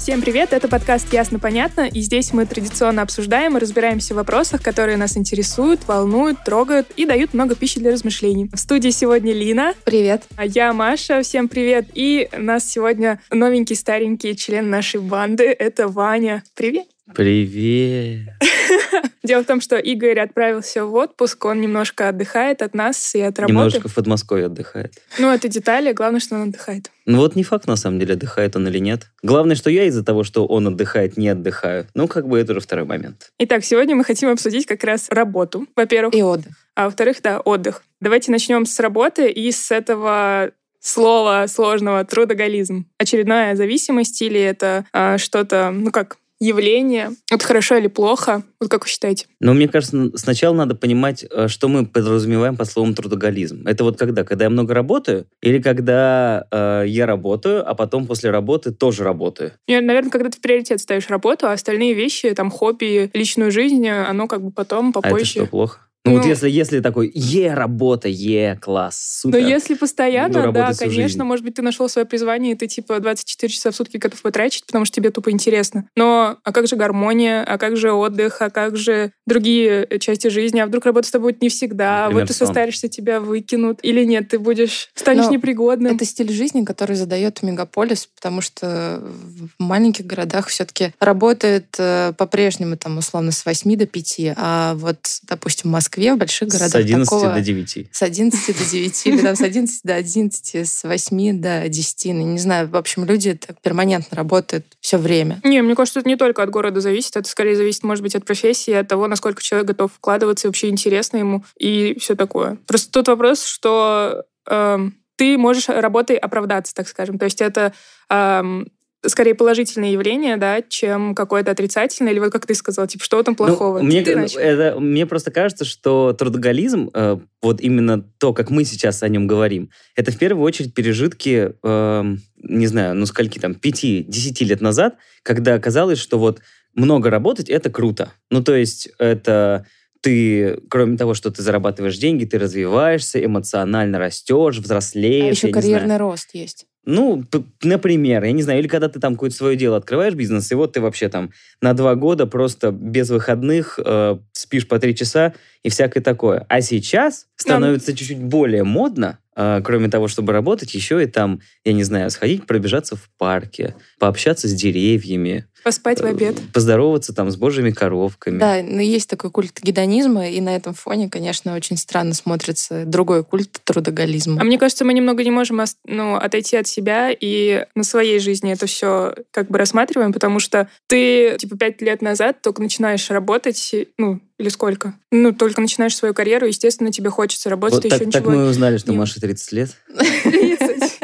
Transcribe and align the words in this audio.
Всем 0.00 0.22
привет, 0.22 0.54
это 0.54 0.66
подкаст 0.66 1.12
«Ясно-понятно», 1.12 1.86
и 1.86 2.00
здесь 2.00 2.32
мы 2.32 2.46
традиционно 2.46 3.02
обсуждаем 3.02 3.58
и 3.58 3.60
разбираемся 3.60 4.14
в 4.14 4.16
вопросах, 4.16 4.62
которые 4.62 4.96
нас 4.96 5.14
интересуют, 5.18 5.86
волнуют, 5.86 6.42
трогают 6.42 6.90
и 6.96 7.04
дают 7.04 7.34
много 7.34 7.54
пищи 7.54 7.78
для 7.80 7.90
размышлений. 7.92 8.48
В 8.50 8.56
студии 8.56 8.88
сегодня 8.88 9.34
Лина, 9.34 9.74
Привет. 9.84 10.22
а 10.36 10.46
я 10.46 10.72
Маша, 10.72 11.20
всем 11.20 11.48
привет, 11.48 11.88
и 11.92 12.30
у 12.32 12.40
нас 12.40 12.64
сегодня 12.66 13.20
новенький 13.30 13.76
старенький 13.76 14.34
член 14.34 14.70
нашей 14.70 15.00
банды, 15.00 15.44
это 15.48 15.86
Ваня. 15.86 16.44
Привет! 16.54 16.86
Привет. 17.14 18.28
Дело 19.22 19.42
в 19.42 19.46
том, 19.46 19.60
что 19.60 19.76
Игорь 19.76 20.18
отправился 20.18 20.84
в 20.84 20.94
отпуск, 20.94 21.44
он 21.44 21.60
немножко 21.60 22.08
отдыхает 22.08 22.62
от 22.62 22.74
нас 22.74 23.14
и 23.14 23.20
от 23.20 23.38
работы. 23.38 23.52
Немножко 23.52 23.88
в 23.88 23.94
Подмосковье 23.94 24.46
отдыхает. 24.46 24.94
Ну, 25.18 25.30
это 25.30 25.48
детали, 25.48 25.92
главное, 25.92 26.20
что 26.20 26.36
он 26.36 26.48
отдыхает. 26.48 26.90
Ну 27.06 27.18
вот 27.18 27.36
не 27.36 27.42
факт, 27.42 27.66
на 27.66 27.76
самом 27.76 27.98
деле, 27.98 28.14
отдыхает 28.14 28.56
он 28.56 28.66
или 28.68 28.78
нет. 28.78 29.10
Главное, 29.22 29.56
что 29.56 29.70
я 29.70 29.84
из-за 29.84 30.04
того, 30.04 30.24
что 30.24 30.46
он 30.46 30.68
отдыхает, 30.68 31.16
не 31.16 31.28
отдыхаю. 31.28 31.86
Ну, 31.94 32.08
как 32.08 32.26
бы 32.26 32.38
это 32.38 32.52
уже 32.52 32.60
второй 32.60 32.86
момент. 32.86 33.30
Итак, 33.38 33.64
сегодня 33.64 33.94
мы 33.94 34.04
хотим 34.04 34.30
обсудить 34.30 34.66
как 34.66 34.82
раз 34.84 35.08
работу, 35.10 35.66
во-первых. 35.76 36.14
И 36.14 36.22
отдых. 36.22 36.54
А 36.74 36.86
во-вторых, 36.86 37.18
да, 37.22 37.40
отдых. 37.40 37.82
Давайте 38.00 38.32
начнем 38.32 38.64
с 38.64 38.78
работы 38.80 39.30
и 39.30 39.52
с 39.52 39.70
этого 39.70 40.52
слова 40.80 41.46
сложного 41.46 42.04
трудоголизм. 42.04 42.86
Очередная 42.98 43.54
зависимость 43.54 44.20
или 44.22 44.40
это 44.40 44.86
а, 44.92 45.18
что-то, 45.18 45.70
ну 45.70 45.90
как, 45.90 46.16
явление? 46.40 47.10
Это 47.30 47.44
хорошо 47.44 47.76
или 47.76 47.86
плохо? 47.86 48.42
Вот 48.58 48.70
как 48.70 48.84
вы 48.84 48.88
считаете? 48.90 49.26
Но 49.40 49.54
мне 49.54 49.68
кажется, 49.68 50.10
сначала 50.16 50.54
надо 50.54 50.74
понимать, 50.74 51.24
э, 51.30 51.48
что 51.48 51.68
мы 51.68 51.86
подразумеваем 51.86 52.56
под 52.56 52.68
словом 52.68 52.94
трудоголизм. 52.94 53.66
Это 53.66 53.84
вот 53.84 53.98
когда? 53.98 54.24
Когда 54.24 54.44
я 54.44 54.50
много 54.50 54.74
работаю? 54.74 55.26
Или 55.42 55.60
когда 55.60 56.46
э, 56.50 56.84
я 56.86 57.06
работаю, 57.06 57.68
а 57.68 57.74
потом 57.74 58.06
после 58.06 58.30
работы 58.30 58.72
тоже 58.72 59.04
работаю? 59.04 59.52
наверное, 59.68 60.10
когда 60.10 60.30
ты 60.30 60.38
в 60.38 60.40
приоритет 60.40 60.80
ставишь 60.80 61.08
работу, 61.08 61.46
а 61.46 61.52
остальные 61.52 61.94
вещи, 61.94 62.30
там, 62.34 62.50
хобби, 62.50 63.10
личную 63.12 63.50
жизнь, 63.50 63.86
оно 63.88 64.26
как 64.26 64.42
бы 64.42 64.50
потом, 64.50 64.86
А 64.86 64.90
это 64.90 65.00
попозже. 65.00 65.24
что, 65.24 65.46
плохо? 65.46 65.80
Ну, 66.06 66.12
вот 66.12 66.22
Ну- 66.22 66.28
если, 66.28 66.48
если 66.48 66.80
такой, 66.80 67.12
е, 67.14 67.52
работа, 67.52 68.08
е, 68.08 68.56
класс, 68.56 69.20
Но 69.24 69.32
супер. 69.32 69.46
если 69.46 69.74
Буду 69.74 69.80
постоянно, 69.80 70.32
да, 70.34 70.42
работать 70.44 70.76
всю 70.76 70.84
конечно, 70.86 71.02
жизнь. 71.02 71.22
может 71.22 71.44
быть, 71.44 71.54
ты 71.54 71.62
нашел 71.62 71.90
свое 71.90 72.06
призвание, 72.06 72.52
и 72.52 72.54
ты 72.54 72.68
типа 72.68 73.00
24 73.00 73.52
часа 73.52 73.70
в 73.70 73.76
сутки 73.76 73.98
готов 73.98 74.22
потратить, 74.22 74.64
потому 74.66 74.86
что 74.86 74.96
тебе 74.96 75.10
тупо 75.10 75.30
интересно. 75.30 75.84
Но 75.96 76.38
а 76.42 76.52
как 76.52 76.68
же 76.68 76.76
гармония, 76.76 77.44
а 77.44 77.58
как 77.58 77.76
же 77.76 77.92
отдых, 77.92 78.40
а 78.40 78.48
как 78.48 78.76
же 78.78 79.12
другие 79.26 79.84
э, 79.84 79.98
части 79.98 80.28
жизни? 80.28 80.60
А 80.60 80.66
вдруг 80.66 80.86
работа 80.86 81.06
с 81.06 81.10
тобой 81.10 81.32
будет 81.32 81.42
не 81.42 81.50
всегда? 81.50 82.04
Например, 82.04 82.22
вот 82.22 82.28
ты 82.28 82.34
состаришься, 82.34 82.88
тебя 82.88 83.20
выкинут. 83.20 83.80
Или 83.82 84.04
нет, 84.04 84.28
ты 84.28 84.38
будешь, 84.38 84.88
станешь 84.94 85.26
Но 85.26 85.32
непригодным. 85.32 85.94
Это 85.94 86.06
стиль 86.06 86.32
жизни, 86.32 86.64
который 86.64 86.96
задает 86.96 87.42
мегаполис, 87.42 88.06
потому 88.06 88.40
что 88.40 89.02
в 89.02 89.62
маленьких 89.62 90.06
городах 90.06 90.48
все-таки 90.48 90.92
работает 90.98 91.74
э, 91.78 92.14
по-прежнему 92.16 92.78
там 92.78 92.96
условно 92.96 93.32
с 93.32 93.44
8 93.44 93.76
до 93.76 93.86
5, 93.86 94.20
а 94.36 94.74
вот, 94.76 94.98
допустим, 95.28 95.68
в 95.70 95.72
Москве, 95.90 96.14
в 96.14 96.18
больших 96.18 96.48
городах 96.48 96.70
С 96.70 96.74
11 96.76 97.04
такого... 97.04 97.34
до 97.34 97.40
9. 97.40 97.88
С 97.92 98.02
11 98.02 98.58
до 98.58 98.70
9, 98.70 99.06
или 99.06 99.22
там 99.22 99.34
с 99.34 99.40
11 99.40 99.80
до 99.82 99.94
11, 99.96 100.54
с 100.54 100.84
8 100.84 101.40
до 101.40 101.68
10. 101.68 102.14
Ну, 102.14 102.32
не 102.32 102.38
знаю, 102.38 102.68
в 102.68 102.76
общем, 102.76 103.04
люди 103.04 103.34
так 103.34 103.60
перманентно 103.60 104.16
работают 104.16 104.66
все 104.80 104.98
время. 104.98 105.40
Не, 105.42 105.62
мне 105.62 105.74
кажется, 105.74 106.00
это 106.00 106.08
не 106.08 106.16
только 106.16 106.42
от 106.42 106.50
города 106.50 106.80
зависит, 106.80 107.16
это 107.16 107.28
скорее 107.28 107.56
зависит, 107.56 107.82
может 107.82 108.02
быть, 108.02 108.14
от 108.14 108.24
профессии, 108.24 108.72
от 108.72 108.86
того, 108.86 109.08
насколько 109.08 109.42
человек 109.42 109.68
готов 109.68 109.92
вкладываться, 109.92 110.46
и 110.46 110.48
вообще 110.48 110.68
интересно 110.68 111.16
ему 111.16 111.44
и 111.58 111.96
все 111.98 112.14
такое. 112.14 112.56
Просто 112.66 112.92
тут 112.92 113.08
вопрос, 113.08 113.44
что 113.44 114.24
эм, 114.48 114.94
ты 115.16 115.36
можешь 115.38 115.68
работой 115.68 116.16
оправдаться, 116.16 116.72
так 116.72 116.86
скажем. 116.86 117.18
То 117.18 117.24
есть 117.24 117.40
это 117.40 117.72
эм, 118.08 118.68
скорее 119.06 119.34
положительное 119.34 119.90
явление, 119.90 120.36
да, 120.36 120.62
чем 120.62 121.14
какое-то 121.14 121.50
отрицательное, 121.50 122.12
или 122.12 122.18
вот 122.18 122.32
как 122.32 122.46
ты 122.46 122.54
сказал, 122.54 122.86
типа, 122.86 123.04
что 123.04 123.22
там 123.22 123.34
плохого? 123.34 123.78
Ну, 123.78 123.84
мне, 123.84 124.02
это, 124.02 124.78
мне 124.78 125.06
просто 125.06 125.30
кажется, 125.30 125.64
что 125.64 126.12
трудоголизм, 126.12 126.90
э, 126.92 127.18
вот 127.40 127.60
именно 127.60 128.02
то, 128.18 128.32
как 128.34 128.50
мы 128.50 128.64
сейчас 128.64 129.02
о 129.02 129.08
нем 129.08 129.26
говорим, 129.26 129.70
это 129.96 130.12
в 130.12 130.18
первую 130.18 130.44
очередь 130.44 130.74
пережитки, 130.74 131.54
э, 131.62 132.16
не 132.42 132.66
знаю, 132.66 132.94
ну 132.94 133.06
скольки 133.06 133.38
там, 133.38 133.52
5-10 133.52 134.44
лет 134.44 134.60
назад, 134.60 134.96
когда 135.22 135.54
оказалось, 135.54 135.98
что 135.98 136.18
вот 136.18 136.40
много 136.74 137.10
работать— 137.10 137.48
это 137.50 137.70
круто. 137.70 138.12
Ну 138.30 138.42
то 138.42 138.54
есть 138.54 138.90
это 138.98 139.66
ты, 140.02 140.58
кроме 140.70 140.96
того, 140.96 141.14
что 141.14 141.30
ты 141.30 141.42
зарабатываешь 141.42 141.98
деньги, 141.98 142.24
ты 142.24 142.38
развиваешься, 142.38 143.22
эмоционально 143.22 143.98
растешь, 143.98 144.58
взрослеешь. 144.58 145.24
А 145.24 145.30
еще 145.30 145.46
не 145.48 145.52
знаю. 145.52 145.62
карьерный 145.62 145.96
рост 145.98 146.30
есть. 146.32 146.66
Ну, 146.86 147.24
например, 147.62 148.24
я 148.24 148.32
не 148.32 148.42
знаю, 148.42 148.60
или 148.60 148.68
когда 148.68 148.88
ты 148.88 149.00
там 149.00 149.14
какое-то 149.14 149.36
свое 149.36 149.56
дело 149.56 149.76
открываешь, 149.76 150.14
бизнес, 150.14 150.50
и 150.50 150.54
вот 150.54 150.72
ты 150.72 150.80
вообще 150.80 151.08
там 151.08 151.30
на 151.60 151.74
два 151.74 151.94
года 151.94 152.26
просто 152.26 152.70
без 152.72 153.10
выходных 153.10 153.78
э, 153.84 154.18
спишь 154.32 154.66
по 154.66 154.78
три 154.78 154.94
часа 154.94 155.34
и 155.62 155.68
всякое 155.68 156.00
такое. 156.00 156.46
А 156.48 156.60
сейчас 156.60 157.26
становится 157.36 157.94
чуть-чуть 157.94 158.22
более 158.22 158.64
модно, 158.64 159.18
э, 159.36 159.60
кроме 159.64 159.88
того, 159.88 160.08
чтобы 160.08 160.32
работать, 160.32 160.74
еще 160.74 161.02
и 161.02 161.06
там, 161.06 161.40
я 161.64 161.72
не 161.72 161.84
знаю, 161.84 162.10
сходить 162.10 162.46
пробежаться 162.46 162.96
в 162.96 163.10
парке, 163.18 163.74
пообщаться 163.98 164.48
с 164.48 164.52
деревьями, 164.52 165.46
Поспать 165.62 166.00
в 166.00 166.04
обед. 166.04 166.38
э, 166.38 166.42
поздороваться 166.52 167.14
там 167.14 167.30
с 167.30 167.36
божьими 167.36 167.70
коровками. 167.70 168.38
Да, 168.38 168.62
но 168.62 168.80
есть 168.80 169.10
такой 169.10 169.30
культ 169.30 169.60
гедонизма, 169.62 170.28
и 170.28 170.40
на 170.40 170.56
этом 170.56 170.72
фоне, 170.74 171.10
конечно, 171.10 171.54
очень 171.54 171.76
странно 171.76 172.14
смотрится 172.14 172.84
другой 172.86 173.24
культ 173.24 173.60
трудоголизма. 173.64 174.40
А 174.40 174.44
мне 174.44 174.58
кажется, 174.58 174.84
мы 174.84 174.94
немного 174.94 175.22
не 175.22 175.30
можем 175.30 175.60
ну, 175.86 176.14
отойти 176.14 176.56
от 176.56 176.66
себя 176.66 177.10
и 177.10 177.66
на 177.74 177.84
своей 177.84 178.18
жизни 178.20 178.52
это 178.52 178.66
все 178.66 179.14
как 179.30 179.48
бы 179.48 179.58
рассматриваем, 179.58 180.12
потому 180.12 180.40
что 180.40 180.68
ты, 180.86 181.36
типа, 181.38 181.58
пять 181.58 181.82
лет 181.82 182.00
назад 182.00 182.40
только 182.40 182.62
начинаешь 182.62 183.10
работать, 183.10 183.74
ну, 183.98 184.20
или 184.40 184.48
сколько? 184.48 184.94
Ну, 185.10 185.32
только 185.32 185.60
начинаешь 185.60 185.94
свою 185.94 186.14
карьеру, 186.14 186.46
естественно, 186.46 186.90
тебе 186.90 187.10
хочется 187.10 187.50
работать, 187.50 187.74
Вот 187.84 187.90
так, 187.90 188.00
еще 188.00 188.10
так 188.10 188.22
ничего 188.24 188.36
мы 188.36 188.48
узнали, 188.48 188.78
что 188.78 188.90
не- 188.90 188.96
Маше 188.98 189.20
30 189.20 189.52
лет. 189.52 189.76
30. 190.24 191.00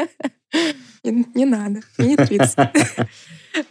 Не, 1.35 1.45
надо, 1.45 1.79
не 1.97 2.17
30. 2.17 2.57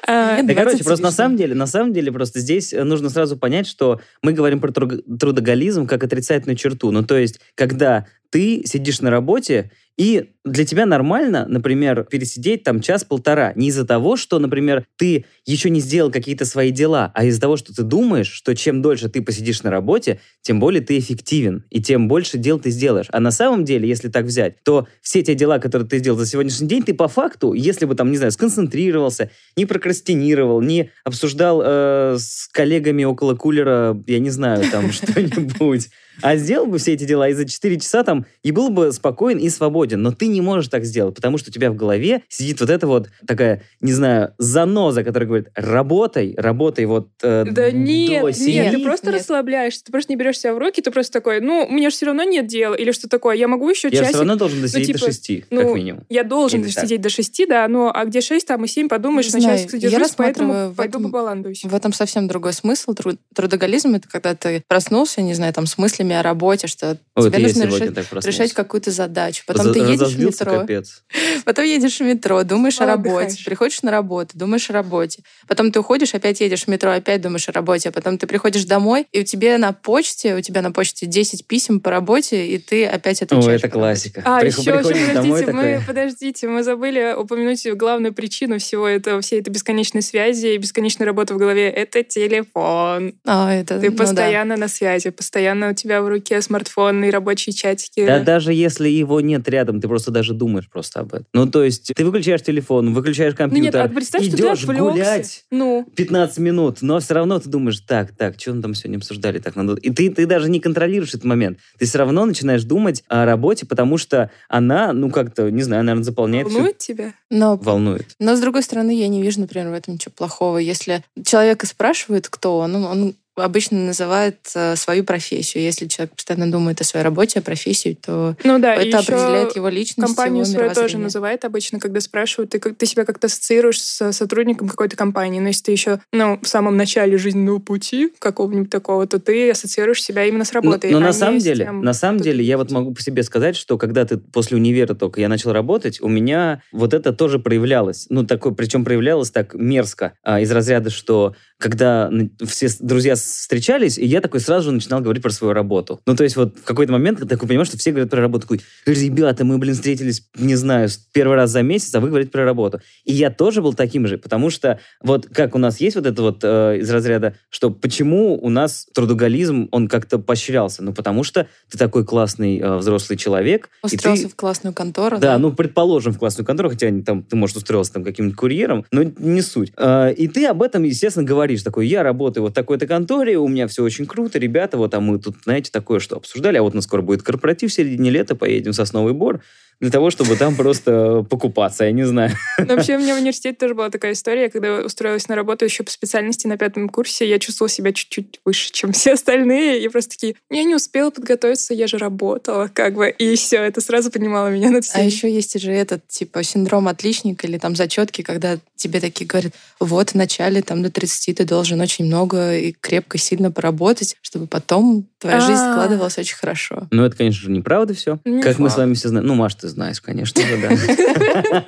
А, 0.05 0.43
Да, 0.43 0.53
короче, 0.55 0.79
20 0.79 0.85
просто 0.85 1.03
на 1.05 1.13
самом 1.13 1.37
деле, 1.37 1.55
на 1.55 1.67
самом 1.69 1.93
деле, 1.93 2.11
просто 2.11 2.41
здесь 2.41 2.73
э, 2.73 2.83
нужно 2.83 3.09
сразу 3.09 3.37
понять, 3.37 3.69
что 3.69 4.01
мы 4.21 4.33
говорим 4.33 4.61
про 4.61 4.73
тру- 4.73 5.01
трудоголизм 5.17 5.87
как 5.87 6.03
отрицательную 6.03 6.57
черту. 6.57 6.91
Ну, 6.91 7.05
то 7.05 7.17
есть, 7.17 7.39
когда 7.55 8.05
ты 8.31 8.65
сидишь 8.67 9.01
на 9.01 9.11
работе, 9.11 9.71
и 9.97 10.31
для 10.45 10.65
тебя 10.65 10.87
нормально, 10.87 11.47
например, 11.49 12.05
пересидеть 12.05 12.63
там 12.63 12.81
час-полтора. 12.81 13.53
Не 13.57 13.69
из-за 13.69 13.85
того, 13.85 14.17
что, 14.17 14.39
например, 14.39 14.87
ты 14.97 15.25
еще 15.45 15.71
не 15.71 15.81
сделал 15.81 16.11
какие-то 16.11 16.45
свои 16.45 16.71
дела, 16.71 17.11
а 17.15 17.25
из-за 17.25 17.41
того, 17.41 17.57
что 17.57 17.75
ты 17.75 17.83
думаешь, 17.83 18.31
что 18.31 18.55
чем 18.55 18.83
дольше 18.83 19.09
ты 19.09 19.23
посидишь 19.23 19.63
на 19.63 19.71
работе, 19.71 20.21
тем 20.43 20.61
более 20.61 20.83
ты 20.83 20.99
эффективен, 20.99 21.65
и 21.71 21.83
тем 21.83 22.09
больше 22.09 22.39
дел 22.39 22.61
ты 22.61 22.71
сделаешь. 22.71 23.07
А 23.11 23.21
на 23.21 23.31
самом 23.31 23.65
деле, 23.65 23.89
если 23.89 24.09
так 24.09 24.27
взять, 24.27 24.63
то 24.63 24.87
все 25.03 25.23
те 25.23 25.35
дела, 25.35 25.59
которые 25.59 25.89
ты 25.89 25.99
сделал 25.99 26.19
за 26.19 26.27
сегодняшний 26.27 26.69
день, 26.69 26.85
ты 26.85 26.95
по 26.95 27.09
факту, 27.09 27.55
если 27.55 27.87
бы 27.87 27.95
там, 27.95 28.11
не 28.11 28.19
знаю, 28.19 28.33
сконцентрировался, 28.33 29.31
не 29.57 29.67
прокрастинировал, 29.67 30.61
не 30.61 30.91
обсуждал 31.05 31.63
э, 31.65 32.17
с 32.19 32.49
коллегами 32.53 33.05
около 33.05 33.35
кулера, 33.35 34.01
я 34.07 34.19
не 34.21 34.31
знаю, 34.31 34.63
там 34.71 34.93
что-нибудь, 34.93 35.89
а 36.23 36.37
сделал 36.37 36.67
бы 36.67 36.79
все 36.79 36.95
эти 36.95 37.05
дела 37.05 37.29
и 37.29 37.33
за 37.33 37.47
4 37.47 37.79
часа 37.81 38.03
там 38.03 38.27
и 38.43 38.51
был 38.51 38.71
бы 38.71 38.93
спокоен 38.93 39.39
и 39.39 39.49
свободен. 39.49 40.03
Но 40.03 40.13
ты 40.13 40.27
не 40.27 40.41
можешь 40.41 40.69
так 40.69 40.85
сделать, 40.85 41.15
потому 41.15 41.39
что 41.39 41.51
у 41.51 41.53
тебя 41.53 41.71
в 41.71 41.77
голове 41.77 42.23
сидит 42.29 42.61
вот 42.61 42.71
эта 42.71 42.87
вот 42.87 43.09
такая, 43.27 43.63
не 43.81 43.93
знаю, 43.93 44.33
заноза, 44.39 45.05
которая 45.05 45.27
говорит, 45.27 45.49
работай, 45.55 46.35
работай 46.37 46.85
вот 46.87 47.09
э, 47.23 47.45
Да 47.51 47.71
нет, 47.71 48.23
до 48.23 48.29
нет, 48.29 48.37
семи». 48.37 48.71
ты 48.71 48.83
просто 48.85 49.07
Нет. 49.11 49.21
расслабляешься, 49.21 49.85
ты 49.85 49.93
просто 49.93 50.13
не 50.13 50.17
берешь 50.17 50.39
себя 50.39 50.55
в 50.55 50.59
руки, 50.59 50.81
ты 50.83 50.91
просто 50.91 51.13
такой, 51.13 51.41
ну, 51.41 51.67
у 51.69 51.73
меня 51.73 51.91
же 51.91 51.97
все 51.97 52.07
равно 52.07 52.23
нет 52.23 52.47
дела, 52.47 52.75
или 52.75 52.93
что 52.93 53.09
такое, 53.09 53.37
я 53.37 53.49
могу 53.49 53.69
еще 53.69 53.89
Я 53.89 53.99
часик 53.99 54.09
все 54.09 54.19
равно 54.19 54.37
должен 54.37 54.61
досидеть 54.61 54.87
типа, 54.89 54.99
до 55.01 55.07
6, 55.07 55.31
ну, 55.51 55.61
как 55.63 55.75
минимум. 55.75 56.05
Я 56.09 56.23
должен 56.25 56.61
Или 56.63 56.71
так. 56.71 56.85
сидеть 56.85 57.01
до 57.01 57.09
6, 57.09 57.45
да, 57.49 57.69
но 57.69 57.93
а 57.95 58.05
где 58.05 58.21
6, 58.21 58.47
там 58.47 58.65
и 58.65 58.69
7, 58.69 58.89
подумаешь, 58.89 59.33
Не 59.33 59.41
на 59.41 59.47
часик 59.47 59.75
я 59.75 59.81
задержусь, 59.81 60.13
поэтому 60.17 60.75
пойду 60.75 61.01
побаландуюсь. 61.01 61.63
В 61.65 61.75
этом 61.75 61.93
совсем 61.93 62.29
другой 62.29 62.53
смысл. 62.53 62.95
Тру- 62.95 63.19
Трудоголизм— 63.35 63.95
это 63.97 64.09
когда 64.09 64.35
ты 64.35 64.63
проснулся, 64.67 65.21
не 65.23 65.35
знаю, 65.35 65.53
там, 65.53 65.67
с 65.67 65.79
мыслями 65.79 66.06
мыслями 66.07 66.15
о 66.21 66.23
работе, 66.23 66.67
что 66.67 66.97
Вот 67.15 67.33
тебе 67.33 67.43
нужно 67.43 67.65
решать, 67.65 68.25
решать 68.25 68.53
какую-то 68.53 68.91
задачу. 68.91 69.43
Потом 69.47 69.67
Разо- 69.67 69.73
ты 69.73 69.79
едешь 69.81 70.13
в 70.13 70.21
метро, 70.25 70.61
капец. 70.61 71.03
потом 71.45 71.65
едешь 71.65 71.99
в 71.99 72.03
метро, 72.03 72.43
думаешь 72.45 72.79
о 72.81 72.85
Мало 72.87 72.93
работе, 72.97 73.17
отдыхаешь. 73.27 73.45
приходишь 73.45 73.83
на 73.83 73.91
работу, 73.91 74.39
думаешь 74.39 74.71
о 74.71 74.73
работе. 74.73 75.23
Потом 75.49 75.73
ты 75.73 75.81
уходишь, 75.81 76.15
опять 76.15 76.41
едешь 76.41 76.65
в 76.65 76.69
метро, 76.69 76.91
опять 76.93 77.21
думаешь 77.21 77.49
о 77.49 77.53
работе. 77.53 77.89
А 77.89 77.93
потом 77.93 78.19
ты 78.19 78.27
приходишь 78.27 78.65
домой, 78.65 79.07
и 79.13 79.21
у 79.21 79.25
тебя 79.25 79.59
на 79.59 79.73
почте, 79.73 80.35
у 80.37 80.41
тебя 80.41 80.63
на 80.63 80.73
почте 80.73 81.07
10 81.07 81.47
писем 81.47 81.81
по 81.81 81.91
работе, 81.91 82.47
и 82.47 82.59
ты 82.59 82.87
опять 82.87 83.23
отвечаешь. 83.23 83.47
Ой, 83.49 83.57
это 83.57 83.69
классика. 83.69 84.23
А, 84.25 84.41
Прих- 84.41 84.59
еще, 84.61 84.71
еще, 84.71 84.79
подождите, 84.83 85.23
мы, 85.23 85.43
такой, 85.45 85.81
подождите, 85.87 86.49
мы 86.49 86.63
забыли 86.63 87.15
упомянуть 87.19 87.67
главную 87.75 88.15
причину 88.15 88.59
всего 88.59 88.87
этого, 88.87 89.21
всей 89.21 89.41
этой 89.41 89.51
бесконечной 89.51 90.03
связи 90.03 90.47
и 90.49 90.59
бесконечной 90.59 91.07
работы 91.07 91.35
в 91.35 91.39
голове. 91.39 91.69
Это 91.69 92.03
телефон. 92.03 93.15
А, 93.27 93.53
это, 93.53 93.79
Ты 93.81 93.91
ну 93.91 93.97
да. 93.97 94.05
постоянно 94.05 94.57
на 94.57 94.69
связи, 94.69 95.11
постоянно 95.11 95.71
у 95.71 95.75
тебя 95.75 95.96
в 96.03 96.09
руке 96.09 96.41
смартфон 96.43 97.05
и 97.05 97.11
рабочие 97.11 97.53
чатики. 97.53 98.07
Да 98.07 98.21
даже 98.21 98.53
если 98.53 98.89
его 98.89 99.21
нет 99.21 99.49
рядом, 99.49 99.81
ты 99.81 99.89
просто 99.89 100.11
даже 100.11 100.35
думаешь 100.35 100.69
просто 100.69 101.01
об 101.01 101.15
этом. 101.15 101.27
Ну, 101.33 101.47
то 101.47 101.63
есть 101.65 101.93
ты 101.95 102.05
выключаешь 102.05 102.43
телефон, 102.43 102.95
выключаешь 102.95 103.35
ну 103.39 103.45
нет, 103.47 103.53
компьютер, 103.53 103.81
а 103.83 103.89
представь, 103.89 104.25
что 104.25 104.37
ты 104.37 104.43
идешь 104.43 104.65
гулять 104.65 105.45
Ну, 105.51 105.87
15 105.97 106.39
минут, 106.39 106.83
но 106.83 107.01
все 107.01 107.15
равно 107.15 107.39
ты 107.39 107.49
думаешь, 107.49 107.81
так, 107.81 108.13
так, 108.17 108.39
что 108.39 108.55
мы 108.55 108.63
там 108.63 108.75
сегодня 108.75 108.99
обсуждали, 108.99 109.39
так 109.39 109.57
надо... 109.57 109.75
И 109.75 109.91
ты, 109.91 110.11
ты 110.11 110.27
даже 110.27 110.51
не 110.51 110.61
контролируешь 110.61 111.11
этот 111.11 111.25
момент. 111.25 111.59
Ты 111.79 111.87
все 111.87 111.99
равно 111.99 112.25
начинаешь 112.25 112.65
думать 112.65 113.05
о 113.09 113.25
работе, 113.25 113.67
потому 113.67 113.99
что 113.99 114.31
она, 114.49 114.93
ну, 114.93 115.11
как-то, 115.11 115.51
не 115.51 115.63
знаю, 115.63 115.85
наверное, 115.85 116.05
заполняет 116.05 116.47
всю- 116.47 116.57
волнует 116.57 116.79
тебя? 116.79 117.13
Но 117.31 117.57
волнует. 117.57 118.15
Но, 118.19 118.37
с 118.37 118.41
другой 118.41 118.63
стороны, 118.63 118.97
я 118.97 119.09
не 119.09 119.23
вижу, 119.23 119.41
например, 119.41 119.69
в 119.69 119.73
этом 119.73 119.95
ничего 119.95 120.13
плохого. 120.17 120.59
Если 120.59 121.03
человека 121.25 121.67
спрашивают, 121.67 122.29
кто 122.29 122.59
он, 122.59 122.77
он 122.77 123.15
обычно 123.37 123.79
называет 123.79 124.39
э, 124.55 124.77
свою 124.77 125.05
профессию. 125.05 125.63
Если 125.63 125.87
человек 125.87 126.15
постоянно 126.17 126.51
думает 126.51 126.81
о 126.81 126.85
своей 126.85 127.05
работе, 127.05 127.39
о 127.39 127.43
профессии, 127.43 127.97
то 128.05 128.37
Ну 128.45 128.59
да, 128.59 128.75
это 128.75 128.99
определяет 128.99 129.57
его 129.57 129.69
личность, 129.69 130.07
Компанию 130.09 130.45
его 130.45 130.53
свою 130.53 130.75
тоже 130.75 130.99
называют 130.99 131.45
обычно, 131.45 131.79
когда 131.79 132.01
спрашивают, 132.01 132.51
ты, 132.51 132.59
как- 132.59 132.77
ты 132.77 132.87
себя 132.87 133.05
как-то 133.05 133.27
ассоциируешь 133.27 133.81
с 133.83 134.13
сотрудником 134.13 134.69
какой-то 134.69 134.97
компании. 134.97 135.41
Но 135.41 135.49
если 135.49 135.63
ты 135.65 135.73
еще 135.73 136.01
ну, 136.13 136.39
в 136.43 136.49
самом 136.49 136.77
начале 136.77 137.19
жизненного 137.19 137.59
пути 137.59 138.13
какого-нибудь 138.19 138.71
такого, 138.71 139.07
то 139.07 139.19
ты 139.19 139.51
ассоциируешь 139.51 140.03
себя 140.03 140.25
именно 140.25 140.45
с 140.45 140.53
Но, 140.53 140.61
работой. 140.61 140.91
но 140.91 140.99
а 140.99 141.01
на 141.01 141.13
самом 141.13 141.41
с 141.41 141.45
деле, 141.45 141.65
тем, 141.67 141.83
на 141.83 141.93
самом 141.93 142.21
деле, 142.21 142.45
я 142.45 142.57
вот 142.57 142.71
могу 142.71 142.95
по 142.95 143.03
себе 143.03 143.23
сказать, 143.23 143.57
что 143.57 143.77
когда 143.79 144.05
ты 144.05 144.17
после 144.19 144.57
универа 144.57 144.95
только 144.95 145.21
я 145.21 145.29
начал 145.29 145.53
работать, 145.53 146.01
у 146.01 146.09
меня 146.09 146.63
вот 146.73 146.95
это 146.95 147.13
тоже 147.13 147.39
проявлялось. 147.39 148.07
Ну, 148.09 148.25
такое, 148.25 148.53
причем 148.55 148.85
проявлялось 148.85 149.31
так 149.31 149.55
мерзко, 149.55 150.15
а, 150.23 150.41
из 150.41 150.51
разряда, 150.51 150.91
что 150.91 151.35
когда 151.59 152.11
все 152.47 152.69
с- 152.69 152.79
друзья 152.79 153.17
встречались, 153.27 153.99
и 153.99 154.07
я 154.07 154.21
такой 154.21 154.41
сразу 154.41 154.67
же 154.67 154.73
начинал 154.73 155.01
говорить 155.01 155.23
про 155.23 155.31
свою 155.31 155.53
работу. 155.53 156.01
Ну, 156.07 156.15
то 156.17 156.25
есть 156.25 156.37
вот 156.37 156.59
в 156.59 156.63
какой-то 156.65 156.93
момент 156.93 157.19
ты 157.21 157.27
такой 157.27 157.49
понимаешь, 157.49 157.69
что 157.69 157.79
все 157.79 157.91
говорят 157.91 158.11
про 158.11 158.21
работу. 158.21 158.43
Такой, 158.43 158.61
ребята, 158.87 159.45
мы, 159.45 159.59
блин, 159.59 159.75
встретились, 159.75 160.23
не 160.37 160.55
знаю, 160.57 160.89
первый 161.13 161.37
раз 161.37 161.51
за 161.51 161.63
месяц, 161.63 161.95
а 161.95 162.01
вы 162.01 162.09
говорите 162.09 162.31
про 162.31 162.45
работу. 162.45 162.81
И 163.05 163.13
я 163.13 163.31
тоже 163.31 163.63
был 163.63 163.75
таким 163.75 164.07
же, 164.07 164.19
потому 164.19 164.51
что 164.51 164.79
вот 165.03 165.27
как 165.27 165.55
у 165.55 165.59
нас 165.59 165.81
есть 165.81 165.97
вот 165.97 166.07
это 166.07 166.23
вот 166.23 166.41
э, 166.43 166.79
из 166.81 166.91
разряда, 166.91 167.35
что 167.51 167.71
почему 167.71 168.39
у 168.43 168.49
нас 168.51 168.87
трудоголизм, 168.95 169.69
он 169.71 169.89
как-то 169.89 170.19
поощрялся? 170.19 170.83
Ну, 170.83 170.93
потому 170.93 171.23
что 171.25 171.47
ты 171.71 171.79
такой 171.79 172.05
классный 172.05 172.59
э, 172.59 172.77
взрослый 172.77 173.17
человек. 173.17 173.69
и 173.85 173.89
ты- 173.89 173.97
Устроился 173.97 174.29
в 174.29 174.35
классную 174.37 174.75
контору. 174.75 175.19
да, 175.19 175.39
ну, 175.39 175.53
предположим, 175.53 176.13
в 176.13 176.19
классную 176.19 176.47
контору, 176.47 176.71
хотя 176.71 176.91
там, 177.05 177.23
ты, 177.23 177.37
может, 177.37 177.57
устроился 177.57 177.93
там 177.95 178.05
каким-нибудь 178.05 178.37
курьером, 178.37 178.85
но 178.91 179.03
не 179.03 179.43
суть. 179.43 179.73
А, 179.77 180.09
И 180.11 180.29
ты 180.29 180.47
об 180.47 180.63
этом, 180.63 180.83
естественно, 180.83 181.25
говоришь. 181.25 181.63
Такой, 181.63 181.87
я 181.87 182.03
работаю 182.03 182.45
вот 182.45 182.55
такой-то 182.55 182.87
конторе, 182.87 183.07
у 183.17 183.49
меня 183.49 183.67
все 183.67 183.83
очень 183.83 184.07
круто, 184.07 184.39
ребята, 184.39 184.77
вот, 184.77 184.95
а 184.95 185.01
мы 185.01 185.19
тут, 185.19 185.37
знаете, 185.45 185.71
такое 185.71 186.01
что 186.01 186.17
обсуждали, 186.17 186.59
а 186.59 186.63
вот 186.63 186.73
у 186.73 186.77
нас 186.77 186.85
скоро 186.85 187.03
будет 187.03 187.23
корпоратив 187.23 187.71
в 187.71 187.75
середине 187.75 188.11
лета, 188.11 188.35
поедем 188.35 188.73
в 188.73 188.77
Сосновый 188.77 189.13
Бор, 189.13 189.43
для 189.81 189.91
того, 189.91 190.11
чтобы 190.11 190.37
там 190.37 190.55
просто 190.57 191.25
покупаться, 191.29 191.85
я 191.85 191.93
не 191.93 192.05
знаю. 192.05 192.33
Ну, 192.59 192.75
Вообще, 192.75 192.97
у 192.97 193.01
меня 193.01 193.15
в 193.15 193.19
университете 193.19 193.57
тоже 193.57 193.75
была 193.75 193.91
такая 193.91 194.13
история, 194.13 194.49
когда 194.49 194.69
я 194.69 194.85
устроилась 194.85 195.29
на 195.29 195.37
работу 195.37 195.65
еще 195.65 195.83
по 195.83 195.91
специальности 195.91 196.47
на 196.47 196.57
пятом 196.57 196.89
курсе, 196.89 197.29
я 197.29 197.39
чувствовала 197.39 197.69
себя 197.69 197.93
чуть-чуть 197.93 198.41
выше, 198.45 198.73
чем 198.73 198.93
все 198.93 199.13
остальные. 199.15 199.83
И 199.85 199.89
просто 199.89 200.11
такие, 200.13 200.37
я 200.51 200.65
не 200.65 200.75
успела 200.75 201.11
подготовиться, 201.11 201.75
я 201.75 201.87
же 201.87 201.99
работала, 201.99 202.71
как 202.73 202.95
бы. 202.95 203.11
И 203.11 203.37
все, 203.37 203.59
это 203.59 203.81
сразу 203.81 204.11
поднимало 204.11 204.49
меня 204.49 204.71
над 204.71 204.85
А 204.95 205.03
еще 205.03 205.31
есть 205.31 205.61
же 205.61 205.73
этот, 205.73 206.07
типа, 206.09 206.43
синдром 206.43 206.89
отличника 206.89 207.47
или 207.47 207.59
там 207.59 207.77
зачетки, 207.77 208.23
когда 208.23 208.59
тебе 208.77 209.01
такие 209.01 209.27
говорят, 209.27 209.53
вот 209.81 210.11
в 210.11 210.15
начале 210.15 210.63
там 210.63 210.83
до 210.83 210.91
30 210.91 211.37
ты 211.37 211.45
должен 211.45 211.81
очень 211.81 212.07
много 212.07 212.57
и 212.57 212.73
крепко, 212.73 213.19
сильно 213.19 213.51
поработать, 213.51 214.17
чтобы 214.23 214.47
потом 214.47 215.07
твоя 215.19 215.41
жизнь 215.41 215.61
А. 215.61 215.73
складывалась 215.73 216.19
очень 216.19 216.37
хорошо. 216.37 216.87
Но 216.91 217.05
это, 217.05 217.17
конечно 217.17 217.43
же, 217.43 217.51
неправда 217.51 217.95
все. 217.95 218.19
Не 218.25 218.43
как 218.43 218.59
мы 218.59 218.71
с 218.71 218.77
вами 218.77 218.95
все 218.95 219.09
знаем. 219.09 219.27
Ну, 219.27 219.35
Маш, 219.35 219.55
ты 219.55 219.66
знаешь, 219.69 220.01
конечно 220.01 220.43
же, 220.43 220.57
да. 220.59 221.65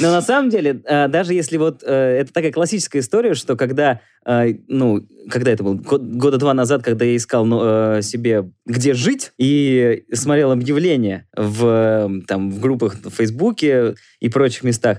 Но 0.00 0.10
на 0.10 0.22
самом 0.22 0.50
деле, 0.50 0.80
э, 0.84 1.08
даже 1.08 1.34
если 1.34 1.56
вот... 1.56 1.82
э, 1.84 2.20
Это 2.20 2.32
такая 2.32 2.52
классическая 2.52 3.00
история, 3.00 3.34
что 3.34 3.56
когда, 3.56 4.00
э, 4.26 4.54
ну, 4.68 5.06
когда 5.30 5.50
это 5.52 5.64
было? 5.64 5.74
Год- 5.74 6.02
Года 6.02 6.38
два 6.38 6.54
назад, 6.54 6.82
когда 6.82 7.04
я 7.04 7.16
искал 7.16 7.44
ну, 7.44 8.02
себе, 8.02 8.50
где 8.66 8.94
жить, 8.94 9.32
и 9.38 10.04
смотрел 10.12 10.52
объявления 10.52 11.26
в, 11.36 11.64
э, 11.66 12.08
там, 12.26 12.50
в 12.50 12.60
группах 12.60 12.96
в 13.02 13.10
Фейсбуке 13.10 13.94
и 14.20 14.28
прочих 14.28 14.62
местах, 14.62 14.98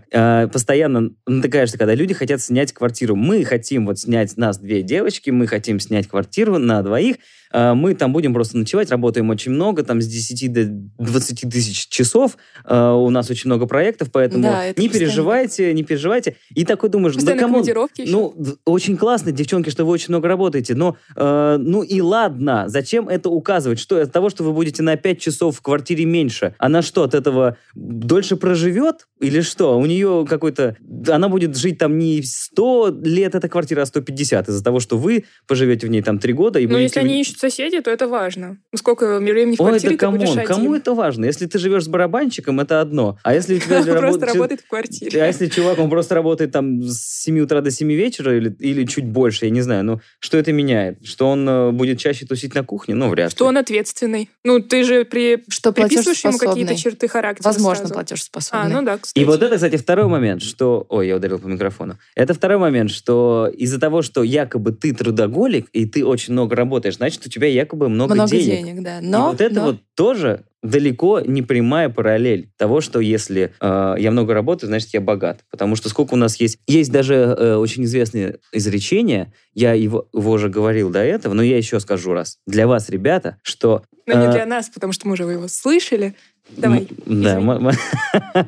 постоянно 0.52 1.12
натыкаешься, 1.26 1.78
когда 1.78 1.96
люди 1.96 2.14
хотят 2.14 2.42
снять 2.42 2.74
квартиру. 2.74 3.16
Мы 3.16 3.46
хотим 3.46 3.86
вот 3.86 4.00
снять, 4.00 4.36
нас 4.38 4.58
две 4.58 4.82
девочки, 4.82 5.30
мы 5.30 5.48
хотим 5.48 5.80
снять 5.80 6.08
квартиру 6.08 6.58
на 6.58 6.82
двоих, 6.82 7.18
мы 7.54 7.94
там 7.94 8.14
будем 8.14 8.34
просто 8.34 8.58
ночевать, 8.58 8.90
работаем 8.90 9.30
очень 9.30 9.52
много, 9.52 9.84
там 9.84 10.02
с 10.02 10.08
10 10.08 10.52
до 10.52 10.66
20 11.04 11.50
тысяч 11.52 11.88
часов, 11.88 12.38
э, 12.66 12.92
у 12.92 13.10
нас 13.10 13.30
очень 13.30 13.50
много 13.50 13.68
проектов, 13.68 14.10
поэтому 14.12 14.44
Да, 14.44 14.68
не 14.68 14.74
постоянно. 14.74 14.94
переживайте, 14.94 15.74
не 15.74 15.84
переживайте. 15.84 16.36
И 16.56 16.66
такой 16.66 16.90
думаешь, 16.90 17.14
да 17.14 17.20
Постоянно 17.20 17.42
кому... 17.42 17.54
командировки 17.56 18.02
еще. 18.02 18.12
Ну, 18.12 18.36
очень 18.66 18.98
классно, 18.98 19.32
девчонки, 19.32 19.70
что 19.70 19.86
вы 19.86 19.92
очень 19.92 20.10
много 20.10 20.28
работаете, 20.28 20.76
но 20.76 20.98
э, 21.16 21.58
ну 21.60 21.84
и 21.84 22.02
ладно, 22.02 22.66
зачем 22.68 23.08
это 23.08 23.30
указывать? 23.30 23.80
Что 23.80 24.02
от 24.02 24.12
того, 24.12 24.30
что 24.30 24.44
вы 24.44 24.54
будете 24.54 24.84
на 24.84 24.96
5 24.96 25.20
часов 25.20 25.58
в 25.58 25.62
квартире 25.62 26.06
меньше, 26.06 26.56
она 26.58 26.82
что, 26.82 27.04
от 27.04 27.14
этого 27.14 27.58
дольше 27.76 28.36
проживет? 28.36 29.08
Или 29.20 29.42
что? 29.42 29.78
У 29.78 29.86
нее 29.86 30.26
какой-то... 30.28 30.76
Она 31.08 31.30
будет 31.30 31.56
жить 31.56 31.78
там 31.78 31.98
не 31.98 32.22
100 32.24 33.00
лет, 33.04 33.36
эта 33.36 33.48
квартира, 33.48 33.82
а 33.82 33.86
150, 33.86 34.50
из-за 34.50 34.64
того, 34.64 34.80
что 34.80 34.98
вы 34.98 35.26
поживете 35.48 35.88
в 35.88 35.90
ней 35.90 36.02
там 36.02 36.20
3 36.20 36.34
года 36.34 36.60
и 36.60 36.64
Но 36.68 36.74
будете... 36.74 36.84
если 36.84 37.00
они 37.00 37.22
ищут 37.22 37.43
соседей, 37.50 37.82
то 37.82 37.92
это 37.92 38.08
важно. 38.08 38.58
Сколько 38.76 39.20
времени 39.20 39.56
в 39.56 39.62
Ой, 39.62 39.70
квартире 39.70 39.98
да 39.98 40.08
ты 40.08 40.18
будешь 40.18 40.30
один. 40.32 40.46
кому 40.46 40.76
это 40.76 40.94
важно? 40.94 41.26
Если 41.26 41.46
ты 41.46 41.60
живешь 41.60 41.84
с 41.84 41.88
барабанщиком, 41.88 42.60
это 42.60 42.80
одно. 42.82 43.18
А 43.24 43.34
если 43.34 43.56
у 43.56 43.60
тебя 43.60 43.78
Он 43.80 43.84
просто 43.84 44.02
работает- 44.02 44.34
работает 44.34 44.62
в 44.62 44.64
а 44.66 44.70
квартире. 44.70 45.20
если 45.20 45.48
чувак, 45.48 45.80
он 45.80 45.90
просто 45.90 46.16
работает 46.16 46.52
там 46.52 46.82
с 46.84 47.24
7 47.24 47.40
утра 47.42 47.62
до 47.62 47.72
7 47.72 47.92
вечера 47.92 48.36
или, 48.38 48.56
или 48.60 48.86
чуть 48.86 49.06
больше, 49.06 49.46
я 49.46 49.52
не 49.52 49.62
знаю, 49.62 49.84
ну, 49.84 50.00
что 50.20 50.38
это 50.38 50.54
меняет? 50.54 51.06
Что 51.06 51.28
он 51.30 51.48
э, 51.48 51.72
будет 51.72 52.00
чаще 52.00 52.26
тусить 52.26 52.56
на 52.56 52.64
кухне? 52.64 52.96
Ну, 52.96 53.10
вряд 53.10 53.32
Что 53.32 53.46
ли. 53.46 53.50
он 53.50 53.58
ответственный. 53.58 54.30
Ну, 54.44 54.60
ты 54.60 54.84
же 54.84 55.04
при... 55.06 55.44
Что 55.50 55.72
приписываешь 55.74 56.24
ему 56.24 56.38
какие-то 56.38 56.76
черты 56.76 57.08
характера 57.08 57.46
Возможно, 57.46 57.86
сразу. 57.88 57.94
платежеспособный. 57.94 58.66
А, 58.66 58.70
ну 58.70 58.86
да, 58.86 58.98
кстати. 58.98 59.22
И 59.22 59.26
вот 59.26 59.42
это, 59.42 59.56
кстати, 59.56 59.76
второй 59.76 60.08
момент, 60.08 60.42
что... 60.42 60.86
Ой, 60.90 61.08
я 61.08 61.16
ударил 61.18 61.40
по 61.40 61.48
микрофону. 61.48 61.98
Это 62.16 62.34
второй 62.34 62.58
момент, 62.58 62.92
что 62.92 63.52
из-за 63.56 63.80
того, 63.80 64.02
что 64.02 64.24
якобы 64.24 64.72
ты 64.72 64.94
трудоголик, 64.94 65.68
и 65.74 65.86
ты 65.86 66.06
очень 66.06 66.34
много 66.34 66.56
работаешь, 66.56 66.96
значит, 66.98 67.26
у 67.26 67.30
тебя 67.34 67.48
якобы 67.48 67.90
много, 67.90 68.14
Много 68.14 68.32
денег. 68.32 68.66
денег, 68.66 68.84
да. 68.84 69.00
и 69.00 69.06
Но, 69.06 69.32
вот 69.32 69.42
это 69.42 69.56
но- 69.56 69.66
вот 69.66 69.78
тоже 69.96 70.44
далеко 70.62 71.20
не 71.20 71.42
прямая 71.42 71.90
параллель 71.90 72.50
того, 72.58 72.80
что 72.80 73.00
если 73.02 73.52
э, 73.60 73.96
я 73.98 74.12
много 74.12 74.34
работаю, 74.34 74.70
значит, 74.70 74.90
я 74.94 75.02
богат. 75.02 75.44
Потому 75.52 75.76
что 75.76 75.90
сколько 75.90 76.14
у 76.14 76.18
нас 76.18 76.40
есть... 76.40 76.58
Есть 76.68 76.90
даже 76.92 77.16
э, 77.16 77.56
очень 77.56 77.84
известное 77.84 78.38
изречение, 78.54 79.34
я 79.54 79.74
его, 79.74 80.08
его 80.14 80.32
уже 80.32 80.48
говорил 80.48 80.90
до 80.90 81.00
этого, 81.00 81.34
но 81.34 81.44
я 81.44 81.58
еще 81.58 81.82
скажу 81.82 82.14
раз. 82.14 82.38
Для 82.48 82.66
вас, 82.66 82.90
ребята, 82.90 83.38
что... 83.42 83.84
Но 84.08 84.14
не 84.14 84.28
э, 84.28 84.32
для 84.32 84.46
нас, 84.46 84.70
потому 84.70 84.94
что 84.94 85.06
мы 85.08 85.14
уже 85.14 85.24
его 85.24 85.50
слышали. 85.50 86.16
Давай. 86.58 86.88
Да. 87.06 87.42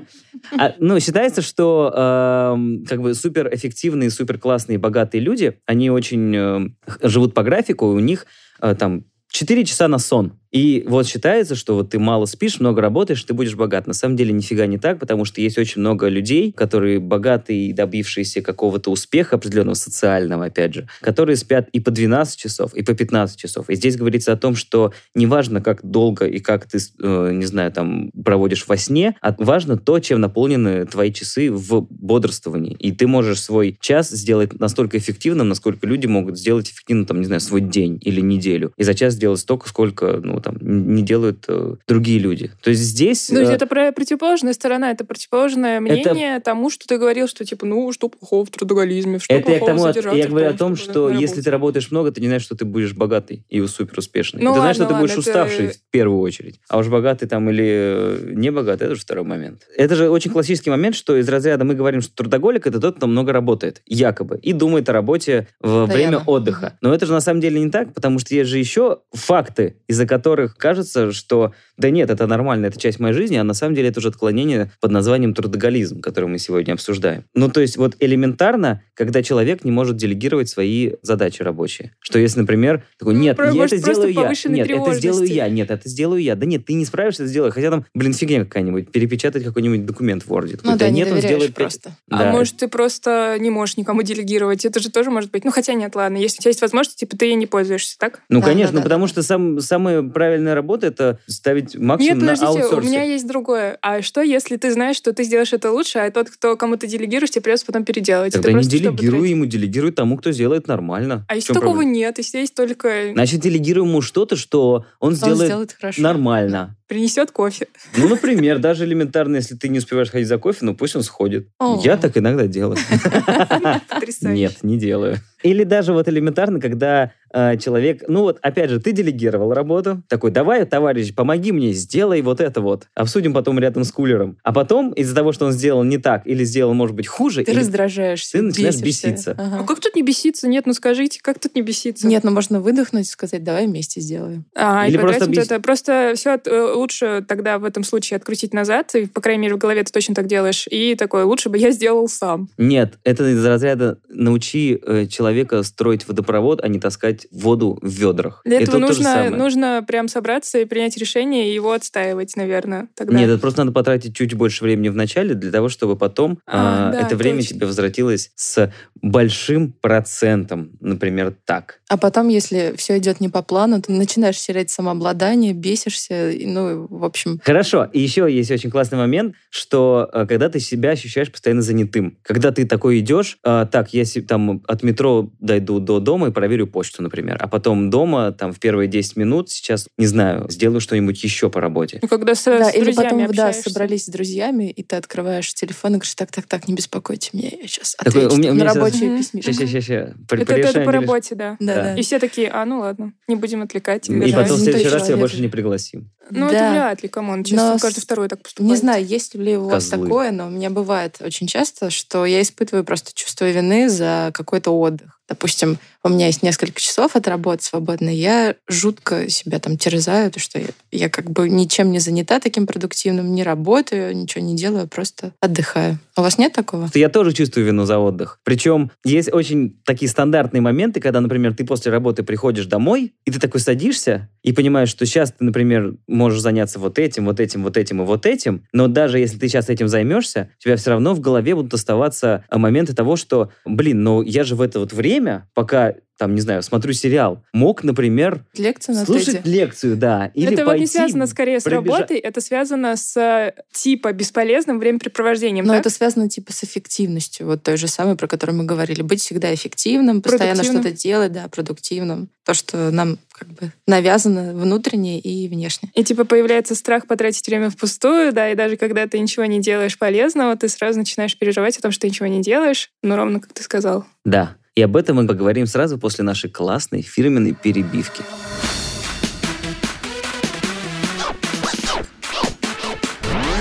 А, 0.59 0.73
Ну, 0.79 0.99
считается, 0.99 1.41
что 1.41 1.91
эм, 1.95 2.85
как 2.85 3.01
бы 3.01 3.13
суперэффективные, 3.15 4.09
суперклассные, 4.11 4.77
богатые 4.77 5.21
люди, 5.21 5.57
они 5.65 5.89
очень 5.89 6.75
х- 6.85 6.99
живут 7.09 7.33
по 7.33 7.41
графику, 7.43 7.91
и 7.91 7.95
у 7.95 7.99
них 7.99 8.21
э, 8.23 8.25
там 8.73 9.03
4 9.29 9.65
часа 9.65 9.87
на 9.87 9.99
сон. 9.99 10.39
И 10.55 10.85
вот 10.87 11.05
считается, 11.05 11.53
что 11.53 11.75
вот 11.75 11.89
ты 11.89 11.99
мало 11.99 12.25
спишь, 12.27 12.61
много 12.61 12.81
работаешь, 12.81 13.21
ты 13.21 13.33
будешь 13.33 13.55
богат. 13.55 13.87
На 13.87 13.93
самом 13.93 14.15
деле 14.15 14.31
нифига 14.31 14.65
не 14.67 14.77
так, 14.77 14.99
потому 14.99 15.25
что 15.25 15.41
есть 15.41 15.57
очень 15.57 15.81
много 15.81 16.07
людей, 16.07 16.53
которые 16.53 16.99
богатые 16.99 17.67
и 17.67 17.73
добившиеся 17.73 18.41
какого-то 18.41 18.89
успеха 18.89 19.35
определенного 19.35 19.73
социального, 19.73 20.45
опять 20.45 20.73
же, 20.73 20.87
которые 21.01 21.35
спят 21.35 21.67
и 21.73 21.81
по 21.81 21.91
12 21.91 22.39
часов, 22.39 22.73
и 22.73 22.83
по 22.83 22.93
15 22.93 23.37
часов. 23.37 23.69
И 23.69 23.75
здесь 23.75 23.97
говорится 23.97 24.31
о 24.31 24.37
том, 24.37 24.55
что 24.55 24.93
неважно, 25.13 25.59
как 25.59 25.83
долго 25.83 26.25
и 26.25 26.39
как 26.39 26.67
ты, 26.67 26.77
э, 26.77 27.31
не 27.33 27.45
знаю, 27.45 27.73
там, 27.73 28.11
проводишь 28.11 28.65
во 28.65 28.77
сне, 28.77 29.17
а 29.19 29.35
важно 29.37 29.75
то, 29.75 29.99
чем 29.99 30.21
наполнены 30.21 30.85
твои 30.85 31.11
часы 31.11 31.51
в 31.51 31.85
бодрствовании. 31.89 32.77
И 32.79 32.93
ты 32.93 33.07
можешь 33.07 33.41
свой 33.41 33.77
час 33.81 34.09
сделать 34.09 34.57
настолько 34.57 34.97
эффективным, 34.97 35.49
насколько 35.49 35.85
люди 35.85 36.07
могут 36.07 36.39
сделать 36.39 36.69
эффективно, 36.69 37.05
там, 37.05 37.19
не 37.19 37.25
знаю, 37.25 37.41
свой 37.41 37.59
день 37.59 37.99
или 38.01 38.21
неделю. 38.21 38.71
И 38.77 38.83
за 38.83 38.93
час 38.93 39.15
сделать 39.15 39.41
столько, 39.41 39.67
сколько, 39.67 40.21
ну, 40.23 40.44
там, 40.45 40.57
не 40.61 41.01
делают 41.01 41.45
э, 41.47 41.75
другие 41.87 42.19
люди. 42.19 42.51
То 42.61 42.69
есть 42.69 42.81
здесь... 42.81 43.29
Ну, 43.29 43.39
э, 43.39 43.51
это 43.51 43.65
про 43.65 43.91
противоположная 43.91 44.53
сторона, 44.53 44.91
это 44.91 45.03
противоположное 45.05 45.79
мнение 45.79 46.39
тому, 46.39 46.69
что 46.69 46.87
ты 46.87 46.97
говорил, 46.97 47.27
что 47.27 47.43
типа, 47.43 47.65
ну, 47.65 47.91
что 47.91 48.09
плохого 48.09 48.45
в 48.45 48.49
трудоголизме, 48.51 49.19
что 49.19 49.33
это 49.33 49.51
я, 49.51 49.57
плохого 49.57 49.77
тому, 49.77 49.87
содержаться 49.87 50.19
я 50.19 50.27
говорю 50.27 50.49
о 50.49 50.53
том, 50.53 50.75
что 50.75 51.09
если 51.09 51.41
ты 51.41 51.49
работаешь 51.49 51.89
много, 51.91 52.11
ты 52.11 52.21
не 52.21 52.27
знаешь, 52.27 52.43
что 52.43 52.55
ты 52.55 52.65
будешь 52.65 52.93
богатый 52.93 53.43
и 53.49 53.65
супер 53.65 53.99
успешный. 53.99 54.41
Ну 54.43 54.53
ты 54.53 54.59
знаешь, 54.59 54.75
что 54.75 54.83
ладно, 54.83 54.97
ты 54.97 55.01
будешь 55.01 55.17
ладно, 55.17 55.29
это- 55.29 55.43
уставший 55.43 55.67
в 55.69 55.91
первую 55.91 56.19
очередь. 56.19 56.59
А 56.69 56.77
уж 56.77 56.87
богатый 56.87 57.27
там 57.27 57.49
или 57.49 57.65
э, 57.65 58.31
не 58.33 58.51
богатый, 58.51 58.83
это 58.83 58.93
уже 58.93 59.01
второй 59.01 59.25
момент. 59.25 59.63
Это 59.75 59.95
же 59.95 60.09
очень 60.09 60.31
классический 60.31 60.69
момент, 60.69 60.95
что 60.95 61.17
из 61.17 61.27
разряда 61.27 61.65
мы 61.65 61.73
говорим, 61.73 62.01
что 62.01 62.13
трудоголик 62.13 62.67
это 62.67 62.79
тот, 62.79 62.97
кто 62.97 63.07
много 63.07 63.33
работает, 63.33 63.81
якобы, 63.85 64.39
и 64.43 64.53
думает 64.53 64.87
о 64.89 64.93
работе 64.93 65.47
в 65.59 65.85
время 65.85 66.19
отдыха. 66.25 66.77
Но 66.81 66.93
это 66.93 67.05
же 67.05 67.13
на 67.13 67.21
самом 67.21 67.41
деле 67.41 67.59
не 67.59 67.71
так, 67.71 67.93
потому 67.93 68.19
что 68.19 68.35
есть 68.35 68.49
же 68.49 68.59
еще 68.59 68.99
факты, 69.11 69.77
из-за 69.87 70.05
которых 70.05 70.34
кажется, 70.57 71.11
что 71.11 71.53
да 71.77 71.89
нет, 71.89 72.09
это 72.09 72.25
нормально, 72.27 72.67
это 72.67 72.79
часть 72.79 72.99
моей 72.99 73.13
жизни, 73.13 73.35
а 73.35 73.43
на 73.43 73.53
самом 73.53 73.75
деле 73.75 73.89
это 73.89 73.99
уже 73.99 74.09
отклонение 74.09 74.71
под 74.79 74.91
названием 74.91 75.33
трудоголизм, 75.33 75.99
который 76.01 76.29
мы 76.29 76.37
сегодня 76.39 76.73
обсуждаем. 76.73 77.25
Ну, 77.33 77.49
то 77.49 77.59
есть 77.61 77.75
вот 77.77 77.95
элементарно, 77.99 78.81
когда 78.93 79.21
человек 79.23 79.63
не 79.65 79.71
может 79.71 79.97
делегировать 79.97 80.49
свои 80.49 80.93
задачи 81.01 81.41
рабочие. 81.43 81.93
Что 81.99 82.17
если, 82.19 82.39
например, 82.39 82.83
такой, 82.97 83.13
Ну, 83.15 83.19
нет, 83.21 83.35
про- 83.37 83.51
я 83.51 83.65
это 83.65 83.77
сделаю 83.77 84.11
я. 84.13 84.33
Нет, 84.47 84.69
это 84.69 84.93
сделаю 84.93 85.27
я. 85.27 85.49
Нет, 85.49 85.71
это 85.71 85.89
сделаю 85.89 86.21
я. 86.21 86.35
Да 86.35 86.45
нет, 86.45 86.65
ты 86.65 86.73
не 86.73 86.85
справишься, 86.85 87.23
это 87.23 87.29
сделай. 87.29 87.51
Хотя 87.51 87.69
там, 87.71 87.85
блин, 87.93 88.13
фигня 88.13 88.43
какая-нибудь. 88.45 88.91
Перепечатать 88.91 89.43
какой-нибудь 89.43 89.85
документ 89.85 90.23
в 90.23 90.31
Word. 90.31 90.51
Ну 90.63 90.71
Такой, 90.71 90.77
да, 90.79 90.89
не 90.89 91.01
нет, 91.01 91.11
он 91.11 91.19
сделает 91.19 91.53
просто. 91.53 91.91
А 92.09 92.17
Да. 92.19 92.31
может, 92.31 92.57
ты 92.57 92.67
просто 92.67 93.37
не 93.39 93.49
можешь 93.49 93.77
никому 93.77 94.01
делегировать. 94.01 94.65
Это 94.65 94.79
же 94.79 94.89
тоже 94.89 95.09
может 95.11 95.31
быть. 95.31 95.43
Ну, 95.43 95.51
хотя 95.51 95.73
нет, 95.73 95.95
ладно. 95.95 96.17
Если 96.17 96.37
у 96.39 96.41
тебя 96.41 96.49
есть 96.49 96.61
возможность, 96.61 96.97
типа, 96.99 97.17
ты 97.17 97.25
ей 97.25 97.35
не 97.35 97.47
пользуешься, 97.47 97.97
так? 97.99 98.21
Ну, 98.29 98.39
Да, 98.39 98.45
конечно, 98.47 98.73
да, 98.73 98.79
да, 98.79 98.83
потому 98.83 99.05
да. 99.05 99.09
что 99.09 99.23
сам, 99.23 99.59
самая 99.59 100.01
правильная 100.25 100.55
работа 100.55 100.87
это 100.87 101.19
ставить 101.27 101.75
максимум 101.77 102.17
Нет, 102.19 102.27
на 102.27 102.33
подождите, 102.33 102.45
у 102.59 102.63
аутсорсе. 102.63 102.89
меня 102.89 103.03
есть 103.03 103.27
другое. 103.27 103.77
А 103.81 104.01
что, 104.01 104.21
если 104.21 104.57
ты 104.57 104.71
знаешь, 104.73 104.95
что 104.95 105.13
ты 105.13 105.23
сделаешь 105.23 105.53
это 105.53 105.71
лучше, 105.71 105.99
а 105.99 106.09
тот, 106.09 106.29
кто 106.31 106.55
кому 106.57 106.77
ты 106.77 106.87
делегируешь, 106.87 107.29
тебе 107.29 107.41
придется 107.43 107.65
потом 107.67 107.85
переделать? 107.85 108.33
Тогда 108.33 108.49
Это 108.49 108.57
не 108.57 108.63
делегируй 108.65 109.29
ему, 109.29 109.45
делегируй 109.45 109.91
тому, 109.91 110.17
кто 110.17 110.31
сделает 110.31 110.67
нормально. 110.67 111.25
А 111.29 111.35
если 111.35 111.53
такого 111.53 111.73
проблема? 111.73 111.91
нет, 111.93 112.17
если 112.17 112.39
есть 112.39 112.55
только 112.55 113.11
Значит, 113.13 113.39
делегируй 113.41 113.87
ему 113.87 114.01
что-то, 114.01 114.35
что 114.35 114.85
он 114.99 115.09
Он 115.11 115.15
сделает 115.15 115.45
сделает 115.47 115.73
хорошо. 115.79 116.01
нормально. 116.01 116.75
принесет 116.87 117.31
кофе. 117.31 117.67
Ну, 117.97 118.07
например, 118.07 118.57
даже 118.59 118.85
элементарно, 118.85 119.35
если 119.37 119.55
ты 119.55 119.69
не 119.69 119.77
успеваешь 119.79 120.09
ходить 120.09 120.27
за 120.27 120.37
кофе, 120.39 120.59
ну 120.65 120.75
пусть 120.75 120.95
он 120.95 121.03
сходит. 121.03 121.47
О. 121.59 121.79
Я 121.83 121.97
так 121.97 122.17
иногда 122.17 122.47
делаю. 122.47 122.77
Нет, 124.21 124.63
не 124.63 124.77
делаю. 124.77 125.17
Или 125.43 125.63
даже 125.63 125.93
вот 125.93 126.07
элементарно, 126.07 126.59
когда 126.59 127.11
человек, 127.59 128.03
ну 128.07 128.21
вот, 128.21 128.39
опять 128.41 128.69
же, 128.69 128.79
ты 128.79 128.91
делегировал 128.93 129.53
работу, 129.53 130.01
такой, 130.07 130.31
давай, 130.31 130.65
товарищ, 130.65 131.13
помоги 131.13 131.51
мне, 131.51 131.73
сделай 131.73 132.21
вот 132.21 132.39
это 132.39 132.61
вот. 132.61 132.87
Обсудим 132.95 133.33
потом 133.33 133.59
рядом 133.59 133.83
с 133.83 133.91
кулером. 133.91 134.37
А 134.43 134.53
потом, 134.53 134.91
из-за 134.93 135.13
того, 135.15 135.31
что 135.33 135.45
он 135.45 135.51
сделал 135.51 135.83
не 135.83 135.97
так, 135.97 136.25
или 136.25 136.43
сделал, 136.43 136.73
может 136.73 136.95
быть, 136.95 137.07
хуже, 137.07 137.43
Ты 137.43 137.51
или- 137.51 137.59
раздражаешься, 137.59 138.37
ты 138.37 138.41
начинаешь 138.43 138.75
бесишься. 138.81 139.07
беситься. 139.11 139.35
Ага. 139.37 139.59
А 139.61 139.63
как 139.65 139.79
тут 139.81 139.95
не 139.95 140.01
беситься? 140.01 140.47
Нет, 140.47 140.65
ну 140.65 140.73
скажите, 140.73 141.19
как 141.21 141.39
тут 141.39 141.55
не 141.55 141.61
беситься? 141.61 142.07
Нет, 142.07 142.23
ну 142.23 142.31
можно 142.31 142.59
выдохнуть 142.61 143.05
и 143.07 143.09
сказать, 143.09 143.43
давай 143.43 143.67
вместе 143.67 143.99
сделаем. 144.01 144.45
А, 144.55 144.87
Или 144.87 144.95
и 144.95 144.99
просто 144.99 145.25
объяс- 145.25 145.45
это. 145.45 145.59
Просто 145.59 146.13
все 146.15 146.39
лучше 146.75 147.25
тогда 147.27 147.59
в 147.59 147.65
этом 147.65 147.83
случае 147.83 148.17
открутить 148.17 148.53
назад, 148.53 148.95
и, 148.95 149.05
по 149.07 149.21
крайней 149.21 149.41
мере, 149.43 149.55
в 149.55 149.57
голове 149.57 149.83
ты 149.83 149.91
точно 149.91 150.15
так 150.15 150.27
делаешь, 150.27 150.67
и 150.69 150.95
такой, 150.95 151.23
лучше 151.23 151.49
бы 151.49 151.57
я 151.57 151.71
сделал 151.71 152.07
сам. 152.07 152.49
Нет, 152.57 152.93
это 153.03 153.27
из 153.29 153.45
разряда 153.45 153.97
научи 154.09 154.79
э, 154.85 155.05
человека 155.07 155.63
строить 155.63 156.07
водопровод, 156.07 156.61
а 156.63 156.67
не 156.67 156.79
таскать 156.79 157.24
воду 157.31 157.77
в 157.81 157.87
ведрах. 157.87 158.41
Для 158.45 158.61
этого 158.61 158.77
нужно, 158.77 159.29
нужно 159.29 159.83
прям 159.87 160.07
собраться 160.07 160.59
и 160.59 160.65
принять 160.65 160.97
решение, 160.97 161.49
и 161.49 161.53
его 161.53 161.71
отстаивать, 161.71 162.35
наверное, 162.35 162.87
тогда. 162.95 163.17
Нет, 163.17 163.29
это 163.29 163.39
просто 163.39 163.61
надо 163.61 163.71
потратить 163.71 164.15
чуть 164.15 164.33
больше 164.33 164.63
времени 164.63 164.89
в 164.89 164.95
начале 164.95 165.33
для 165.35 165.51
того, 165.51 165.69
чтобы 165.69 165.95
потом 165.95 166.39
А, 166.45 166.89
а, 166.89 166.91
да, 166.91 167.01
это 167.01 167.15
время 167.15 167.39
точно. 167.39 167.55
тебе 167.55 167.67
возвратилось 167.67 168.31
с 168.35 168.71
большим 169.01 169.71
процентом, 169.73 170.71
например, 170.79 171.35
так. 171.45 171.79
А 171.89 171.97
потом, 171.97 172.29
если 172.29 172.73
все 172.77 172.97
идет 172.97 173.21
не 173.21 173.29
по 173.29 173.41
плану, 173.41 173.81
ты 173.81 173.91
начинаешь 173.91 174.39
терять 174.39 174.69
самообладание, 174.69 175.53
бесишься, 175.53 176.31
и, 176.31 176.45
ну, 176.45 176.87
в 176.89 177.03
общем... 177.03 177.39
Хорошо. 177.43 177.87
И 177.93 177.99
еще 177.99 178.27
есть 178.31 178.51
очень 178.51 178.71
классный 178.71 178.97
момент, 178.97 179.35
что 179.49 180.09
э, 180.11 180.25
когда 180.27 180.49
ты 180.49 180.59
себя 180.59 180.91
ощущаешь 180.91 181.31
постоянно 181.31 181.61
занятым. 181.61 182.17
Когда 182.23 182.51
ты 182.51 182.65
такой 182.65 182.99
идешь, 182.99 183.37
э, 183.43 183.67
так, 183.71 183.93
я 183.93 184.03
там 184.27 184.63
от 184.67 184.83
метро 184.83 185.31
дойду 185.39 185.79
до 185.79 185.99
дома 185.99 186.27
и 186.27 186.31
проверю 186.31 186.67
почту, 186.67 187.03
например. 187.03 187.14
А 187.39 187.47
потом 187.47 187.89
дома, 187.89 188.31
там, 188.31 188.51
в 188.51 188.59
первые 188.59 188.87
10 188.87 189.15
минут, 189.15 189.49
сейчас, 189.49 189.87
не 189.97 190.07
знаю, 190.07 190.47
сделаю 190.49 190.79
что-нибудь 190.81 191.23
еще 191.23 191.49
по 191.49 191.61
работе. 191.61 191.99
Ну, 192.01 192.07
когда 192.07 192.35
с, 192.35 192.43
Да, 192.45 192.65
с 192.71 192.75
или 192.75 192.83
друзьями 192.85 193.03
потом, 193.09 193.19
да, 193.35 193.47
общаешься. 193.47 193.69
собрались 193.69 194.05
с 194.05 194.09
друзьями, 194.09 194.69
и 194.69 194.83
ты 194.83 194.95
открываешь 194.95 195.53
телефон 195.53 195.91
и 195.91 195.93
говоришь, 195.95 196.15
так-так-так, 196.15 196.67
не 196.67 196.73
беспокойте 196.75 197.29
меня, 197.33 197.49
я 197.61 197.67
сейчас 197.67 197.95
Такой, 197.95 198.25
отвечу 198.25 198.35
у 198.35 198.37
меня- 198.37 198.51
у 198.51 198.53
на 198.55 198.59
сейчас- 198.61 198.75
рабочее 198.75 199.17
письмо. 199.17 199.41
Ща, 199.41 199.81
ща. 199.81 200.13
Пор- 200.27 200.39
Это, 200.41 200.53
это 200.55 200.81
по 200.81 200.91
работе, 200.91 201.35
да. 201.35 201.57
Да, 201.59 201.75
Да. 201.75 201.83
да. 201.83 201.95
И 201.95 202.01
все 202.01 202.19
такие, 202.19 202.49
а, 202.49 202.65
ну 202.65 202.79
ладно, 202.79 203.13
не 203.27 203.35
будем 203.35 203.61
отвлекать. 203.61 204.09
И 204.09 204.31
потом 204.33 204.57
в 204.57 204.59
следующий 204.59 204.89
раз 204.89 205.07
тебя 205.07 205.17
больше 205.17 205.41
не 205.41 205.47
пригласим. 205.47 206.11
Ну, 206.29 206.49
Да. 206.49 206.55
это 206.55 206.71
вряд 206.71 207.03
ли, 207.03 207.09
come 207.09 207.29
on. 207.29 207.43
Честно, 207.43 207.73
Но 207.73 207.79
каждый 207.79 208.01
второй 208.01 208.27
так 208.27 208.41
поступает. 208.41 208.69
Не 208.69 208.75
знаю, 208.77 209.05
есть 209.05 209.35
ли 209.35 209.57
у 209.57 209.65
вас 209.65 209.89
Козлы. 209.89 210.05
такое, 210.05 210.31
но 210.31 210.47
у 210.47 210.49
меня 210.49 210.69
бывает 210.69 211.17
очень 211.19 211.47
часто, 211.47 211.89
что 211.89 212.25
я 212.25 212.41
испытываю 212.41 212.83
просто 212.83 213.11
чувство 213.13 213.49
вины 213.49 213.89
за 213.89 214.31
какой-то 214.33 214.71
отдых. 214.71 215.19
Допустим, 215.27 215.79
у 216.03 216.09
меня 216.09 216.27
есть 216.27 216.43
несколько 216.43 216.79
часов 216.79 217.15
от 217.15 217.27
работы 217.27 217.63
свободно, 217.63 218.09
я 218.09 218.55
жутко 218.67 219.27
себя 219.29 219.59
там 219.59 219.75
терзаю, 219.75 220.29
то 220.29 220.39
что 220.39 220.59
я, 220.59 220.67
я 220.91 221.09
как 221.09 221.31
бы 221.31 221.49
ничем 221.49 221.91
не 221.91 221.97
занята 221.97 222.39
таким 222.39 222.67
продуктивным, 222.67 223.33
не 223.33 223.41
работаю, 223.43 224.15
ничего 224.15 224.43
не 224.43 224.55
делаю, 224.55 224.87
просто 224.87 225.33
отдыхаю. 225.39 225.97
У 226.15 226.21
вас 226.21 226.37
нет 226.37 226.53
такого? 226.53 226.89
я 226.93 227.09
тоже 227.09 227.33
чувствую 227.33 227.65
вину 227.65 227.85
за 227.85 227.97
отдых. 227.97 228.39
Причем 228.43 228.91
есть 229.03 229.33
очень 229.33 229.79
такие 229.83 230.07
стандартные 230.07 230.61
моменты, 230.61 230.99
когда, 231.01 231.21
например, 231.21 231.55
ты 231.55 231.65
после 231.65 231.91
работы 231.91 232.21
приходишь 232.21 232.67
домой, 232.67 233.13
и 233.25 233.31
ты 233.31 233.39
такой 233.39 233.59
садишься 233.59 234.29
и 234.43 234.53
понимаешь, 234.53 234.89
что 234.89 235.07
сейчас 235.07 235.31
ты, 235.31 235.43
например, 235.43 235.95
можешь 236.15 236.41
заняться 236.41 236.79
вот 236.79 236.97
этим, 236.97 237.25
вот 237.25 237.39
этим, 237.39 237.63
вот 237.63 237.77
этим 237.77 238.01
и 238.01 238.05
вот 238.05 238.25
этим, 238.25 238.63
но 238.73 238.87
даже 238.87 239.19
если 239.19 239.37
ты 239.37 239.47
сейчас 239.47 239.69
этим 239.69 239.87
займешься, 239.87 240.49
у 240.59 240.63
тебя 240.63 240.77
все 240.77 240.91
равно 240.91 241.13
в 241.13 241.19
голове 241.19 241.55
будут 241.55 241.73
оставаться 241.73 242.43
а, 242.49 242.57
моменты 242.57 242.95
того, 242.95 243.15
что, 243.15 243.51
блин, 243.65 244.03
ну 244.03 244.21
я 244.21 244.43
же 244.43 244.55
в 244.55 244.61
это 244.61 244.79
вот 244.79 244.93
время, 244.93 245.47
пока 245.53 245.95
там, 246.17 246.33
не 246.33 246.41
знаю, 246.41 246.63
смотрю 246.63 246.93
сериал, 246.93 247.43
мог, 247.53 247.83
например, 247.83 248.45
Лекцию 248.55 248.95
на 248.95 249.05
слушать 249.05 249.35
TED. 249.35 249.41
лекцию, 249.49 249.97
да, 249.97 250.31
или 250.33 250.53
это 250.53 250.63
вот 250.63 250.73
не 250.73 250.79
пойти 250.79 250.93
связано 250.93 251.27
скорее 251.27 251.59
с 251.59 251.65
пробежа- 251.65 251.71
работой, 251.71 252.17
это 252.17 252.39
связано 252.39 252.95
с 252.95 253.17
э, 253.17 253.53
типа 253.73 254.13
бесполезным 254.13 254.79
времяпрепровождением. 254.79 255.65
Но 255.65 255.73
так? 255.73 255.81
это 255.81 255.89
связано 255.89 256.29
типа 256.29 256.53
с 256.53 256.63
эффективностью, 256.63 257.47
вот 257.47 257.63
той 257.63 257.75
же 257.75 257.87
самой, 257.87 258.15
про 258.15 258.27
которую 258.27 258.57
мы 258.57 258.63
говорили. 258.63 259.01
Быть 259.01 259.21
всегда 259.21 259.53
эффективным, 259.53 260.21
постоянно 260.21 260.63
что-то 260.63 260.91
делать, 260.91 261.33
да, 261.33 261.49
продуктивным. 261.49 262.29
То, 262.45 262.53
что 262.53 262.91
нам 262.91 263.17
как 263.37 263.49
бы 263.49 263.71
навязано 263.87 264.53
внутренне 264.53 265.19
и 265.19 265.47
внешне. 265.47 265.89
И 265.93 266.03
типа 266.03 266.25
появляется 266.25 266.75
страх 266.75 267.05
потратить 267.07 267.45
время 267.47 267.69
впустую, 267.69 268.31
да, 268.31 268.49
и 268.49 268.55
даже 268.55 268.77
когда 268.77 269.07
ты 269.07 269.19
ничего 269.19 269.45
не 269.45 269.59
делаешь 269.59 269.97
полезного, 269.97 270.55
ты 270.55 270.69
сразу 270.69 270.99
начинаешь 270.99 271.37
переживать 271.37 271.77
о 271.77 271.81
том, 271.81 271.91
что 271.91 272.01
ты 272.01 272.09
ничего 272.09 272.27
не 272.27 272.41
делаешь, 272.41 272.91
ну, 273.03 273.15
ровно 273.15 273.39
как 273.39 273.53
ты 273.53 273.63
сказал. 273.63 274.05
Да. 274.23 274.55
И 274.75 274.81
об 274.81 274.97
этом 274.97 275.17
мы 275.17 275.27
поговорим 275.27 275.67
сразу 275.67 275.97
после 275.97 276.23
нашей 276.23 276.49
классной 276.49 277.01
фирменной 277.01 277.53
перебивки. 277.53 278.23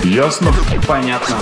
Ясно? 0.04 0.52
Понятно. 0.86 1.38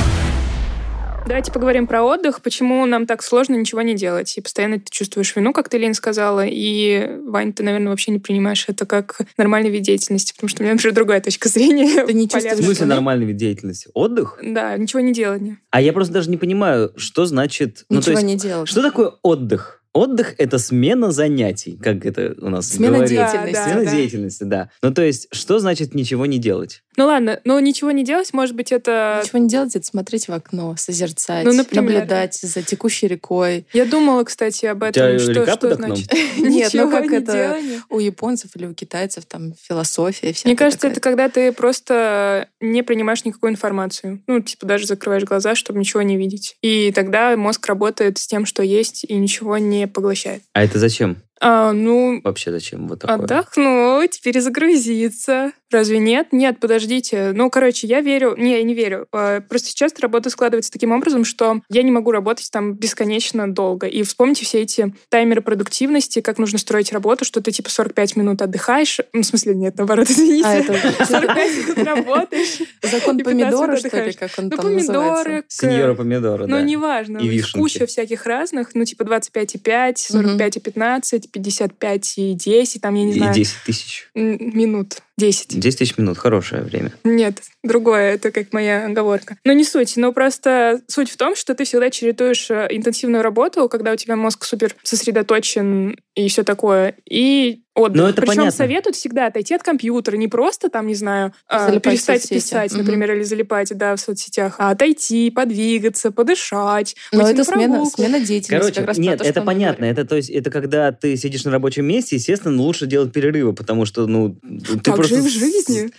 Давайте 1.33 1.51
поговорим 1.51 1.87
про 1.87 2.03
отдых, 2.03 2.43
почему 2.43 2.85
нам 2.85 3.07
так 3.07 3.23
сложно 3.23 3.55
ничего 3.55 3.81
не 3.81 3.95
делать. 3.95 4.37
И 4.37 4.43
постоянно 4.43 4.79
ты 4.79 4.85
чувствуешь 4.91 5.35
вину, 5.35 5.55
как 5.55 5.71
ты, 5.71 5.79
Лин, 5.79 5.95
сказала, 5.95 6.45
и, 6.47 7.09
Вань, 7.27 7.55
ты, 7.55 7.63
наверное, 7.63 7.89
вообще 7.89 8.11
не 8.11 8.19
принимаешь 8.19 8.67
это 8.69 8.85
как 8.85 9.23
нормальный 9.39 9.71
вид 9.71 9.81
деятельности, 9.81 10.35
потому 10.35 10.51
что 10.51 10.61
у 10.61 10.65
меня, 10.65 10.75
например, 10.75 10.95
другая 10.95 11.23
точка 11.23 11.49
зрения. 11.49 12.05
Ты 12.07 12.13
не 12.13 12.27
В 12.27 12.29
чувствуешь 12.33 12.43
Полезная. 12.45 12.67
смысле 12.67 12.85
нормальный 12.85 13.25
вид 13.25 13.37
деятельности? 13.37 13.89
Отдых? 13.95 14.39
Да, 14.43 14.77
ничего 14.77 15.01
не 15.01 15.15
делание. 15.15 15.57
А 15.71 15.81
я 15.81 15.95
просто 15.95 16.13
даже 16.13 16.29
не 16.29 16.37
понимаю, 16.37 16.93
что 16.97 17.25
значит... 17.25 17.87
ну, 17.89 18.03
то 18.03 18.11
Ничего 18.11 18.21
есть, 18.21 18.25
не 18.27 18.37
делать. 18.37 18.69
Что 18.69 18.83
такое 18.83 19.13
отдых? 19.23 19.82
Отдых— 19.93 20.35
это 20.39 20.59
смена 20.59 21.13
занятий, 21.13 21.79
как 21.83 22.05
это 22.07 22.35
у 22.41 22.49
нас 22.49 22.69
Смена 22.69 22.99
говорится. 22.99 23.15
деятельности. 23.15 23.53
Да, 23.55 23.65
Смена 23.65 23.85
да. 23.85 23.91
деятельности, 23.91 24.45
да. 24.45 24.71
Ну, 24.83 24.95
то 24.95 25.03
есть, 25.03 25.29
что 25.33 25.59
значит 25.59 25.95
ничего 25.95 26.27
не 26.27 26.39
делать? 26.39 26.83
Ну 26.97 27.07
ладно, 27.07 27.41
но 27.45 27.59
ничего 27.61 27.91
не 27.91 28.05
делать, 28.05 28.33
может 28.35 28.55
быть, 28.55 28.71
это... 28.71 29.23
Ничего 29.25 29.39
не 29.39 29.49
делать, 29.49 29.75
это 29.77 29.87
смотреть 29.87 30.29
в 30.29 30.33
окно, 30.33 30.75
созерцать, 30.77 31.45
Ну, 31.45 31.53
например. 31.53 31.85
наблюдать 31.95 32.35
за 32.35 32.63
текущей 32.63 33.09
рекой. 33.09 33.67
Я 33.73 33.87
думала, 33.87 34.25
кстати, 34.25 34.67
об 34.67 34.79
тебя 34.91 35.09
этом. 35.09 35.19
Что, 35.19 35.33
река 35.33 35.53
что 35.53 35.69
под 35.69 35.73
окном? 35.73 35.97
значит? 35.97 36.13
Нет, 36.39 36.71
ну 36.75 36.81
Ничего 36.85 36.91
как 36.91 37.11
не 37.11 37.17
это 37.17 37.33
делание. 37.33 37.83
у 37.89 37.99
японцев 37.99 38.51
или 38.57 38.67
у 38.67 38.75
китайцев 38.75 39.25
там 39.27 39.55
философия 39.61 40.33
всякая 40.33 40.49
Мне 40.51 40.57
кажется, 40.57 40.89
это 40.89 41.01
когда 41.01 41.29
ты 41.29 41.53
просто 41.53 42.49
не 42.61 42.83
принимаешь 42.83 43.25
никакую 43.25 43.53
информацию. 43.53 44.23
Ну, 44.27 44.41
типа 44.41 44.67
даже 44.67 44.87
закрываешь 44.87 45.25
глаза, 45.25 45.55
чтобы 45.55 45.79
ничего 45.79 46.03
не 46.03 46.17
видеть. 46.17 46.57
И 46.63 46.93
тогда 46.93 47.37
мозг 47.37 47.67
работает 47.67 48.19
с 48.19 48.27
тем, 48.27 48.45
что 48.47 48.63
есть, 48.63 49.05
и 49.05 49.15
ничего 49.15 49.57
не 49.59 49.82
поглощает. 49.87 50.43
А 50.53 50.63
это 50.63 50.79
зачем? 50.79 51.17
А, 51.45 51.73
ну, 51.73 52.21
Вообще 52.23 52.53
зачем 52.53 52.87
вот 52.87 53.01
такое? 53.01 53.17
отдохнуть, 53.17 54.21
перезагрузиться. 54.23 55.53
Разве 55.71 55.99
нет? 55.99 56.29
Нет, 56.33 56.61
подождите. 56.61 57.33
Ну, 57.35 57.49
короче, 57.51 57.87
я 57.87 58.01
верю... 58.03 58.35
Не, 58.37 58.59
я 58.59 58.63
не 58.63 58.75
верю. 58.75 59.07
А, 59.11 59.41
Просто 59.41 59.69
сейчас 59.71 59.93
работа 60.01 60.29
складывается 60.31 60.71
таким 60.71 60.93
образом, 60.93 61.25
что 61.25 61.63
я 61.71 61.83
не 61.83 61.91
могу 61.91 62.11
работать 62.13 62.49
там 62.53 62.75
бесконечно 62.75 63.51
долго. 63.53 63.87
И 63.87 64.03
вспомните 64.03 64.45
все 64.45 64.61
эти 64.61 64.95
таймеры 65.09 65.41
продуктивности, 65.41 66.21
как 66.21 66.39
нужно 66.39 66.59
строить 66.59 66.93
работу, 66.93 67.25
что 67.25 67.41
ты 67.41 67.51
типа 67.51 67.71
45 67.71 68.17
минут 68.17 68.43
отдыхаешь. 68.43 69.01
Ну, 69.15 69.23
В 69.23 69.27
смысле, 69.27 69.55
нет, 69.55 69.77
наоборот, 69.79 70.07
извините. 70.11 70.47
А, 70.47 70.55
это 70.55 71.07
45 71.07 71.57
минут 71.57 71.79
работаешь. 71.79 72.59
закон 72.83 73.17
и 73.19 73.23
15 73.25 73.25
помидора, 73.25 73.77
что 73.77 74.05
ли, 74.05 74.13
как 74.13 74.31
он 74.39 74.45
Ну, 74.45 74.51
там 74.51 74.75
называется? 74.75 75.25
помидоры, 75.25 75.45
Сеньора 75.49 75.95
помидора, 75.95 76.47
ну, 76.47 76.57
да. 76.57 76.63
неважно. 76.63 77.19
И 77.19 77.29
вишенки. 77.29 77.59
Куча 77.59 77.87
всяких 77.87 78.27
разных. 78.27 78.75
Ну, 78.75 78.85
типа 78.85 79.03
25,5, 79.05 79.95
45 79.97 80.57
и 80.57 80.61
15, 80.61 81.32
55 81.33 82.19
и 82.19 82.35
10, 82.35 82.81
там, 82.81 82.95
я 82.95 83.05
не 83.05 83.13
И 83.13 83.19
знаю, 83.19 83.35
10 83.35 83.57
тысяч. 83.67 84.09
минут. 84.15 84.99
10. 85.23 85.61
10 85.61 85.79
тысяч 85.79 85.97
минут, 85.99 86.19
хорошее 86.19 86.63
время. 86.63 86.93
Нет, 87.05 87.43
другое, 87.63 88.15
это 88.15 88.33
как 88.33 88.53
моя 88.53 88.87
оговорка. 88.87 89.37
Но 89.45 89.53
не 89.53 89.63
суть, 89.63 89.97
но 89.97 90.13
просто 90.13 90.81
суть 90.89 91.11
в 91.11 91.17
том, 91.17 91.37
что 91.37 91.55
ты 91.55 91.65
всегда 91.65 91.91
чередуешь 91.91 92.51
э, 92.51 92.67
интенсивную 92.71 93.23
работу, 93.23 93.69
когда 93.69 93.93
у 93.93 93.97
тебя 93.97 94.17
мозг 94.17 94.45
супер 94.45 94.75
сосредоточен 94.83 95.97
и 96.15 96.29
все 96.29 96.43
такое, 96.43 96.97
и 97.09 97.63
отдых. 97.75 98.03
Ну, 98.03 98.09
это 98.09 98.21
Причем 98.21 98.37
понятно. 98.37 98.51
советуют 98.51 98.97
всегда 98.97 99.27
отойти 99.29 99.55
от 99.55 99.63
компьютера, 99.63 100.17
не 100.17 100.29
просто 100.29 100.69
там, 100.69 100.87
не 100.87 100.95
знаю, 100.95 101.33
а, 101.49 101.69
Залипать 101.69 101.93
перестать 101.95 102.29
писать, 102.29 102.73
Мгм. 102.73 102.83
например, 102.83 103.15
или 103.15 103.23
залипать, 103.23 103.75
да, 103.77 103.97
в 103.97 104.01
соцсетях, 104.01 104.57
а 104.59 104.71
отойти, 104.71 105.31
подвигаться, 105.31 106.11
подышать, 106.11 106.97
Но 107.13 107.27
это 107.27 107.39
на 107.39 107.45
смена, 107.45 107.87
смена 107.87 108.21
деятельности. 108.21 108.51
Короче, 108.51 108.75
как 108.81 108.89
раз 108.89 108.99
нет, 108.99 109.19
то, 109.21 109.25
это 109.25 109.41
понятно. 109.41 109.87
Это, 109.87 110.05
то 110.05 110.17
есть, 110.17 110.29
это 110.29 110.51
когда 110.51 110.93
ты 110.93 111.17
сидишь 111.17 111.45
на 111.45 111.51
рабочем 111.51 111.87
месте, 111.87 112.17
естественно, 112.17 112.61
лучше 112.61 112.87
делать 112.87 113.13
перерывы, 113.13 113.55
потому 113.55 113.87
что, 113.87 114.07
ну, 114.07 114.37
ты 114.43 114.77
Так 114.83 114.97
просто... 114.97 115.12
же 115.13 115.19
и 115.19 115.23
в 115.23 115.31
с- 115.31 115.33
жизни. 115.35 115.91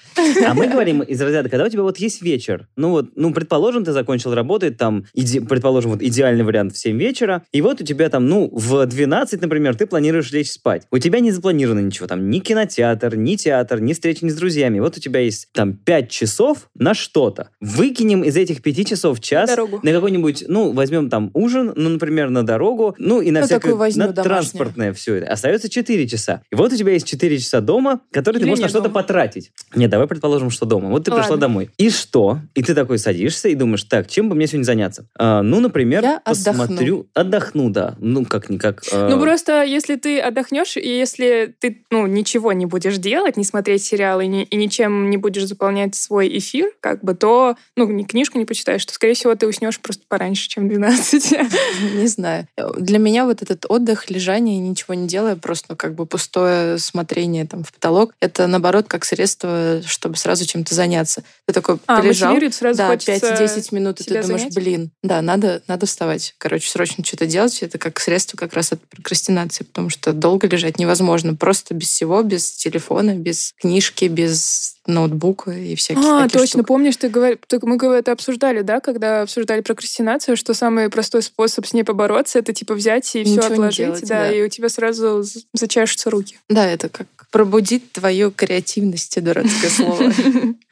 А 0.45 0.53
мы 0.53 0.67
говорим 0.67 1.01
из 1.01 1.21
разряда, 1.21 1.49
когда 1.49 1.65
у 1.65 1.69
тебя 1.69 1.83
вот 1.83 1.97
есть 1.97 2.21
вечер, 2.21 2.67
ну 2.75 2.89
вот, 2.91 3.11
ну, 3.15 3.33
предположим, 3.33 3.83
ты 3.85 3.91
закончил 3.93 4.33
работать, 4.33 4.77
там, 4.77 5.05
иде- 5.15 5.41
предположим, 5.45 5.91
вот 5.91 6.01
идеальный 6.01 6.43
вариант 6.43 6.73
в 6.73 6.77
7 6.77 6.97
вечера, 6.97 7.43
и 7.51 7.61
вот 7.61 7.81
у 7.81 7.83
тебя 7.83 8.09
там, 8.09 8.27
ну, 8.27 8.49
в 8.51 8.85
12, 8.85 9.41
например, 9.41 9.75
ты 9.75 9.85
планируешь 9.85 10.31
лечь 10.31 10.51
спать. 10.51 10.83
У 10.91 10.97
тебя 10.99 11.19
не 11.19 11.31
запланировано 11.31 11.79
ничего, 11.79 12.07
там, 12.07 12.29
ни 12.29 12.39
кинотеатр, 12.39 13.15
ни 13.15 13.35
театр, 13.35 13.79
ни 13.81 13.93
встречи 13.93 14.23
ни 14.23 14.29
с 14.29 14.35
друзьями. 14.35 14.79
Вот 14.79 14.97
у 14.97 14.99
тебя 14.99 15.19
есть 15.19 15.49
там 15.53 15.73
5 15.73 16.09
часов 16.09 16.69
на 16.75 16.93
что-то. 16.93 17.49
Выкинем 17.59 18.23
из 18.23 18.35
этих 18.37 18.61
5 18.61 18.85
часов 18.85 19.19
час 19.19 19.49
На 19.49 19.55
дорогу. 19.55 19.79
на 19.83 19.91
какой-нибудь, 19.91 20.45
ну, 20.47 20.71
возьмем 20.71 21.09
там 21.09 21.31
ужин, 21.33 21.73
ну, 21.75 21.89
например, 21.89 22.29
на 22.29 22.43
дорогу, 22.45 22.95
ну, 22.97 23.21
и 23.21 23.31
на 23.31 23.41
Ну, 23.41 23.45
всякое, 23.45 23.75
возню 23.75 24.05
на 24.05 24.11
домашнюю. 24.13 24.23
транспортное 24.23 24.93
все 24.93 25.15
это. 25.15 25.31
Остается 25.31 25.69
4 25.69 26.07
часа. 26.07 26.41
И 26.51 26.55
вот 26.55 26.71
у 26.71 26.75
тебя 26.75 26.93
есть 26.93 27.07
4 27.07 27.37
часа 27.39 27.61
дома, 27.61 28.01
которые 28.11 28.39
ты 28.39 28.45
Или 28.45 28.49
можешь 28.51 28.63
на 28.63 28.69
что-то. 28.69 28.89
Потратить. 28.93 29.51
Нет, 29.75 29.89
давай 29.89 30.07
предположим, 30.07 30.49
что 30.49 30.65
дома. 30.65 30.89
Вот 30.89 31.03
ты 31.05 31.11
пришла 31.11 31.31
Ладно. 31.31 31.37
домой. 31.41 31.69
И 31.77 31.89
что? 31.89 32.39
И 32.53 32.63
ты 32.63 32.73
такой 32.75 32.97
садишься 32.99 33.49
и 33.49 33.55
думаешь, 33.55 33.83
так, 33.83 34.07
чем 34.09 34.29
бы 34.29 34.35
мне 34.35 34.47
сегодня 34.47 34.63
заняться? 34.65 35.05
А, 35.17 35.41
ну, 35.41 35.59
например, 35.59 36.03
Я 36.03 36.21
отдохну. 36.23 36.61
посмотрю... 36.65 37.07
Отдохну, 37.13 37.69
да. 37.69 37.95
Ну, 37.99 38.25
как-никак. 38.25 38.83
а, 38.91 39.09
Ну, 39.09 39.19
просто 39.19 39.63
если 39.63 39.95
ты 39.95 40.19
отдохнешь, 40.19 40.77
и 40.77 40.87
если 40.87 41.53
ты, 41.59 41.83
ну, 41.91 42.07
ничего 42.07 42.53
не 42.53 42.65
будешь 42.65 42.97
делать, 42.97 43.35
не 43.37 43.43
смотреть 43.43 43.83
сериалы 43.83 44.25
и, 44.25 44.27
ни- 44.27 44.43
и 44.43 44.55
ничем 44.55 45.09
не 45.09 45.17
будешь 45.17 45.45
заполнять 45.45 45.95
свой 45.95 46.37
эфир, 46.37 46.71
как 46.79 47.03
бы, 47.03 47.15
то, 47.15 47.55
ну, 47.75 47.87
ни 47.91 48.03
книжку 48.03 48.37
не 48.37 48.45
почитаешь, 48.45 48.85
то, 48.85 48.93
скорее 48.93 49.13
всего, 49.15 49.35
ты 49.35 49.47
уснешь 49.47 49.79
просто 49.79 50.03
пораньше, 50.07 50.47
чем 50.47 50.69
12. 50.69 51.31
Не 51.95 52.07
знаю. 52.07 52.47
Для 52.77 52.99
меня 52.99 53.25
вот 53.25 53.41
этот 53.41 53.65
отдых, 53.67 54.09
лежание, 54.09 54.57
ничего 54.59 54.93
не 54.93 55.07
делая, 55.07 55.35
просто 55.35 55.67
ну, 55.69 55.75
как 55.75 55.95
бы 55.95 56.05
пустое 56.05 56.77
смотрение 56.77 57.45
там 57.45 57.63
в 57.63 57.71
потолок, 57.73 58.13
это 58.19 58.47
наоборот 58.47 58.82
как 58.87 59.05
средство, 59.05 59.81
чтобы 59.85 60.17
сразу 60.17 60.45
чем-то 60.45 60.73
заняться. 60.73 61.23
Ты 61.45 61.53
такой 61.53 61.77
А, 61.87 61.99
полежал, 62.01 62.37
сразу 62.51 62.77
да, 62.77 62.87
хочется 62.87 63.33
5-10 63.33 63.67
минут, 63.75 63.99
и 63.99 64.05
ты 64.05 64.21
думаешь, 64.21 64.41
занять? 64.41 64.55
блин, 64.55 64.91
да, 65.03 65.21
надо, 65.21 65.61
надо 65.67 65.85
вставать. 65.85 66.35
Короче, 66.37 66.69
срочно 66.69 67.03
что-то 67.03 67.25
делать. 67.25 67.61
Это 67.61 67.77
как 67.77 67.99
средство 67.99 68.37
как 68.37 68.53
раз 68.53 68.71
от 68.71 68.79
прокрастинации, 68.87 69.65
потому 69.65 69.89
что 69.89 70.13
долго 70.13 70.47
лежать 70.47 70.79
невозможно. 70.79 71.35
Просто 71.35 71.73
без 71.73 71.89
всего, 71.89 72.21
без 72.23 72.49
телефона, 72.53 73.15
без 73.15 73.53
книжки, 73.59 74.05
без 74.05 74.77
ноутбука 74.87 75.51
и 75.51 75.75
всяких 75.75 76.01
А, 76.03 76.23
таких 76.23 76.41
точно, 76.41 76.59
штук. 76.59 76.67
помнишь, 76.67 76.95
ты 76.97 77.09
говор... 77.09 77.37
так 77.47 77.63
мы 77.63 77.75
это 77.75 78.13
обсуждали, 78.13 78.61
да, 78.61 78.79
когда 78.79 79.21
обсуждали 79.21 79.59
прокрастинацию, 79.61 80.37
что 80.37 80.53
самый 80.53 80.89
простой 80.89 81.23
способ 81.23 81.65
с 81.65 81.73
ней 81.73 81.83
побороться, 81.83 82.39
это 82.39 82.53
типа 82.53 82.73
взять 82.73 83.05
и 83.15 83.23
все 83.23 83.33
Ничего 83.33 83.47
не 83.47 83.53
отложить, 83.53 83.77
делать, 83.77 84.01
да, 84.07 84.27
да. 84.27 84.31
и 84.31 84.41
у 84.43 84.47
тебя 84.49 84.69
сразу 84.69 85.23
зачешутся 85.53 86.09
руки. 86.09 86.37
Да, 86.49 86.65
это 86.69 86.87
как 86.89 87.07
пробудить 87.31 87.91
твою 87.91 88.29
креативность, 88.31 89.21
дурацкое 89.23 89.69
слово. 89.71 90.13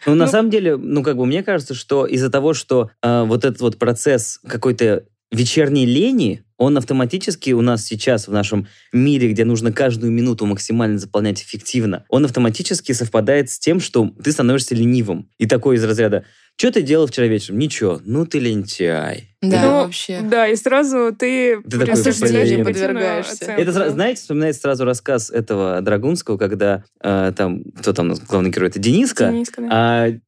Ну, 0.06 0.15
на 0.15 0.26
Ну- 0.26 0.32
самом 0.32 0.52
деле, 0.52 0.61
ну, 0.69 1.04
как 1.04 1.17
бы, 1.17 1.26
мне 1.26 1.43
кажется, 1.43 1.74
что 1.74 2.06
из-за 2.06 2.30
того, 2.30 2.54
что 2.54 2.91
э, 3.02 3.24
вот 3.26 3.45
этот 3.45 3.62
вот 3.62 3.78
процесс 3.78 4.39
какой-то 4.47 5.06
вечерней 5.32 5.86
лени, 5.86 6.43
он 6.58 6.78
автоматически 6.78 7.52
у 7.52 7.62
нас 7.62 7.86
сейчас 7.86 8.28
в 8.28 8.32
нашем 8.32 8.67
мире, 8.93 9.32
где 9.32 9.45
нужно 9.45 9.71
каждую 9.71 10.12
минуту 10.12 10.45
максимально 10.45 11.00
заполнять 11.00 11.41
эффективно, 11.41 12.06
он 12.10 12.26
автоматически 12.26 12.91
совпадает 12.91 13.50
с 13.50 13.58
тем, 13.58 13.80
что 13.80 14.13
ты 14.24 14.32
становишься 14.32 14.76
ленивым. 14.76 15.30
И 15.38 15.47
такой 15.47 15.78
из 15.78 15.84
разряда, 15.84 16.26
что 16.58 16.71
ты 16.71 16.82
делал 16.82 17.08
вчера 17.08 17.28
вечером? 17.28 17.60
Ничего, 17.60 18.02
ну 18.04 18.26
ты 18.26 18.39
лентяй. 18.39 19.31
Да, 19.41 19.62
Ну, 19.63 19.71
вообще. 19.84 20.21
Да, 20.21 20.47
и 20.47 20.56
сразу 20.56 21.15
ты, 21.17 21.60
блин. 21.62 22.60
негативную 22.60 22.65
подвергаешься. 22.65 23.34
оценку. 23.34 23.62
Это, 23.62 23.89
знаете, 23.89 24.21
вспоминается 24.21 24.62
сразу 24.62 24.86
рассказ 24.86 25.32
этого 25.32 25.82
Драгунского, 25.82 26.38
когда 26.38 26.84
э, 27.04 27.34
там, 27.36 27.63
кто 27.80 27.91
там 27.93 28.06
у 28.06 28.10
нас 28.10 28.19
главный 28.19 28.51
герой, 28.51 28.69
это 28.69 28.77
Дениска, 28.77 29.32
Дениска, 29.32 29.62
да. 29.62 29.67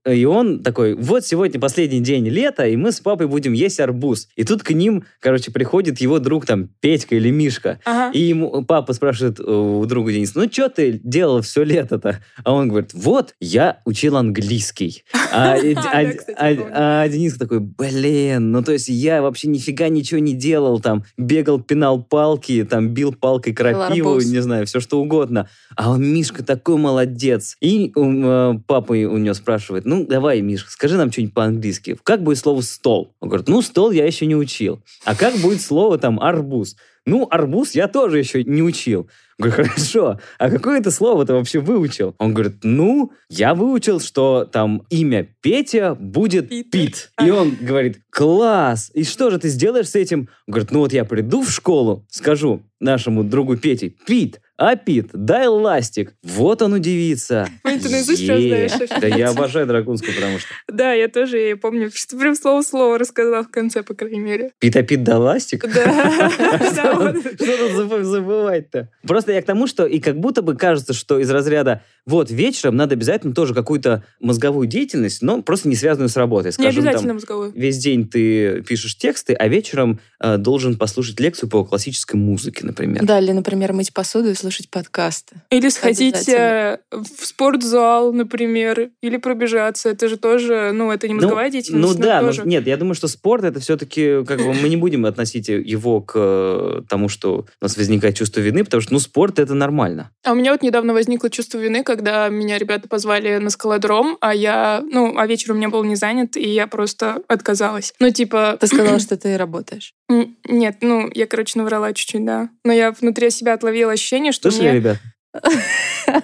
А, 0.06 0.10
и 0.12 0.26
он 0.26 0.64
такой, 0.64 0.96
вот 0.96 1.26
сегодня 1.28 1.60
последний 1.60 2.00
день 2.00 2.28
лета, 2.28 2.66
и 2.66 2.76
мы 2.76 2.92
с 2.92 3.00
папой 3.02 3.28
будем 3.28 3.54
есть 3.54 3.80
арбуз. 3.80 4.30
И 4.36 4.44
тут 4.44 4.64
к 4.64 4.72
ним, 4.72 5.06
короче, 5.20 5.52
приходит 5.52 6.02
его 6.02 6.18
друг 6.18 6.48
там 6.48 6.70
Петька 6.80 7.16
или 7.16 7.30
Мишка. 7.30 7.80
Ага. 7.86 8.12
И 8.14 8.20
ему 8.22 8.64
папа 8.66 8.94
спрашивает 8.94 9.40
у 9.40 9.86
друга 9.86 10.12
Дениса, 10.12 10.40
ну 10.40 10.52
что 10.52 10.70
ты 10.70 11.00
делал 11.04 11.42
все 11.42 11.64
лето-то? 11.64 12.20
А 12.44 12.52
он 12.54 12.68
говорит, 12.70 12.92
вот, 12.94 13.36
я 13.40 13.80
учил 13.86 14.18
английский. 14.18 15.04
А, 15.32 15.58
Да, 15.74 15.82
а- 15.94 16.14
а- 16.38 17.02
а 17.04 17.10
Денис 17.10 17.36
такой, 17.38 17.60
блин, 17.60 18.52
ну 18.52 18.64
то 18.64 18.72
есть 18.72 18.88
я 19.04 19.22
вообще 19.22 19.50
нифига 19.50 19.90
ничего 19.90 20.20
не 20.20 20.34
делал, 20.34 20.80
там, 20.80 21.04
бегал, 21.18 21.60
пинал 21.60 22.02
палки, 22.02 22.64
там, 22.64 22.90
бил 22.90 23.14
палкой 23.14 23.54
крапиву, 23.54 24.12
арбуз. 24.12 24.26
не 24.26 24.40
знаю, 24.40 24.66
все 24.66 24.80
что 24.80 25.00
угодно. 25.00 25.50
А 25.76 25.92
он, 25.92 26.04
Мишка, 26.04 26.44
такой 26.44 26.78
молодец. 26.78 27.58
И 27.60 27.92
э, 27.96 28.54
папа 28.66 28.94
у 28.94 29.18
него 29.18 29.34
спрашивает, 29.34 29.86
ну, 29.86 30.06
давай, 30.06 30.42
Мишка, 30.42 30.72
скажи 30.72 30.98
нам 30.98 31.12
что-нибудь 31.12 31.34
по-английски. 31.34 31.98
Как 32.04 32.24
будет 32.24 32.38
слово 32.40 32.62
«стол»? 32.62 33.14
Он 33.20 33.30
говорит, 33.30 33.48
ну, 33.50 33.62
стол 33.62 33.92
я 33.92 34.06
еще 34.06 34.26
не 34.26 34.36
учил. 34.36 34.82
А 35.04 35.16
как 35.16 35.36
будет 35.38 35.62
слово 35.62 35.98
там 35.98 36.20
«арбуз»? 36.20 36.76
Ну, 37.06 37.28
арбуз 37.30 37.72
я 37.76 37.88
тоже 37.88 38.20
еще 38.20 38.44
не 38.44 38.62
учил. 38.62 39.10
Говорю, 39.38 39.56
хорошо, 39.56 40.20
а 40.38 40.50
какое 40.50 40.80
это 40.80 40.92
слово 40.92 41.26
ты 41.26 41.34
вообще 41.34 41.60
выучил? 41.60 42.16
Он 42.20 42.34
говорит, 42.34 42.58
ну, 42.64 43.12
я 43.30 43.56
выучил, 43.56 44.00
что 44.00 44.46
там 44.46 44.84
имя 44.90 45.28
Петя 45.42 45.96
будет 45.96 46.50
Питер. 46.50 46.70
Пит. 46.72 47.12
И 47.22 47.30
он 47.30 47.56
говорит, 47.60 48.02
класс, 48.10 48.92
и 48.94 49.04
что 49.04 49.32
же 49.32 49.40
ты 49.40 49.50
сделаешь 49.50 49.90
с 49.90 49.96
этим? 49.96 50.30
Он 50.48 50.54
говорит, 50.54 50.72
ну 50.72 50.80
вот 50.80 50.94
я 50.94 51.04
приду 51.04 51.42
в 51.42 51.50
школу, 51.50 52.06
скажу 52.10 52.62
нашему 52.80 53.24
другу 53.24 53.58
Пете, 53.58 53.90
Пит, 53.90 54.40
А 54.66 54.78
Пит, 54.78 55.10
дай 55.12 55.48
ластик. 55.48 56.14
Вот 56.24 56.62
он 56.62 56.72
удивится. 56.72 57.50
Ты 57.64 57.90
наизусть 57.90 58.24
знаешь. 58.24 58.72
Да 59.02 59.08
я 59.08 59.32
обожаю 59.32 59.68
драгунскую, 59.68 60.16
потому 60.16 60.40
что... 60.40 60.48
Да, 60.70 60.94
я 60.94 61.10
тоже 61.10 61.38
я 61.38 61.58
помню, 61.58 61.92
что 61.94 62.18
прям 62.18 62.34
слово-слово 62.34 62.98
рассказала 62.98 63.44
в 63.44 63.50
конце, 63.50 63.84
по 63.84 63.94
крайней 63.94 64.22
мере. 64.22 64.52
Пит, 64.60 64.78
а 64.78 64.84
Пит, 64.84 65.04
да 65.04 65.20
ластик? 65.20 65.66
Да. 65.68 66.32
Что 66.32 67.58
тут 67.58 67.72
забы- 67.74 68.04
забывать-то? 68.04 68.88
Просто 69.06 69.34
я 69.34 69.42
к 69.42 69.46
тому, 69.46 69.68
что 69.68 69.86
и 69.86 70.00
как 70.00 70.18
будто 70.18 70.42
бы 70.42 70.56
кажется, 70.56 70.94
что 70.94 71.20
из 71.20 71.30
разряда 71.30 71.82
вот 72.06 72.32
вечером 72.32 72.76
надо 72.76 72.96
обязательно 72.96 73.34
тоже 73.34 73.54
какую-то 73.54 74.04
мозговую 74.20 74.68
деятельность, 74.68 75.22
но 75.22 75.42
просто 75.42 75.70
не 75.70 75.76
связанную 75.76 76.10
с 76.10 76.18
работой. 76.18 76.52
Не 76.58 76.66
там, 76.66 76.68
обязательно 76.68 77.14
мозговую. 77.14 77.52
весь 77.56 77.78
день 77.78 78.08
ты 78.08 78.62
пишешь 78.62 78.98
тексты, 78.98 79.34
а 79.34 79.48
вечером 79.48 80.00
э, 80.20 80.38
должен 80.38 80.78
послушать 80.78 81.20
лекцию 81.20 81.50
по 81.50 81.64
классической 81.64 82.16
музыке, 82.16 82.66
например. 82.66 83.04
Да, 83.06 83.20
или, 83.20 83.32
например, 83.32 83.74
мыть 83.74 83.94
посуду 83.94 84.30
и 84.30 84.34
слушать 84.34 84.53
подкасты. 84.70 85.36
Или 85.50 85.70
сходить 85.70 86.28
э, 86.30 86.80
в 86.92 87.26
спортзал, 87.26 88.14
например, 88.14 88.90
или 89.02 89.18
пробежаться. 89.18 89.90
Это 89.90 90.08
же 90.08 90.18
тоже, 90.18 90.72
ну, 90.74 90.92
это 90.92 91.08
не 91.08 91.14
мозговая 91.14 91.50
деятельность, 91.50 91.82
Ну 91.88 91.98
но 91.98 92.04
да, 92.06 92.22
но- 92.22 92.28
тоже. 92.28 92.44
нет, 92.46 92.68
я 92.68 92.78
думаю, 92.78 92.96
что 92.96 93.08
спорт 93.08 93.44
это 93.44 93.60
все-таки, 93.60 94.24
как 94.26 94.40
бы, 94.40 94.54
мы 94.54 94.70
не 94.70 94.78
будем 94.78 95.06
относить 95.06 95.50
его 95.50 96.02
к 96.02 96.14
э, 96.16 96.82
тому, 96.90 97.10
что 97.10 97.46
у 97.62 97.64
нас 97.66 97.78
возникает 97.78 98.16
чувство 98.16 98.40
вины, 98.40 98.64
потому 98.64 98.82
что, 98.82 98.94
ну, 98.94 99.00
спорт 99.00 99.40
это 99.40 99.54
нормально. 99.54 100.12
А 100.24 100.32
у 100.32 100.36
меня 100.36 100.52
вот 100.52 100.62
недавно 100.62 100.94
возникло 100.94 101.30
чувство 101.30 101.58
вины, 101.58 101.84
когда 101.84 102.30
меня 102.30 102.58
ребята 102.58 102.88
позвали 102.88 103.38
на 103.38 103.50
скалодром, 103.50 104.18
а 104.22 104.34
я, 104.34 104.84
ну, 104.92 105.18
а 105.18 105.28
вечер 105.28 105.52
у 105.52 105.56
меня 105.56 105.70
был 105.70 105.84
не 105.84 105.96
занят, 105.96 106.38
и 106.38 106.48
я 106.50 106.68
просто 106.68 107.22
отказалась. 107.28 107.94
Ну, 108.00 108.10
типа... 108.10 108.58
Ты 108.60 108.68
сказала, 108.68 109.00
что 109.00 109.18
ты 109.18 109.38
работаешь. 109.38 109.94
Нет, 110.10 110.78
ну, 110.82 111.10
я, 111.14 111.28
короче, 111.28 111.58
наврала 111.60 111.94
чуть-чуть, 111.94 112.26
да. 112.26 112.50
Но 112.64 112.74
я 112.74 112.92
внутри 112.92 113.30
себя 113.30 113.54
отловила 113.54 113.94
ощущение, 113.94 114.32
что 114.32 114.52
Слышали, 114.52 114.70
мне... 114.70 114.80
ребят? 114.80 114.98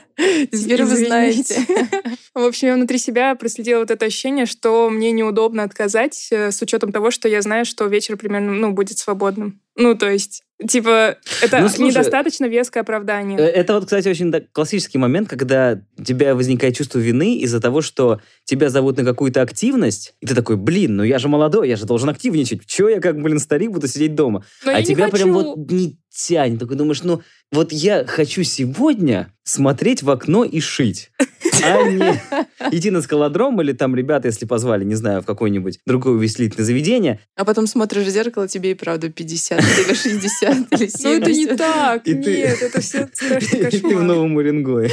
Теперь 0.51 0.83
вы 0.83 0.95
знаете. 0.95 1.65
В 2.39 2.45
общем, 2.45 2.69
я 2.69 2.75
внутри 2.75 2.97
себя 2.97 3.35
проследила 3.35 3.79
вот 3.79 3.91
это 3.91 4.05
ощущение, 4.05 4.45
что 4.45 4.89
мне 4.89 5.11
неудобно 5.11 5.63
отказать 5.63 6.29
э, 6.31 6.51
с 6.51 6.61
учетом 6.61 6.91
того, 6.91 7.11
что 7.11 7.27
я 7.27 7.41
знаю, 7.41 7.65
что 7.65 7.85
вечер 7.85 8.15
примерно, 8.15 8.53
ну, 8.53 8.71
будет 8.71 8.97
свободным. 8.97 9.59
Ну, 9.75 9.95
то 9.95 10.09
есть, 10.09 10.43
типа, 10.67 11.17
это 11.41 11.59
Ну, 11.59 11.69
слушай, 11.69 11.89
недостаточно 11.89 12.45
веское 12.45 12.83
оправдание. 12.83 13.37
Э, 13.37 13.43
Это 13.43 13.73
вот, 13.73 13.85
кстати, 13.85 14.07
очень 14.07 14.31
классический 14.51 14.97
момент, 14.97 15.29
когда 15.29 15.81
у 15.97 16.03
тебя 16.03 16.33
возникает 16.33 16.75
чувство 16.75 16.99
вины 16.99 17.37
из-за 17.39 17.59
того, 17.59 17.81
что 17.81 18.21
тебя 18.45 18.69
зовут 18.69 18.97
на 18.97 19.03
какую-то 19.03 19.41
активность, 19.41 20.15
и 20.21 20.25
ты 20.25 20.33
такой, 20.33 20.55
блин, 20.55 20.95
ну 20.95 21.03
я 21.03 21.19
же 21.19 21.27
молодой, 21.27 21.67
я 21.67 21.75
же 21.75 21.85
должен 21.85 22.09
активничать. 22.09 22.65
Чего 22.65 22.89
я 22.89 23.01
как, 23.01 23.21
блин, 23.21 23.39
старик 23.39 23.71
буду 23.71 23.87
сидеть 23.87 24.15
дома? 24.15 24.45
Но 24.63 24.71
а 24.71 24.81
тебя 24.81 25.09
прям 25.09 25.33
вот 25.33 25.57
не 25.71 25.97
тянет. 26.09 26.59
Такой 26.59 26.75
думаешь, 26.75 27.03
ну 27.03 27.21
вот 27.51 27.71
я 27.71 28.05
хочу 28.05 28.43
сегодня 28.43 29.33
смотреть 29.49 30.03
в 30.03 30.09
окно 30.09 30.43
и 30.43 30.59
шить, 30.59 31.11
а 31.63 31.81
не 31.89 32.21
идти 32.71 32.91
на 32.91 33.01
скалодром 33.01 33.59
или 33.61 33.73
там 33.73 33.95
ребята, 33.95 34.27
если 34.27 34.45
позвали, 34.45 34.83
не 34.83 34.95
знаю, 34.95 35.21
в 35.21 35.25
какое-нибудь 35.25 35.79
другое 35.85 36.13
увеселительное 36.15 36.65
заведение. 36.65 37.19
А 37.35 37.45
потом 37.45 37.65
смотришь 37.67 38.05
в 38.05 38.09
зеркало, 38.09 38.47
тебе 38.47 38.71
и 38.71 38.73
правда 38.75 39.09
50 39.09 39.59
или 39.59 39.93
60 39.93 40.73
или 40.73 40.87
70. 40.87 40.99
Ну, 41.03 41.09
это 41.13 41.31
не 41.31 41.47
так. 41.47 42.07
И 42.07 42.13
ты- 42.13 42.37
Нет, 42.37 42.61
это 42.61 42.81
все 42.81 43.09
страшный 43.11 43.59
И 43.59 43.63
ты 43.63 43.77
в 43.79 43.81
кошмар. 43.81 44.03
Новом 44.03 44.35
Уренгое. 44.35 44.89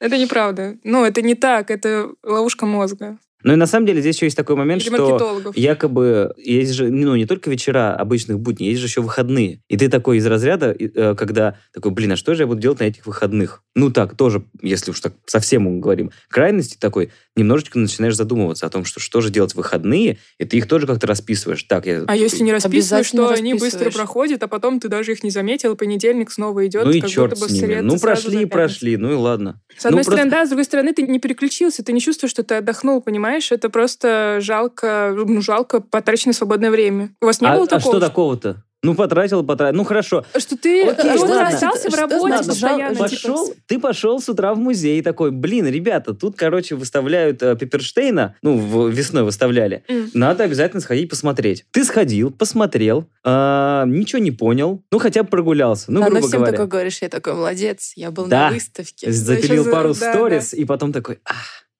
Это 0.00 0.18
неправда. 0.18 0.76
Ну, 0.84 1.04
это 1.04 1.22
не 1.22 1.34
так. 1.34 1.70
Это 1.70 2.10
ловушка 2.22 2.66
мозга. 2.66 3.18
Ну 3.44 3.52
и 3.52 3.56
на 3.56 3.66
самом 3.66 3.86
деле 3.86 4.00
здесь 4.00 4.16
еще 4.16 4.26
есть 4.26 4.36
такой 4.36 4.56
момент, 4.56 4.82
Или 4.82 4.88
что 4.88 5.52
якобы 5.54 6.34
есть 6.38 6.72
же, 6.72 6.90
ну, 6.90 7.14
не 7.14 7.26
только 7.26 7.50
вечера 7.50 7.94
обычных 7.94 8.40
будней, 8.40 8.68
есть 8.68 8.80
же 8.80 8.86
еще 8.86 9.02
выходные. 9.02 9.60
И 9.68 9.76
ты 9.76 9.88
такой 9.88 10.16
из 10.16 10.26
разряда, 10.26 10.74
э, 10.76 11.14
когда 11.14 11.58
такой, 11.72 11.92
блин, 11.92 12.12
а 12.12 12.16
что 12.16 12.34
же 12.34 12.44
я 12.44 12.46
буду 12.46 12.60
делать 12.60 12.80
на 12.80 12.84
этих 12.84 13.06
выходных? 13.06 13.62
Ну 13.74 13.90
так, 13.90 14.16
тоже, 14.16 14.44
если 14.62 14.90
уж 14.90 15.00
так 15.00 15.12
совсем 15.26 15.80
говорим, 15.80 16.10
крайности 16.30 16.78
такой, 16.80 17.10
немножечко 17.36 17.78
начинаешь 17.78 18.16
задумываться 18.16 18.66
о 18.66 18.70
том, 18.70 18.84
что 18.84 19.00
что 19.00 19.20
же 19.20 19.30
делать 19.30 19.52
в 19.52 19.56
выходные, 19.56 20.18
и 20.38 20.44
ты 20.44 20.58
их 20.58 20.68
тоже 20.68 20.86
как-то 20.86 21.06
расписываешь. 21.06 21.62
Так, 21.64 21.86
я... 21.86 22.04
А 22.06 22.16
если 22.16 22.42
не 22.42 22.52
расписываешь, 22.52 23.10
то 23.10 23.30
они 23.30 23.54
быстро 23.54 23.90
проходят, 23.90 24.42
а 24.42 24.48
потом 24.48 24.80
ты 24.80 24.88
даже 24.88 25.12
их 25.12 25.22
не 25.22 25.30
заметил, 25.30 25.72
и 25.72 25.76
понедельник 25.76 26.30
снова 26.30 26.66
идет, 26.66 26.84
Ну 26.84 26.90
и 26.90 27.00
как 27.00 27.10
черт 27.10 27.30
будто 27.30 27.46
бы 27.46 27.50
с 27.50 27.60
ними. 27.60 27.80
Ну 27.80 27.98
прошли 27.98 28.42
и 28.42 28.46
прошли, 28.46 28.96
ну 28.96 29.12
и 29.12 29.14
ладно. 29.14 29.60
С 29.76 29.86
одной 29.86 30.00
Ну, 30.00 30.02
стороны, 30.04 30.22
просто- 30.30 30.38
да, 30.38 30.46
с 30.46 30.48
другой 30.48 30.64
стороны, 30.64 30.92
ты 30.92 31.02
не 31.02 31.18
переключился, 31.18 31.82
ты 31.82 31.92
не 31.92 32.00
чувствуешь, 32.00 32.30
что 32.30 32.42
ты 32.42 32.56
отдохнул, 32.56 33.00
понимаешь? 33.00 33.50
Это 33.50 33.68
просто 33.68 34.38
жалко, 34.40 35.14
ну, 35.16 35.40
жалко 35.40 35.80
потраченное 35.80 36.34
свободное 36.34 36.70
время. 36.70 37.14
У 37.20 37.26
вас 37.26 37.40
не 37.40 37.48
а, 37.48 37.54
было 37.54 37.64
а 37.64 37.66
такого? 37.66 37.96
что 37.96 38.00
такого-то? 38.00 38.64
Ну, 38.84 38.94
потратил, 38.94 39.42
потратил. 39.44 39.76
Ну, 39.76 39.84
хорошо. 39.84 40.24
Что 40.36 40.56
ты, 40.56 40.88
Окей, 40.88 41.10
вот 41.16 41.28
ладно. 41.30 41.48
остался 41.48 41.88
в 41.88 41.92
Что 41.92 42.00
работе 42.02 42.20
значит 42.28 42.46
постоянно. 42.46 42.94
типа, 42.94 43.08
пошел, 43.08 43.54
ты 43.66 43.78
пошел 43.80 44.20
с 44.20 44.28
утра 44.28 44.54
в 44.54 44.58
музей 44.58 45.02
такой, 45.02 45.30
блин, 45.30 45.66
ребята, 45.66 46.14
тут, 46.14 46.36
короче, 46.36 46.74
выставляют 46.76 47.42
э, 47.42 47.56
Пепперштейна, 47.56 48.36
ну, 48.42 48.58
в- 48.58 48.90
весной 48.90 49.22
выставляли. 49.22 49.82
М. 49.88 50.10
Надо 50.14 50.44
обязательно 50.44 50.80
сходить 50.80 51.08
посмотреть. 51.10 51.64
Ты 51.70 51.84
сходил, 51.84 52.30
посмотрел, 52.30 53.06
а, 53.24 53.84
ничего 53.86 54.20
не 54.20 54.30
понял, 54.30 54.82
ну, 54.90 54.98
хотя 54.98 55.22
бы 55.22 55.28
прогулялся, 55.30 55.90
ну, 55.90 56.00
а 56.00 56.04
на 56.04 56.10
грубо 56.10 56.26
всем 56.28 56.40
говоря. 56.40 56.52
такой 56.52 56.66
говоришь, 56.68 56.98
я 57.00 57.08
такой 57.08 57.32
молодец, 57.34 57.92
я 57.96 58.10
был 58.10 58.26
Да. 58.26 58.48
на 58.48 58.54
выставке. 58.54 59.10
Запилил 59.10 59.64
щас, 59.64 59.72
пару 59.72 59.94
да, 59.94 60.12
сторис, 60.12 60.52
и 60.54 60.64
потом 60.64 60.92
такой, 60.92 61.18
«А, 61.24 61.32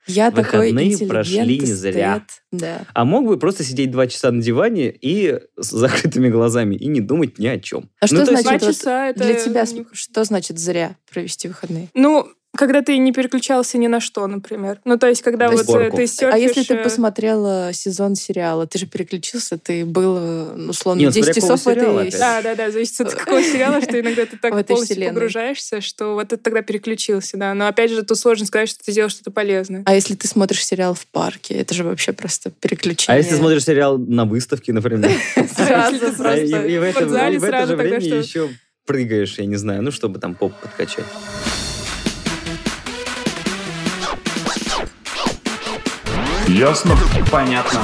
Я 0.06 0.30
такой 0.30 0.42
Выходные 0.70 0.86
интеллигент, 0.86 1.10
прошли 1.10 1.58
не 1.60 1.66
зря. 1.66 2.24
Да. 2.52 2.82
а 2.94 3.04
мог 3.04 3.26
бы 3.26 3.38
просто 3.38 3.64
сидеть 3.64 3.90
два 3.90 4.06
часа 4.06 4.30
на 4.30 4.40
диване 4.42 4.90
и 4.90 5.38
с 5.56 5.70
закрытыми 5.70 6.28
глазами 6.28 6.74
и 6.76 6.86
не 6.86 7.00
думать 7.00 7.38
ни 7.38 7.46
о 7.46 7.58
чем. 7.58 7.90
А 8.00 8.06
что 8.06 8.16
Ну, 8.16 8.24
то 8.26 8.30
есть- 8.32 8.42
значит 8.42 8.60
Два 8.60 8.68
вот 8.68 8.76
часа 8.76 9.08
это... 9.08 9.24
для 9.24 9.34
тебя? 9.34 9.62
не- 9.64 9.86
Что 9.92 10.24
значит 10.24 10.58
зря 10.58 10.96
провести 11.12 11.48
выходные? 11.48 11.88
Ну, 11.94 12.28
когда 12.56 12.82
ты 12.82 12.96
не 12.98 13.12
переключался 13.12 13.78
ни 13.78 13.86
на 13.86 14.00
что, 14.00 14.26
например. 14.26 14.80
Ну, 14.84 14.98
то 14.98 15.08
есть, 15.08 15.22
когда 15.22 15.46
На 15.46 15.52
вот 15.52 15.60
э, 15.60 15.64
сборку. 15.64 15.96
ты 15.96 16.02
А 16.04 16.06
серфишь... 16.06 16.40
если 16.40 16.62
ты 16.62 16.74
э, 16.74 16.82
посмотрела 16.82 17.70
сезон 17.72 18.14
сериала, 18.14 18.66
ты 18.66 18.78
же 18.78 18.86
переключился, 18.86 19.58
ты 19.58 19.84
был, 19.84 20.16
э, 20.18 20.52
ну, 20.56 20.70
условно, 20.70 21.00
Нет, 21.00 21.14
смотря 21.14 21.32
10 21.32 21.42
какого 21.42 21.58
часов 21.58 21.66
в 21.66 21.68
этой... 21.76 22.18
Да, 22.18 22.42
да, 22.42 22.54
да, 22.54 22.70
зависит 22.70 23.00
от 23.00 23.14
какого 23.14 23.42
сериала, 23.42 23.80
что 23.80 24.00
иногда 24.00 24.26
ты 24.26 24.36
так 24.40 24.50
полностью 24.50 24.96
вселенной. 24.96 25.14
погружаешься, 25.14 25.80
что 25.80 26.14
вот 26.14 26.28
ты 26.28 26.36
тогда 26.36 26.62
переключился, 26.62 27.36
да. 27.36 27.54
Но 27.54 27.66
опять 27.66 27.90
же, 27.90 28.02
тут 28.02 28.18
сложно 28.18 28.46
сказать, 28.46 28.68
что 28.68 28.84
ты 28.84 28.92
делал 28.92 29.10
что-то 29.10 29.30
полезное. 29.30 29.82
А 29.86 29.94
если 29.94 30.14
ты 30.14 30.28
смотришь 30.28 30.64
сериал 30.64 30.94
в 30.94 31.06
парке, 31.06 31.54
это 31.54 31.74
же 31.74 31.84
вообще 31.84 32.12
просто 32.12 32.50
переключение. 32.50 33.14
А 33.14 33.16
если 33.16 33.30
ты 33.30 33.36
смотришь 33.36 33.64
сериал 33.64 33.98
на 33.98 34.24
выставке, 34.24 34.72
например? 34.72 35.10
сразу 35.56 35.98
ты 35.98 36.06
А 36.22 36.36
и, 36.36 36.50
просто... 36.50 36.66
и 36.66 36.78
в 37.38 37.44
это, 37.44 37.66
же 37.66 37.76
время 37.76 37.98
еще 37.98 38.48
прыгаешь, 38.86 39.38
я 39.38 39.46
не 39.46 39.56
знаю, 39.56 39.82
ну, 39.82 39.90
чтобы 39.90 40.18
там 40.18 40.34
поп 40.34 40.52
подкачать. 40.60 41.04
Ясно? 46.54 46.94
Понятно. 47.32 47.80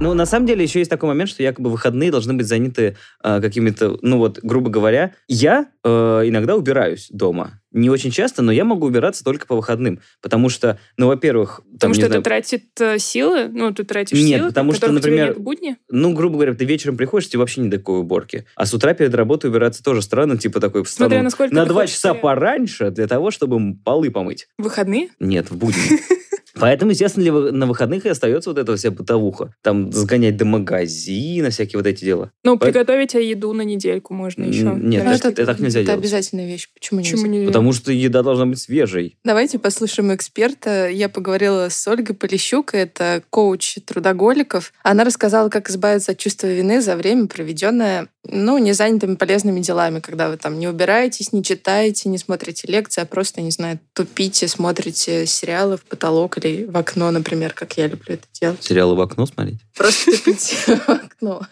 Ну, 0.00 0.12
на 0.12 0.26
самом 0.26 0.44
деле, 0.46 0.64
еще 0.64 0.80
есть 0.80 0.90
такой 0.90 1.08
момент, 1.08 1.30
что 1.30 1.42
якобы 1.42 1.70
выходные 1.70 2.10
должны 2.10 2.34
быть 2.34 2.46
заняты 2.46 2.98
э, 3.24 3.40
какими-то, 3.40 3.98
ну 4.02 4.18
вот, 4.18 4.40
грубо 4.42 4.68
говоря, 4.68 5.14
я 5.28 5.68
э, 5.82 5.88
иногда 5.88 6.56
убираюсь 6.56 7.08
дома. 7.10 7.62
Не 7.70 7.88
очень 7.88 8.10
часто, 8.10 8.42
но 8.42 8.52
я 8.52 8.64
могу 8.64 8.86
убираться 8.86 9.24
только 9.24 9.46
по 9.46 9.56
выходным. 9.56 10.00
Потому 10.20 10.50
что, 10.50 10.78
ну, 10.98 11.06
во-первых, 11.06 11.62
там, 11.62 11.72
Потому 11.72 11.94
что 11.94 12.06
знаю, 12.06 12.20
это 12.20 12.28
тратит 12.28 12.64
э, 12.80 12.98
силы, 12.98 13.48
ну, 13.48 13.72
ты 13.72 13.84
тратишь 13.84 14.18
Нет, 14.18 14.40
силы, 14.40 14.48
потому 14.48 14.74
что, 14.74 14.92
например, 14.92 15.28
нет 15.28 15.36
в 15.38 15.40
будни. 15.40 15.76
ну, 15.88 16.12
грубо 16.12 16.34
говоря, 16.34 16.52
ты 16.52 16.66
вечером 16.66 16.98
приходишь, 16.98 17.30
тебе 17.30 17.38
вообще 17.38 17.62
не 17.62 17.70
до 17.70 17.78
такой 17.78 18.00
уборки. 18.00 18.44
А 18.56 18.66
с 18.66 18.74
утра 18.74 18.92
перед 18.92 19.14
работой 19.14 19.48
убираться 19.48 19.82
тоже 19.82 20.02
странно, 20.02 20.36
типа 20.36 20.60
такой 20.60 20.84
встану 20.84 21.08
Смотря 21.08 21.22
насколько 21.22 21.54
на 21.54 21.64
два 21.64 21.86
часа 21.86 22.12
пораньше 22.12 22.90
для 22.90 23.06
того, 23.06 23.30
чтобы 23.30 23.74
полы 23.82 24.10
помыть. 24.10 24.48
Выходные? 24.58 25.08
Нет, 25.18 25.50
в 25.50 25.56
будни. 25.56 25.80
Поэтому, 26.62 26.92
естественно, 26.92 27.50
на 27.50 27.66
выходных 27.66 28.06
и 28.06 28.08
остается 28.08 28.50
вот 28.50 28.56
эта 28.56 28.76
вся 28.76 28.92
бытовуха. 28.92 29.52
Там 29.62 29.92
сгонять 29.92 30.36
до 30.36 30.44
магазина, 30.44 31.50
всякие 31.50 31.76
вот 31.76 31.88
эти 31.88 32.04
дела. 32.04 32.30
Ну, 32.44 32.56
По- 32.56 32.66
приготовить 32.66 33.14
еду 33.14 33.52
на 33.52 33.62
недельку 33.62 34.14
можно 34.14 34.44
еще. 34.44 34.72
Нет, 34.80 35.04
это- 35.04 35.30
это 35.30 35.44
так 35.44 35.58
нельзя 35.58 35.80
это 35.80 35.86
делать. 35.86 35.98
обязательная 35.98 36.46
вещь. 36.46 36.68
Почему 36.72 37.00
нельзя? 37.00 37.16
Почему 37.16 37.26
не 37.32 37.46
Потому 37.46 37.72
что 37.72 37.90
еда 37.90 38.22
должна 38.22 38.46
быть 38.46 38.60
свежей. 38.60 39.18
Давайте 39.24 39.58
послушаем 39.58 40.14
эксперта. 40.14 40.88
Я 40.88 41.08
поговорила 41.08 41.68
с 41.68 41.88
Ольгой 41.88 42.14
Полищук, 42.14 42.74
это 42.74 43.24
коуч 43.30 43.78
трудоголиков. 43.84 44.72
Она 44.84 45.02
рассказала, 45.02 45.48
как 45.48 45.68
избавиться 45.68 46.12
от 46.12 46.18
чувства 46.18 46.46
вины 46.46 46.80
за 46.80 46.94
время, 46.94 47.26
проведенное 47.26 48.06
ну, 48.24 48.58
не 48.58 48.72
занятыми 48.72 49.16
полезными 49.16 49.60
делами, 49.60 50.00
когда 50.00 50.28
вы 50.28 50.36
там 50.36 50.58
не 50.58 50.68
убираетесь, 50.68 51.32
не 51.32 51.42
читаете, 51.42 52.08
не 52.08 52.18
смотрите 52.18 52.68
лекции, 52.68 53.00
а 53.00 53.06
просто, 53.06 53.40
не 53.40 53.50
знаю, 53.50 53.80
тупите, 53.94 54.46
смотрите 54.46 55.26
сериалы 55.26 55.76
в 55.76 55.84
потолок 55.84 56.38
или 56.38 56.51
в 56.68 56.76
окно, 56.76 57.10
например, 57.10 57.52
как 57.52 57.76
я 57.76 57.86
люблю 57.86 58.14
это 58.14 58.26
делать? 58.42 58.62
Сериалы 58.64 58.94
в 58.94 59.00
окно 59.00 59.26
смотреть? 59.26 59.58
Просто 59.74 60.10
тыкать 60.10 60.54
в 60.66 60.88
окно. 60.90 61.46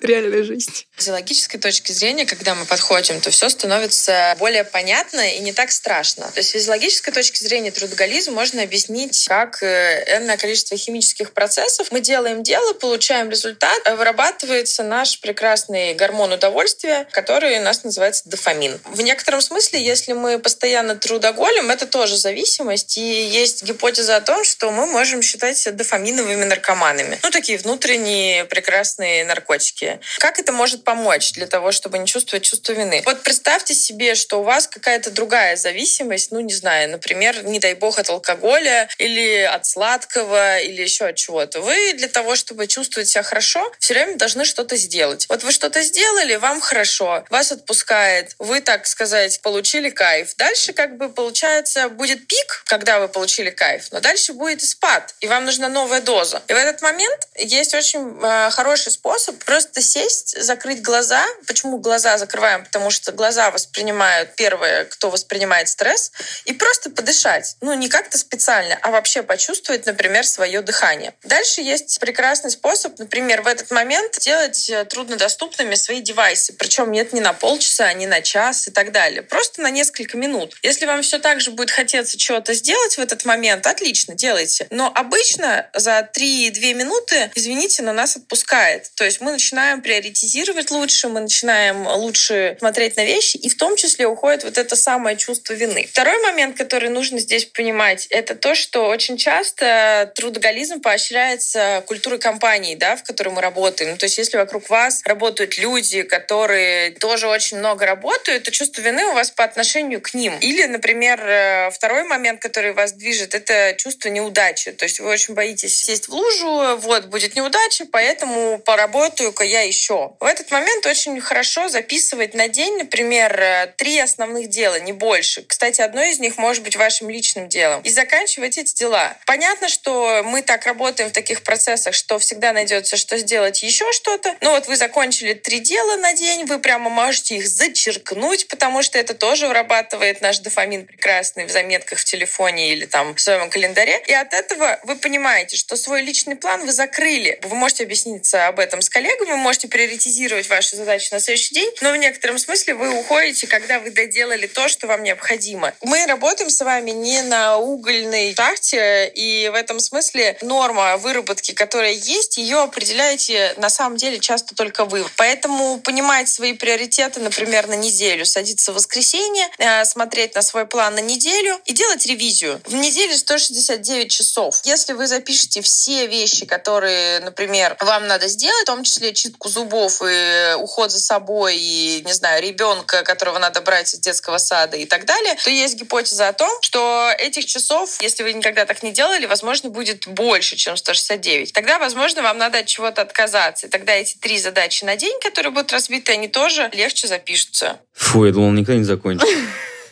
Реальная 0.00 0.44
жизнь. 0.44 0.86
С 0.96 1.08
логической 1.08 1.58
точки 1.58 1.92
зрения, 1.92 2.24
когда 2.24 2.54
мы 2.54 2.64
подходим, 2.64 3.20
то 3.20 3.30
все 3.30 3.48
становится 3.48 4.36
более 4.38 4.64
понятно 4.64 5.20
и 5.34 5.40
не 5.40 5.52
так 5.52 5.70
страшно. 5.70 6.24
То 6.32 6.38
есть 6.38 6.50
с 6.50 6.52
физиологической 6.52 7.12
точки 7.12 7.42
зрения 7.42 7.70
трудоголизм 7.70 8.32
можно 8.32 8.62
объяснить 8.62 9.26
как 9.26 9.62
э, 9.62 10.04
энное 10.16 10.36
количество 10.36 10.76
химических 10.76 11.32
процессов. 11.32 11.88
Мы 11.90 12.00
делаем 12.00 12.42
дело, 12.42 12.72
получаем 12.74 13.30
результат, 13.30 13.80
а 13.86 13.96
вырабатывается 13.96 14.82
наш 14.82 15.20
прекрасный 15.20 15.94
гормон 15.94 16.32
удовольствия, 16.32 17.08
который 17.10 17.58
у 17.58 17.62
нас 17.62 17.82
называется 17.84 18.28
дофамин. 18.28 18.78
В 18.84 19.00
некотором 19.00 19.40
смысле, 19.40 19.84
если 19.84 20.12
мы 20.12 20.38
постоянно 20.38 20.94
трудоголим, 20.96 21.70
это 21.70 21.86
тоже 21.86 22.16
зависимость, 22.16 22.98
и 22.98 23.26
есть 23.26 23.64
гипотеза 23.64 24.16
о 24.16 24.20
том, 24.20 24.44
что 24.44 24.70
мы 24.70 24.86
можем 24.86 25.22
считать 25.22 25.58
себя 25.58 25.72
дофаминовыми 25.72 26.35
наркоманами. 26.44 27.18
Ну, 27.22 27.30
такие 27.30 27.58
внутренние 27.58 28.44
прекрасные 28.44 29.24
наркотики. 29.24 30.00
Как 30.18 30.38
это 30.38 30.52
может 30.52 30.84
помочь 30.84 31.32
для 31.32 31.46
того, 31.46 31.72
чтобы 31.72 31.98
не 31.98 32.06
чувствовать 32.06 32.44
чувство 32.44 32.72
вины? 32.72 33.02
Вот 33.04 33.22
представьте 33.22 33.74
себе, 33.74 34.14
что 34.14 34.40
у 34.40 34.42
вас 34.42 34.66
какая-то 34.66 35.10
другая 35.10 35.56
зависимость, 35.56 36.32
ну, 36.32 36.40
не 36.40 36.54
знаю, 36.54 36.90
например, 36.90 37.44
не 37.44 37.58
дай 37.58 37.74
бог 37.74 37.98
от 37.98 38.10
алкоголя 38.10 38.88
или 38.98 39.42
от 39.42 39.66
сладкого 39.66 40.58
или 40.58 40.82
еще 40.82 41.06
от 41.06 41.16
чего-то. 41.16 41.60
Вы 41.60 41.94
для 41.94 42.08
того, 42.08 42.36
чтобы 42.36 42.66
чувствовать 42.66 43.08
себя 43.08 43.22
хорошо, 43.22 43.72
все 43.78 43.94
время 43.94 44.16
должны 44.16 44.44
что-то 44.44 44.76
сделать. 44.76 45.26
Вот 45.28 45.42
вы 45.42 45.52
что-то 45.52 45.82
сделали, 45.82 46.36
вам 46.36 46.60
хорошо, 46.60 47.24
вас 47.30 47.52
отпускает, 47.52 48.34
вы, 48.38 48.60
так 48.60 48.86
сказать, 48.86 49.40
получили 49.40 49.90
кайф. 49.90 50.34
Дальше 50.36 50.72
как 50.72 50.96
бы 50.96 51.08
получается 51.08 51.88
будет 51.88 52.26
пик, 52.26 52.62
когда 52.66 52.98
вы 53.00 53.08
получили 53.08 53.50
кайф, 53.50 53.88
но 53.92 54.00
дальше 54.00 54.32
будет 54.32 54.62
спад, 54.62 55.14
и 55.20 55.26
вам 55.26 55.44
нужна 55.44 55.68
новая 55.68 56.00
доза. 56.00 56.25
И 56.48 56.52
в 56.52 56.56
этот 56.56 56.82
момент 56.82 57.28
есть 57.36 57.74
очень 57.74 58.18
э, 58.22 58.50
хороший 58.50 58.92
способ 58.92 59.42
просто 59.44 59.80
сесть, 59.80 60.40
закрыть 60.42 60.82
глаза. 60.82 61.24
Почему 61.46 61.78
глаза 61.78 62.18
закрываем? 62.18 62.64
Потому 62.64 62.90
что 62.90 63.12
глаза 63.12 63.50
воспринимают, 63.50 64.34
первое, 64.36 64.84
кто 64.86 65.10
воспринимает 65.10 65.68
стресс, 65.68 66.12
и 66.44 66.52
просто 66.52 66.90
подышать. 66.90 67.56
Ну, 67.60 67.74
не 67.74 67.88
как-то 67.88 68.18
специально, 68.18 68.78
а 68.82 68.90
вообще 68.90 69.22
почувствовать, 69.22 69.86
например, 69.86 70.26
свое 70.26 70.62
дыхание. 70.62 71.14
Дальше 71.22 71.60
есть 71.60 71.98
прекрасный 72.00 72.50
способ, 72.50 72.98
например, 72.98 73.42
в 73.42 73.46
этот 73.46 73.70
момент 73.70 74.18
делать 74.20 74.68
э, 74.70 74.84
труднодоступными 74.84 75.74
свои 75.74 76.00
девайсы. 76.00 76.52
Причем 76.52 76.90
нет 76.92 77.12
ни 77.12 77.20
на 77.20 77.32
полчаса, 77.32 77.92
ни 77.92 78.06
на 78.06 78.22
час 78.22 78.68
и 78.68 78.70
так 78.70 78.92
далее. 78.92 79.22
Просто 79.22 79.62
на 79.62 79.70
несколько 79.70 80.16
минут. 80.16 80.56
Если 80.62 80.86
вам 80.86 81.02
все 81.02 81.18
так 81.18 81.40
же 81.40 81.50
будет 81.50 81.70
хотеться 81.70 82.18
чего-то 82.18 82.54
сделать 82.54 82.96
в 82.96 83.00
этот 83.00 83.24
момент, 83.24 83.66
отлично, 83.66 84.14
делайте. 84.14 84.66
Но 84.70 84.90
обычно 84.94 85.68
за 85.74 86.08
3-2 86.16 86.72
минуты, 86.72 87.30
извините, 87.34 87.82
на 87.82 87.92
нас 87.92 88.16
отпускает. 88.16 88.90
То 88.94 89.04
есть 89.04 89.20
мы 89.20 89.32
начинаем 89.32 89.82
приоритизировать 89.82 90.70
лучше, 90.70 91.08
мы 91.08 91.20
начинаем 91.20 91.86
лучше 91.86 92.56
смотреть 92.58 92.96
на 92.96 93.04
вещи, 93.04 93.36
и 93.36 93.48
в 93.48 93.56
том 93.56 93.76
числе 93.76 94.06
уходит 94.06 94.44
вот 94.44 94.56
это 94.56 94.76
самое 94.76 95.16
чувство 95.16 95.52
вины. 95.52 95.86
Второй 95.90 96.18
момент, 96.22 96.56
который 96.56 96.88
нужно 96.88 97.18
здесь 97.18 97.44
понимать, 97.44 98.06
это 98.10 98.34
то, 98.34 98.54
что 98.54 98.86
очень 98.86 99.16
часто 99.16 100.10
трудоголизм 100.14 100.80
поощряется 100.80 101.84
культурой 101.86 102.18
компании, 102.18 102.74
да, 102.74 102.96
в 102.96 103.02
которой 103.02 103.30
мы 103.30 103.42
работаем. 103.42 103.96
То 103.98 104.04
есть 104.04 104.18
если 104.18 104.38
вокруг 104.38 104.70
вас 104.70 105.02
работают 105.04 105.58
люди, 105.58 106.02
которые 106.02 106.92
тоже 106.92 107.28
очень 107.28 107.58
много 107.58 107.84
работают, 107.84 108.44
то 108.44 108.50
чувство 108.50 108.80
вины 108.80 109.04
у 109.06 109.12
вас 109.12 109.30
по 109.30 109.44
отношению 109.44 110.00
к 110.00 110.14
ним. 110.14 110.34
Или, 110.40 110.64
например, 110.64 111.20
э, 111.20 111.70
второй 111.70 112.04
момент, 112.04 112.40
который 112.40 112.72
вас 112.72 112.92
движет, 112.92 113.34
это 113.34 113.74
чувство 113.76 114.08
неудачи. 114.08 114.72
То 114.72 114.84
есть 114.84 115.00
вы 115.00 115.08
очень 115.08 115.34
боитесь 115.34 115.78
сесть 115.96 116.08
в 116.08 116.12
лужу, 116.12 116.76
вот, 116.76 117.06
будет 117.06 117.34
неудача, 117.36 117.86
поэтому 117.90 118.58
поработаю-ка 118.58 119.44
я 119.44 119.62
еще. 119.62 120.12
В 120.20 120.24
этот 120.24 120.50
момент 120.50 120.84
очень 120.86 121.20
хорошо 121.20 121.68
записывать 121.68 122.34
на 122.34 122.48
день, 122.48 122.76
например, 122.76 123.40
э, 123.40 123.72
три 123.76 123.98
основных 123.98 124.48
дела, 124.48 124.78
не 124.78 124.92
больше. 124.92 125.42
Кстати, 125.42 125.80
одно 125.80 126.02
из 126.02 126.18
них 126.18 126.36
может 126.36 126.62
быть 126.62 126.76
вашим 126.76 127.08
личным 127.08 127.48
делом. 127.48 127.80
И 127.82 127.90
заканчивать 127.90 128.58
эти 128.58 128.74
дела. 128.74 129.16
Понятно, 129.26 129.68
что 129.68 130.22
мы 130.24 130.42
так 130.42 130.66
работаем 130.66 131.10
в 131.10 131.12
таких 131.12 131.42
процессах, 131.42 131.94
что 131.94 132.18
всегда 132.18 132.52
найдется, 132.52 132.96
что 132.96 133.16
сделать 133.16 133.62
еще 133.62 133.90
что-то. 133.92 134.34
Ну 134.40 134.50
вот 134.50 134.66
вы 134.66 134.76
закончили 134.76 135.32
три 135.32 135.60
дела 135.60 135.96
на 135.96 136.12
день, 136.12 136.44
вы 136.44 136.58
прямо 136.58 136.90
можете 136.90 137.36
их 137.36 137.48
зачеркнуть, 137.48 138.48
потому 138.48 138.82
что 138.82 138.98
это 138.98 139.14
тоже 139.14 139.48
вырабатывает 139.48 140.20
наш 140.20 140.40
дофамин 140.40 140.86
прекрасный 140.86 141.46
в 141.46 141.50
заметках 141.50 141.98
в 141.98 142.04
телефоне 142.04 142.72
или 142.72 142.84
там 142.84 143.14
в 143.14 143.20
своем 143.20 143.48
календаре. 143.48 144.02
И 144.06 144.12
от 144.12 144.34
этого 144.34 144.78
вы 144.84 144.96
понимаете, 144.96 145.56
что 145.56 145.76
свой 145.86 146.02
личный 146.02 146.34
план 146.34 146.66
вы 146.66 146.72
закрыли. 146.72 147.38
Вы 147.44 147.54
можете 147.54 147.84
объясниться 147.84 148.48
об 148.48 148.58
этом 148.58 148.82
с 148.82 148.90
коллегами, 148.90 149.30
вы 149.30 149.36
можете 149.36 149.68
приоритизировать 149.68 150.48
ваши 150.48 150.74
задачи 150.74 151.10
на 151.12 151.20
следующий 151.20 151.54
день, 151.54 151.70
но 151.80 151.92
в 151.92 151.96
некотором 151.96 152.40
смысле 152.40 152.74
вы 152.74 152.90
уходите, 152.98 153.46
когда 153.46 153.78
вы 153.78 153.90
доделали 153.90 154.48
то, 154.48 154.68
что 154.68 154.88
вам 154.88 155.04
необходимо. 155.04 155.72
Мы 155.82 156.04
работаем 156.06 156.50
с 156.50 156.60
вами 156.64 156.90
не 156.90 157.22
на 157.22 157.58
угольной 157.58 158.34
шахте, 158.34 159.06
и 159.14 159.48
в 159.48 159.54
этом 159.54 159.78
смысле 159.78 160.36
норма 160.42 160.96
выработки, 160.96 161.52
которая 161.52 161.92
есть, 161.92 162.36
ее 162.36 162.62
определяете 162.62 163.54
на 163.56 163.70
самом 163.70 163.96
деле 163.96 164.18
часто 164.18 164.56
только 164.56 164.86
вы. 164.86 165.06
Поэтому 165.14 165.78
понимать 165.78 166.28
свои 166.28 166.54
приоритеты, 166.54 167.20
например, 167.20 167.68
на 167.68 167.76
неделю, 167.76 168.26
садиться 168.26 168.72
в 168.72 168.74
воскресенье, 168.74 169.46
э, 169.58 169.84
смотреть 169.84 170.34
на 170.34 170.42
свой 170.42 170.66
план 170.66 170.96
на 170.96 171.00
неделю 171.00 171.60
и 171.64 171.72
делать 171.72 172.04
ревизию. 172.06 172.60
В 172.64 172.74
неделю 172.74 173.16
169 173.16 174.10
часов. 174.10 174.60
Если 174.64 174.92
вы 174.92 175.06
запишете 175.06 175.62
все 175.62 175.75
вещи, 176.06 176.46
которые, 176.46 177.20
например, 177.20 177.76
вам 177.80 178.06
надо 178.06 178.28
сделать, 178.28 178.62
в 178.62 178.66
том 178.66 178.82
числе 178.84 179.12
чистку 179.12 179.48
зубов 179.48 180.02
и 180.02 180.54
уход 180.56 180.90
за 180.90 180.98
собой, 180.98 181.56
и, 181.56 182.02
не 182.04 182.12
знаю, 182.12 182.42
ребенка, 182.42 183.02
которого 183.02 183.38
надо 183.38 183.60
брать 183.60 183.92
из 183.92 184.00
детского 184.00 184.38
сада 184.38 184.76
и 184.76 184.86
так 184.86 185.04
далее, 185.04 185.34
то 185.42 185.50
есть 185.50 185.76
гипотеза 185.76 186.28
о 186.28 186.32
том, 186.32 186.50
что 186.62 187.10
этих 187.18 187.46
часов, 187.46 188.00
если 188.00 188.22
вы 188.22 188.32
никогда 188.32 188.64
так 188.64 188.82
не 188.82 188.92
делали, 188.92 189.26
возможно, 189.26 189.70
будет 189.70 190.06
больше, 190.06 190.56
чем 190.56 190.76
169. 190.76 191.52
Тогда, 191.52 191.78
возможно, 191.78 192.22
вам 192.22 192.38
надо 192.38 192.58
от 192.58 192.66
чего-то 192.66 193.02
отказаться. 193.02 193.66
И 193.66 193.70
тогда 193.70 193.92
эти 193.92 194.16
три 194.16 194.38
задачи 194.38 194.84
на 194.84 194.96
день, 194.96 195.18
которые 195.20 195.52
будут 195.52 195.72
разбиты, 195.72 196.12
они 196.12 196.28
тоже 196.28 196.70
легче 196.72 197.08
запишутся. 197.08 197.80
Фу, 197.92 198.24
я 198.24 198.32
думал, 198.32 198.52
никогда 198.52 198.78
не 198.78 198.84
закончится. 198.84 199.34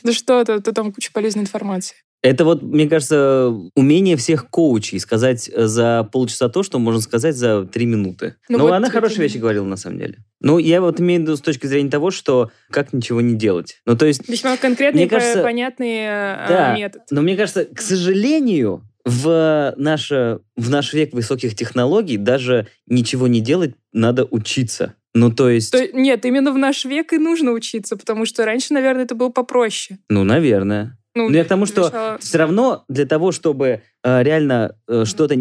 Да 0.02 0.12
что 0.14 0.40
это, 0.40 0.60
то 0.60 0.72
там 0.72 0.92
куча 0.92 1.10
полезной 1.12 1.42
информации. 1.42 1.96
Это 2.24 2.46
вот, 2.46 2.62
мне 2.62 2.88
кажется, 2.88 3.52
умение 3.76 4.16
всех 4.16 4.48
коучей 4.48 4.98
сказать 4.98 5.50
за 5.54 6.08
полчаса 6.10 6.48
то, 6.48 6.62
что 6.62 6.78
можно 6.78 7.02
сказать 7.02 7.36
за 7.36 7.66
три 7.66 7.84
минуты. 7.84 8.36
Ну 8.48 8.56
Ну, 8.56 8.64
вот 8.64 8.72
она 8.72 8.86
это- 8.86 8.94
хорошие 8.94 9.20
вещи 9.20 9.36
говорила, 9.36 9.66
на 9.66 9.76
самом 9.76 9.98
деле. 9.98 10.16
Ну, 10.40 10.56
я 10.58 10.80
вот 10.80 10.98
имею 11.00 11.20
в 11.20 11.24
виду 11.24 11.36
с 11.36 11.42
точки 11.42 11.66
зрения 11.66 11.90
того, 11.90 12.10
что 12.10 12.50
как 12.70 12.94
ничего 12.94 13.20
не 13.20 13.34
делать. 13.34 13.82
Ну, 13.84 13.94
то 13.94 14.06
есть, 14.06 14.26
Весьма 14.26 14.56
конкретный 14.56 15.06
кажется, 15.06 15.42
понятный 15.42 15.96
э, 15.98 16.46
да. 16.48 16.74
метод. 16.74 17.02
но 17.10 17.20
мне 17.20 17.36
кажется, 17.36 17.66
к 17.66 17.80
сожалению, 17.82 18.82
в, 19.04 19.74
наше, 19.76 20.38
в 20.56 20.70
наш 20.70 20.94
век 20.94 21.12
высоких 21.12 21.54
технологий 21.54 22.16
даже 22.16 22.68
ничего 22.86 23.28
не 23.28 23.42
делать 23.42 23.74
надо 23.92 24.24
учиться. 24.24 24.94
Ну, 25.12 25.30
то 25.30 25.50
есть, 25.50 25.72
То- 25.72 25.92
нет, 25.92 26.24
именно 26.24 26.52
в 26.52 26.58
наш 26.58 26.86
век 26.86 27.12
и 27.12 27.18
нужно 27.18 27.52
учиться, 27.52 27.96
потому 27.98 28.24
что 28.24 28.46
раньше, 28.46 28.72
наверное, 28.72 29.04
это 29.04 29.14
было 29.14 29.28
попроще. 29.28 29.98
ну, 30.08 30.24
наверное. 30.24 30.96
Ну, 31.14 31.28
Ну, 31.28 31.34
я 31.36 31.44
к 31.44 31.48
тому, 31.48 31.66
что 31.66 32.18
все 32.20 32.38
равно 32.38 32.84
для 32.88 33.06
того, 33.06 33.32
чтобы 33.32 33.82
реально 34.04 34.76
э, 34.86 35.04
что-то, 35.06 35.34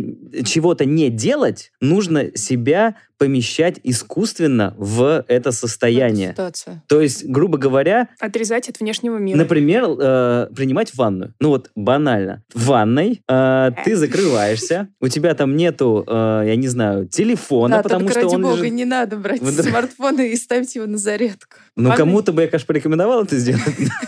чего-то 0.45 0.86
не 0.86 1.10
делать, 1.10 1.71
нужно 1.82 2.36
себя 2.36 2.95
помещать 3.17 3.80
искусственно 3.84 4.73
в 4.78 5.23
это 5.28 5.52
состояние. 5.52 6.32
Ситуация. 6.32 6.84
То 6.88 6.99
есть, 6.99 7.26
грубо 7.26 7.58
говоря, 7.58 8.10
отрезать 8.19 8.67
от 8.69 8.80
внешнего 8.80 9.17
мира. 9.17 9.38
например, 9.38 9.84
э, 9.88 10.47
принимать 10.56 10.93
ванную. 10.95 11.34
Ну 11.39 11.49
вот 11.49 11.69
банально. 11.76 12.43
В 12.54 12.65
ванной 12.65 13.21
э, 13.30 13.69
ты 13.86 13.95
закрываешься, 13.95 14.89
у 14.99 15.08
тебя 15.08 15.36
там 15.36 15.56
нету, 15.56 16.04
э, 16.06 16.43
я 16.47 16.56
не 16.58 16.67
знаю, 16.67 17.08
телефона, 17.08 17.78
да, 17.78 17.84
потому 17.84 18.02
только 18.08 18.13
что 18.19 18.21
ради 18.23 18.36
он 18.36 18.41
бога, 18.41 18.56
лежит- 18.62 18.73
не 18.73 18.86
надо 18.86 19.15
брать 19.17 19.41
в 19.41 19.47
интер- 19.47 19.69
смартфон 19.69 20.19
и 20.19 20.36
ставить 20.36 20.76
его 20.76 20.86
на 20.86 20.97
зарядку. 20.97 21.58
Ну, 21.76 21.93
кому-то 21.93 22.34
бы 22.34 22.41
я, 22.41 22.47
конечно, 22.47 22.67
порекомендовал 22.67 23.23
это 23.23 23.38
сделать, 23.38 23.63